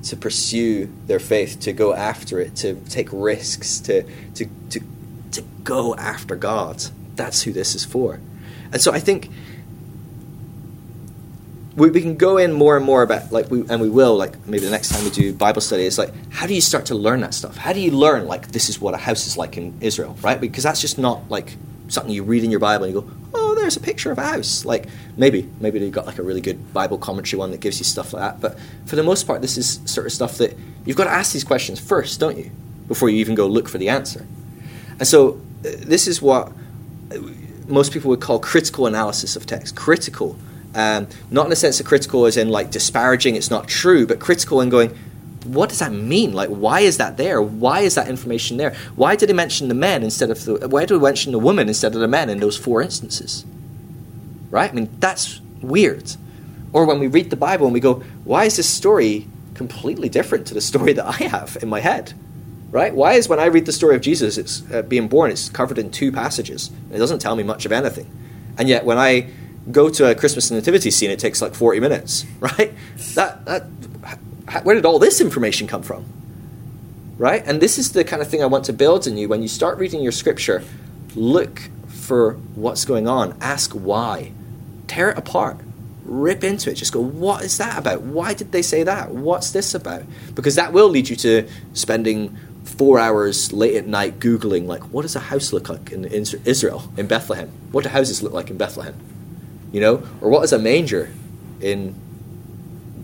to 0.03 0.15
pursue 0.15 0.91
their 1.07 1.19
faith, 1.19 1.59
to 1.61 1.73
go 1.73 1.93
after 1.93 2.39
it, 2.39 2.55
to 2.57 2.75
take 2.89 3.09
risks, 3.11 3.79
to, 3.81 4.03
to, 4.35 4.45
to, 4.69 4.79
to 5.31 5.41
go 5.63 5.95
after 5.95 6.35
God. 6.35 6.83
That's 7.15 7.43
who 7.43 7.51
this 7.51 7.75
is 7.75 7.83
for. 7.83 8.19
And 8.71 8.81
so 8.81 8.93
I 8.93 8.99
think 8.99 9.29
we, 11.75 11.89
we 11.89 12.01
can 12.01 12.15
go 12.15 12.37
in 12.37 12.51
more 12.51 12.75
and 12.77 12.85
more 12.85 13.01
about 13.01 13.31
like 13.31 13.49
we 13.49 13.65
and 13.69 13.81
we 13.81 13.89
will 13.89 14.15
like 14.15 14.45
maybe 14.47 14.65
the 14.65 14.71
next 14.71 14.89
time 14.89 15.03
we 15.03 15.09
do 15.09 15.33
Bible 15.33 15.61
study 15.61 15.83
is 15.83 15.97
like 15.97 16.13
how 16.29 16.45
do 16.45 16.53
you 16.53 16.61
start 16.61 16.85
to 16.87 16.95
learn 16.95 17.21
that 17.21 17.33
stuff? 17.33 17.57
How 17.57 17.73
do 17.73 17.79
you 17.79 17.91
learn 17.91 18.27
like 18.27 18.51
this 18.51 18.69
is 18.69 18.79
what 18.79 18.93
a 18.93 18.97
house 18.97 19.25
is 19.25 19.37
like 19.37 19.57
in 19.57 19.77
Israel, 19.81 20.17
right? 20.21 20.39
Because 20.39 20.63
that's 20.63 20.81
just 20.81 20.97
not 20.97 21.29
like 21.29 21.55
something 21.89 22.13
you 22.13 22.23
read 22.23 22.43
in 22.43 22.51
your 22.51 22.59
Bible 22.59 22.85
and 22.85 22.93
you 22.93 23.01
go, 23.01 23.11
oh, 23.33 23.55
there's 23.55 23.75
a 23.75 23.81
picture 23.81 24.11
of 24.11 24.17
a 24.17 24.23
house. 24.23 24.63
Like 24.63 24.87
maybe 25.17 25.49
maybe 25.59 25.79
they've 25.79 25.91
got 25.91 26.05
like 26.05 26.17
a 26.17 26.23
really 26.23 26.41
good 26.41 26.73
Bible 26.73 26.97
commentary 26.97 27.37
one 27.39 27.51
that 27.51 27.59
gives 27.59 27.79
you 27.79 27.85
stuff 27.85 28.13
like 28.13 28.21
that. 28.21 28.41
But 28.41 28.57
for 28.85 28.95
the 28.95 29.03
most 29.03 29.27
part, 29.27 29.41
this 29.41 29.57
is 29.57 29.81
sort 29.85 30.07
of 30.07 30.13
stuff 30.13 30.37
that 30.37 30.55
you've 30.85 30.97
got 30.97 31.05
to 31.05 31.11
ask 31.11 31.33
these 31.33 31.43
questions 31.43 31.79
first, 31.79 32.19
don't 32.19 32.37
you, 32.37 32.51
before 32.87 33.09
you 33.09 33.17
even 33.17 33.35
go 33.35 33.47
look 33.47 33.67
for 33.67 33.77
the 33.77 33.89
answer. 33.89 34.25
And 34.99 35.07
so 35.07 35.41
uh, 35.65 35.71
this 35.79 36.07
is 36.07 36.21
what 36.21 36.51
most 37.67 37.91
people 37.91 38.09
would 38.09 38.21
call 38.21 38.39
critical 38.39 38.87
analysis 38.87 39.35
of 39.35 39.45
text. 39.45 39.75
Critical, 39.75 40.37
um, 40.75 41.07
not 41.31 41.45
in 41.45 41.49
the 41.49 41.55
sense 41.55 41.79
of 41.79 41.85
critical 41.85 42.25
as 42.25 42.37
in 42.37 42.49
like 42.49 42.71
disparaging, 42.71 43.35
it's 43.35 43.51
not 43.51 43.67
true, 43.67 44.05
but 44.05 44.19
critical 44.19 44.61
in 44.61 44.69
going, 44.69 44.97
what 45.45 45.69
does 45.69 45.79
that 45.79 45.91
mean? 45.91 46.33
Like, 46.33 46.49
why 46.49 46.81
is 46.81 46.97
that 46.97 47.17
there? 47.17 47.41
Why 47.41 47.81
is 47.81 47.95
that 47.95 48.07
information 48.07 48.57
there? 48.57 48.75
Why 48.95 49.15
did 49.15 49.29
he 49.29 49.35
mention 49.35 49.67
the 49.67 49.73
men 49.73 50.03
instead 50.03 50.29
of 50.29 50.43
the? 50.45 50.67
Why 50.67 50.81
did 50.81 50.95
he 50.95 50.99
mention 50.99 51.31
the 51.31 51.39
woman 51.39 51.67
instead 51.67 51.93
of 51.93 52.01
the 52.01 52.07
men 52.07 52.29
in 52.29 52.39
those 52.39 52.57
four 52.57 52.81
instances? 52.81 53.45
Right? 54.49 54.69
I 54.69 54.73
mean, 54.73 54.89
that's 54.99 55.41
weird. 55.61 56.15
Or 56.73 56.85
when 56.85 56.99
we 56.99 57.07
read 57.07 57.29
the 57.29 57.35
Bible 57.35 57.65
and 57.65 57.73
we 57.73 57.79
go, 57.79 57.95
why 58.23 58.45
is 58.45 58.57
this 58.57 58.69
story 58.69 59.27
completely 59.53 60.09
different 60.09 60.47
to 60.47 60.53
the 60.53 60.61
story 60.61 60.93
that 60.93 61.05
I 61.05 61.23
have 61.27 61.57
in 61.61 61.69
my 61.69 61.79
head? 61.79 62.13
right? 62.71 62.93
Why 62.93 63.13
is 63.13 63.27
when 63.27 63.39
I 63.39 63.45
read 63.45 63.65
the 63.65 63.71
story 63.71 63.95
of 63.95 64.01
Jesus, 64.01 64.37
it's 64.37 64.63
uh, 64.71 64.81
being 64.83 65.07
born, 65.07 65.31
it's 65.31 65.49
covered 65.49 65.77
in 65.77 65.91
two 65.91 66.11
passages. 66.11 66.71
It 66.91 66.97
doesn't 66.97 67.19
tell 67.19 67.35
me 67.35 67.43
much 67.43 67.65
of 67.65 67.71
anything, 67.71 68.09
and 68.57 68.69
yet 68.69 68.85
when 68.85 68.97
I 68.97 69.29
go 69.71 69.89
to 69.89 70.09
a 70.09 70.15
Christmas 70.15 70.49
nativity 70.51 70.91
scene, 70.91 71.11
it 71.11 71.19
takes 71.19 71.41
like 71.41 71.55
forty 71.55 71.79
minutes, 71.79 72.25
right? 72.39 72.73
That 73.15 73.45
that 73.45 73.63
where 74.63 74.75
did 74.75 74.85
all 74.85 74.99
this 74.99 75.21
information 75.21 75.67
come 75.67 75.83
from? 75.83 76.05
Right? 77.17 77.43
And 77.45 77.61
this 77.61 77.77
is 77.77 77.91
the 77.91 78.03
kind 78.03 78.21
of 78.21 78.29
thing 78.29 78.41
I 78.41 78.45
want 78.45 78.65
to 78.65 78.73
build 78.73 79.05
in 79.07 79.17
you. 79.17 79.27
When 79.27 79.41
you 79.41 79.47
start 79.47 79.77
reading 79.77 80.01
your 80.01 80.11
scripture, 80.11 80.63
look 81.15 81.69
for 81.87 82.33
what's 82.55 82.85
going 82.85 83.07
on. 83.07 83.37
Ask 83.41 83.73
why. 83.73 84.31
Tear 84.87 85.11
it 85.11 85.17
apart 85.17 85.59
rip 86.09 86.43
into 86.43 86.71
it. 86.71 86.75
Just 86.75 86.91
go, 86.91 86.99
what 86.99 87.43
is 87.43 87.57
that 87.59 87.77
about? 87.77 88.01
Why 88.01 88.33
did 88.33 88.51
they 88.51 88.61
say 88.61 88.83
that? 88.83 89.11
What's 89.11 89.51
this 89.51 89.73
about? 89.73 90.03
Because 90.33 90.55
that 90.55 90.73
will 90.73 90.89
lead 90.89 91.07
you 91.07 91.15
to 91.17 91.47
spending 91.73 92.35
four 92.63 92.99
hours 92.99 93.53
late 93.53 93.75
at 93.75 93.87
night 93.87 94.19
googling 94.19 94.67
like 94.67 94.81
what 94.83 95.01
does 95.03 95.15
a 95.15 95.19
house 95.19 95.51
look 95.53 95.69
like 95.69 95.91
in, 95.91 96.05
Israel 96.05 96.91
in 96.97 97.07
Bethlehem? 97.07 97.49
What 97.71 97.83
do 97.83 97.89
houses 97.89 98.21
look 98.23 98.33
like 98.33 98.49
in 98.49 98.57
Bethlehem? 98.57 98.95
You 99.71 99.81
know, 99.81 100.03
or 100.21 100.29
what 100.29 100.43
is 100.43 100.51
a 100.51 100.59
manger 100.59 101.11
in 101.61 101.95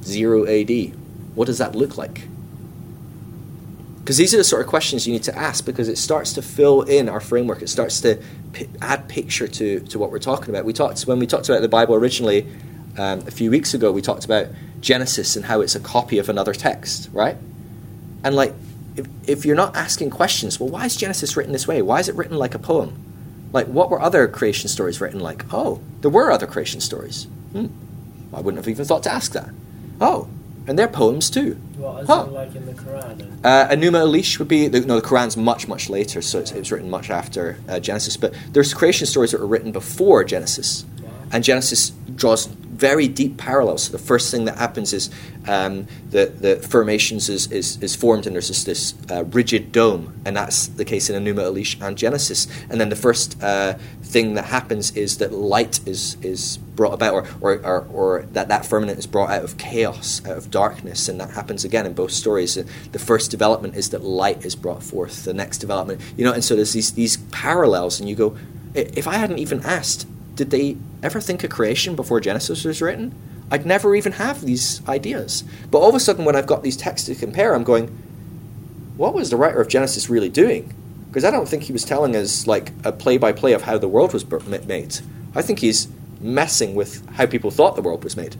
zero 0.04 0.46
AD? 0.46 0.70
What 1.36 1.46
does 1.46 1.58
that 1.60 1.76
look 1.76 1.98
like? 1.98 2.28
Because 4.00 4.18
these 4.18 4.34
are 4.34 4.38
the 4.38 4.44
sort 4.44 4.62
of 4.62 4.68
questions 4.68 5.08
you 5.08 5.14
need 5.14 5.24
to 5.24 5.36
ask 5.36 5.66
because 5.66 5.90
it 5.90 5.98
starts 5.98 6.34
to 6.34 6.42
fill 6.42 6.84
in 6.84 7.10
our 7.10 7.20
framework. 7.20 7.62
It 7.62 7.70
starts 7.70 8.02
to 8.02 8.22
p- 8.54 8.68
add 8.80 9.08
picture 9.10 9.48
to, 9.48 9.80
to 9.80 10.00
what 10.00 10.12
we're 10.12 10.20
talking 10.20 10.50
about. 10.50 10.64
We 10.64 10.74
talked 10.74 11.02
when 11.04 11.18
we 11.18 11.26
talked 11.26 11.50
about 11.50 11.62
the 11.62 11.68
Bible 11.68 11.96
originally 11.96 12.48
um, 13.00 13.22
a 13.26 13.32
few 13.32 13.50
weeks 13.50 13.74
ago. 13.74 13.92
We 13.92 14.04
talked 14.04 14.24
about 14.24 14.48
Genesis 14.80 15.36
and 15.36 15.46
how 15.46 15.62
it's 15.62 15.76
a 15.76 15.80
copy 15.80 16.20
of 16.20 16.30
another 16.30 16.54
text, 16.54 17.10
right? 17.14 17.36
And 18.24 18.36
like, 18.36 18.54
if, 18.96 19.08
if 19.28 19.44
you're 19.44 19.56
not 19.56 19.76
asking 19.76 20.12
questions, 20.12 20.60
well, 20.60 20.70
why 20.70 20.86
is 20.86 20.96
Genesis 20.96 21.36
written 21.36 21.52
this 21.52 21.68
way? 21.68 21.82
Why 21.82 22.00
is 22.00 22.08
it 22.08 22.16
written 22.16 22.38
like 22.38 22.54
a 22.54 22.60
poem? 22.60 22.96
Like, 23.52 23.66
what 23.68 23.90
were 23.90 24.00
other 24.00 24.28
creation 24.28 24.70
stories 24.70 25.02
written 25.02 25.20
like? 25.20 25.52
Oh, 25.52 25.82
there 26.02 26.12
were 26.12 26.32
other 26.32 26.46
creation 26.46 26.80
stories. 26.80 27.24
Hmm. 27.54 27.68
I 28.34 28.42
wouldn't 28.42 28.58
have 28.58 28.70
even 28.70 28.86
thought 28.86 29.04
to 29.04 29.12
ask 29.12 29.32
that. 29.32 29.50
Oh, 30.00 30.28
and 30.68 30.78
they're 30.80 30.88
poems 30.88 31.30
too. 31.30 31.56
What 31.78 32.04
is 32.04 32.08
Huh. 32.08 32.26
it 32.28 32.32
like 32.34 32.56
in 32.56 32.66
the 32.66 32.74
Quran? 32.74 33.40
Uh, 33.44 33.68
Enuma 33.70 34.02
Elish 34.06 34.40
would 34.40 34.48
be 34.48 34.68
the, 34.68 34.82
no. 34.82 34.96
The 35.00 35.02
Quran's 35.08 35.38
much 35.38 35.68
much 35.68 35.90
later, 35.90 36.22
so 36.22 36.40
it's, 36.40 36.52
it 36.52 36.60
was 36.60 36.72
written 36.72 36.90
much 36.90 37.10
after 37.10 37.58
uh, 37.70 37.80
Genesis. 37.80 38.18
But 38.18 38.34
there's 38.52 38.74
creation 38.74 39.06
stories 39.08 39.32
that 39.32 39.42
were 39.42 39.48
written 39.48 39.72
before 39.72 40.24
Genesis, 40.24 40.86
Wow. 41.04 41.10
and 41.32 41.44
Genesis 41.44 41.92
draws 42.16 42.48
very 42.76 43.08
deep 43.08 43.38
parallels. 43.38 43.90
The 43.90 43.98
first 43.98 44.32
thing 44.32 44.46
that 44.46 44.58
happens 44.58 44.94
is 44.94 45.10
um, 45.48 45.88
the 46.10 46.26
the 46.26 46.56
formations 46.58 47.30
is, 47.30 47.52
is, 47.52 47.82
is 47.82 47.96
formed, 47.96 48.26
and 48.28 48.36
there's 48.36 48.66
this, 48.66 48.94
uh, 49.10 49.24
rigid 49.26 49.72
dome, 49.72 50.22
and 50.26 50.36
that's 50.36 50.68
the 50.68 50.86
case 50.86 51.10
in 51.10 51.24
Enuma 51.24 51.44
Elish 51.44 51.82
and 51.82 51.98
Genesis. 51.98 52.48
And 52.70 52.80
then 52.82 52.90
the 52.90 52.96
first 52.96 53.42
uh, 53.42 53.74
thing 54.04 54.36
that 54.36 54.46
happens 54.46 54.92
is 54.96 55.18
that 55.18 55.32
light 55.32 55.80
is 55.88 56.18
is 56.22 56.58
brought 56.76 56.94
about, 56.94 57.14
or, 57.14 57.28
or, 57.42 57.54
or, 57.64 57.88
or 57.94 58.22
that 58.34 58.48
that 58.50 58.66
firmament 58.66 59.00
is 59.00 59.08
brought 59.08 59.30
out 59.30 59.44
of 59.44 59.58
chaos, 59.58 60.22
out 60.26 60.38
of 60.38 60.52
darkness, 60.52 61.08
and 61.08 61.20
that 61.22 61.32
happens 61.32 61.64
again 61.64 61.86
in 61.86 61.94
both 61.94 62.12
stories. 62.12 62.56
The 62.92 63.00
first 63.00 63.32
development 63.32 63.76
is 63.76 63.90
that 63.92 64.04
light 64.04 64.46
is 64.46 64.56
brought 64.56 64.84
forth. 64.84 65.24
The 65.24 65.34
next 65.34 65.60
development, 65.60 66.02
you 66.18 66.26
know, 66.26 66.34
and 66.34 66.44
so 66.44 66.56
there's 66.56 66.74
these 66.74 66.94
these 66.94 67.18
parallels, 67.32 68.00
and 68.00 68.10
you 68.10 68.16
go, 68.16 68.36
if 68.74 69.08
I 69.08 69.16
hadn't 69.16 69.40
even 69.40 69.62
asked, 69.62 70.08
did 70.36 70.52
they 70.52 70.78
ever 71.02 71.22
think 71.22 71.44
of 71.44 71.50
creation 71.50 71.96
before 71.96 72.20
Genesis 72.20 72.64
was 72.64 72.82
written? 72.82 73.14
I'd 73.52 73.66
never 73.66 73.96
even 73.96 74.14
have 74.14 74.42
these 74.42 74.86
ideas. 74.88 75.44
But 75.70 75.80
all 75.80 75.90
of 75.90 75.96
a 75.96 76.00
sudden, 76.00 76.26
when 76.26 76.36
I've 76.36 76.48
got 76.48 76.64
these 76.64 76.78
texts 76.78 77.08
to 77.08 77.16
compare, 77.16 77.54
I'm 77.54 77.64
going, 77.64 77.88
what 78.98 79.14
was 79.14 79.30
the 79.30 79.38
writer 79.38 79.62
of 79.62 79.68
Genesis 79.68 80.10
really 80.10 80.30
doing? 80.30 80.74
Because 81.08 81.24
I 81.24 81.32
don't 81.32 81.48
think 81.48 81.64
he 81.64 81.74
was 81.74 81.86
telling 81.86 82.16
us 82.16 82.48
like 82.48 82.72
a 82.84 82.92
play 82.92 83.18
by 83.18 83.32
play 83.32 83.54
of 83.54 83.62
how 83.62 83.78
the 83.78 83.88
world 83.88 84.14
was 84.14 84.26
made. 84.66 85.00
I 85.36 85.42
think 85.42 85.60
he's 85.60 85.88
messing 86.22 86.76
with 86.76 87.08
how 87.12 87.26
people 87.26 87.52
thought 87.52 87.76
the 87.76 87.82
world 87.82 88.04
was 88.04 88.18
made 88.18 88.36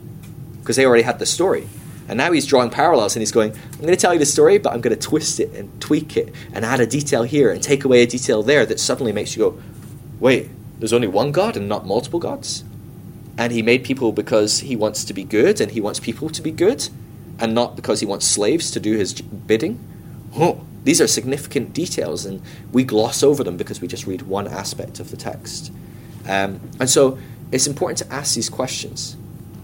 because 0.60 0.76
they 0.76 0.84
already 0.84 1.04
had 1.04 1.18
the 1.18 1.26
story. 1.26 1.68
And 2.08 2.18
now 2.18 2.32
he's 2.32 2.46
drawing 2.46 2.70
parallels 2.70 3.16
and 3.16 3.20
he's 3.20 3.32
going, 3.32 3.52
I'm 3.52 3.80
going 3.80 3.92
to 3.92 3.96
tell 3.96 4.12
you 4.12 4.18
the 4.18 4.26
story, 4.26 4.58
but 4.58 4.72
I'm 4.72 4.80
going 4.80 4.94
to 4.96 5.00
twist 5.00 5.40
it 5.40 5.50
and 5.54 5.80
tweak 5.80 6.16
it 6.16 6.32
and 6.52 6.64
add 6.64 6.80
a 6.80 6.86
detail 6.86 7.22
here 7.22 7.50
and 7.50 7.62
take 7.62 7.84
away 7.84 8.02
a 8.02 8.06
detail 8.06 8.42
there 8.42 8.64
that 8.66 8.80
suddenly 8.80 9.12
makes 9.12 9.36
you 9.36 9.42
go, 9.42 9.62
wait, 10.20 10.48
there's 10.78 10.92
only 10.92 11.08
one 11.08 11.32
God 11.32 11.56
and 11.56 11.68
not 11.68 11.86
multiple 11.86 12.18
gods? 12.18 12.64
And 13.38 13.52
he 13.52 13.62
made 13.62 13.84
people 13.84 14.12
because 14.12 14.60
he 14.60 14.76
wants 14.76 15.04
to 15.04 15.14
be 15.14 15.24
good 15.24 15.60
and 15.60 15.72
he 15.72 15.80
wants 15.80 16.00
people 16.00 16.30
to 16.30 16.42
be 16.42 16.50
good 16.50 16.88
and 17.38 17.54
not 17.54 17.76
because 17.76 18.00
he 18.00 18.06
wants 18.06 18.26
slaves 18.26 18.70
to 18.70 18.80
do 18.80 18.96
his 18.96 19.12
bidding? 19.20 19.78
Oh, 20.36 20.64
these 20.84 21.00
are 21.00 21.06
significant 21.06 21.72
details 21.72 22.24
and 22.24 22.40
we 22.72 22.84
gloss 22.84 23.22
over 23.22 23.44
them 23.44 23.56
because 23.56 23.80
we 23.80 23.88
just 23.88 24.06
read 24.06 24.22
one 24.22 24.48
aspect 24.48 25.00
of 25.00 25.10
the 25.10 25.16
text. 25.16 25.72
Um, 26.28 26.60
and 26.80 26.88
so 26.88 27.18
it's 27.52 27.66
important 27.66 27.98
to 27.98 28.12
ask 28.12 28.34
these 28.34 28.48
questions. 28.48 29.16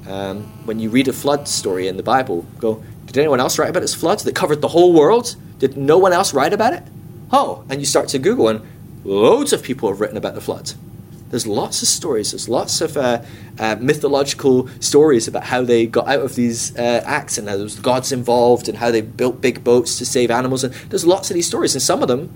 Um, 0.07 0.45
when 0.67 0.81
you 0.81 0.91
read 0.91 1.09
a 1.09 1.13
flood 1.13 1.49
story 1.49 1.89
in 1.89 1.97
the 1.97 2.03
Bible, 2.03 2.45
go, 2.59 2.83
did 3.07 3.19
anyone 3.19 3.41
else 3.41 3.59
write 3.59 3.71
about 3.71 3.81
this 3.81 3.95
flood 3.95 4.21
that 4.21 4.35
covered 4.35 4.61
the 4.61 4.69
whole 4.69 4.93
world? 4.93 5.37
Did 5.59 5.77
no 5.77 5.99
one 5.99 6.13
else 6.13 6.35
write 6.35 6.53
about 6.53 6.73
it? 6.73 6.83
Oh, 7.31 7.65
and 7.69 7.81
you 7.81 7.87
start 7.87 8.09
to 8.09 8.19
Google, 8.19 8.49
and 8.49 8.61
loads 9.05 9.53
of 9.53 9.63
people 9.63 9.89
have 9.89 10.01
written 10.01 10.17
about 10.17 10.35
the 10.35 10.41
flood. 10.41 10.73
There's 11.33 11.47
lots 11.47 11.81
of 11.81 11.89
stories. 11.89 12.33
There's 12.33 12.47
lots 12.47 12.83
of 12.83 12.95
uh, 12.95 13.23
uh, 13.59 13.77
mythological 13.81 14.69
stories 14.81 15.27
about 15.27 15.45
how 15.45 15.63
they 15.63 15.87
got 15.87 16.07
out 16.07 16.21
of 16.21 16.35
these 16.35 16.77
uh, 16.77 17.03
acts 17.07 17.39
and 17.39 17.49
how 17.49 17.55
there 17.55 17.65
was 17.65 17.81
gods 17.81 18.13
involved 18.13 18.69
and 18.69 18.77
how 18.77 18.91
they 18.91 19.01
built 19.01 19.41
big 19.41 19.65
boats 19.65 19.97
to 19.97 20.05
save 20.05 20.31
animals. 20.31 20.63
And 20.63 20.75
there's 20.91 21.07
lots 21.07 21.31
of 21.31 21.35
these 21.35 21.47
stories, 21.47 21.75
and 21.75 21.81
some 21.81 22.03
of 22.03 22.09
them 22.09 22.29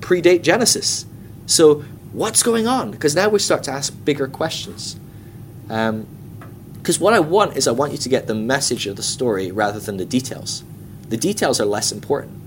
predate 0.00 0.42
Genesis. 0.42 1.06
So 1.46 1.76
what's 2.12 2.42
going 2.42 2.66
on? 2.66 2.90
Because 2.90 3.16
now 3.16 3.30
we 3.30 3.38
start 3.38 3.62
to 3.62 3.70
ask 3.70 3.90
bigger 4.04 4.28
questions. 4.28 4.96
Because 5.66 7.00
what 7.00 7.14
I 7.14 7.20
want 7.20 7.56
is 7.56 7.66
I 7.66 7.72
want 7.72 7.92
you 7.92 7.98
to 7.98 8.08
get 8.10 8.26
the 8.26 8.34
message 8.34 8.86
of 8.86 8.96
the 8.96 9.02
story 9.02 9.50
rather 9.50 9.80
than 9.80 9.96
the 9.96 10.04
details. 10.04 10.62
The 11.08 11.16
details 11.16 11.58
are 11.58 11.64
less 11.64 11.90
important. 11.90 12.38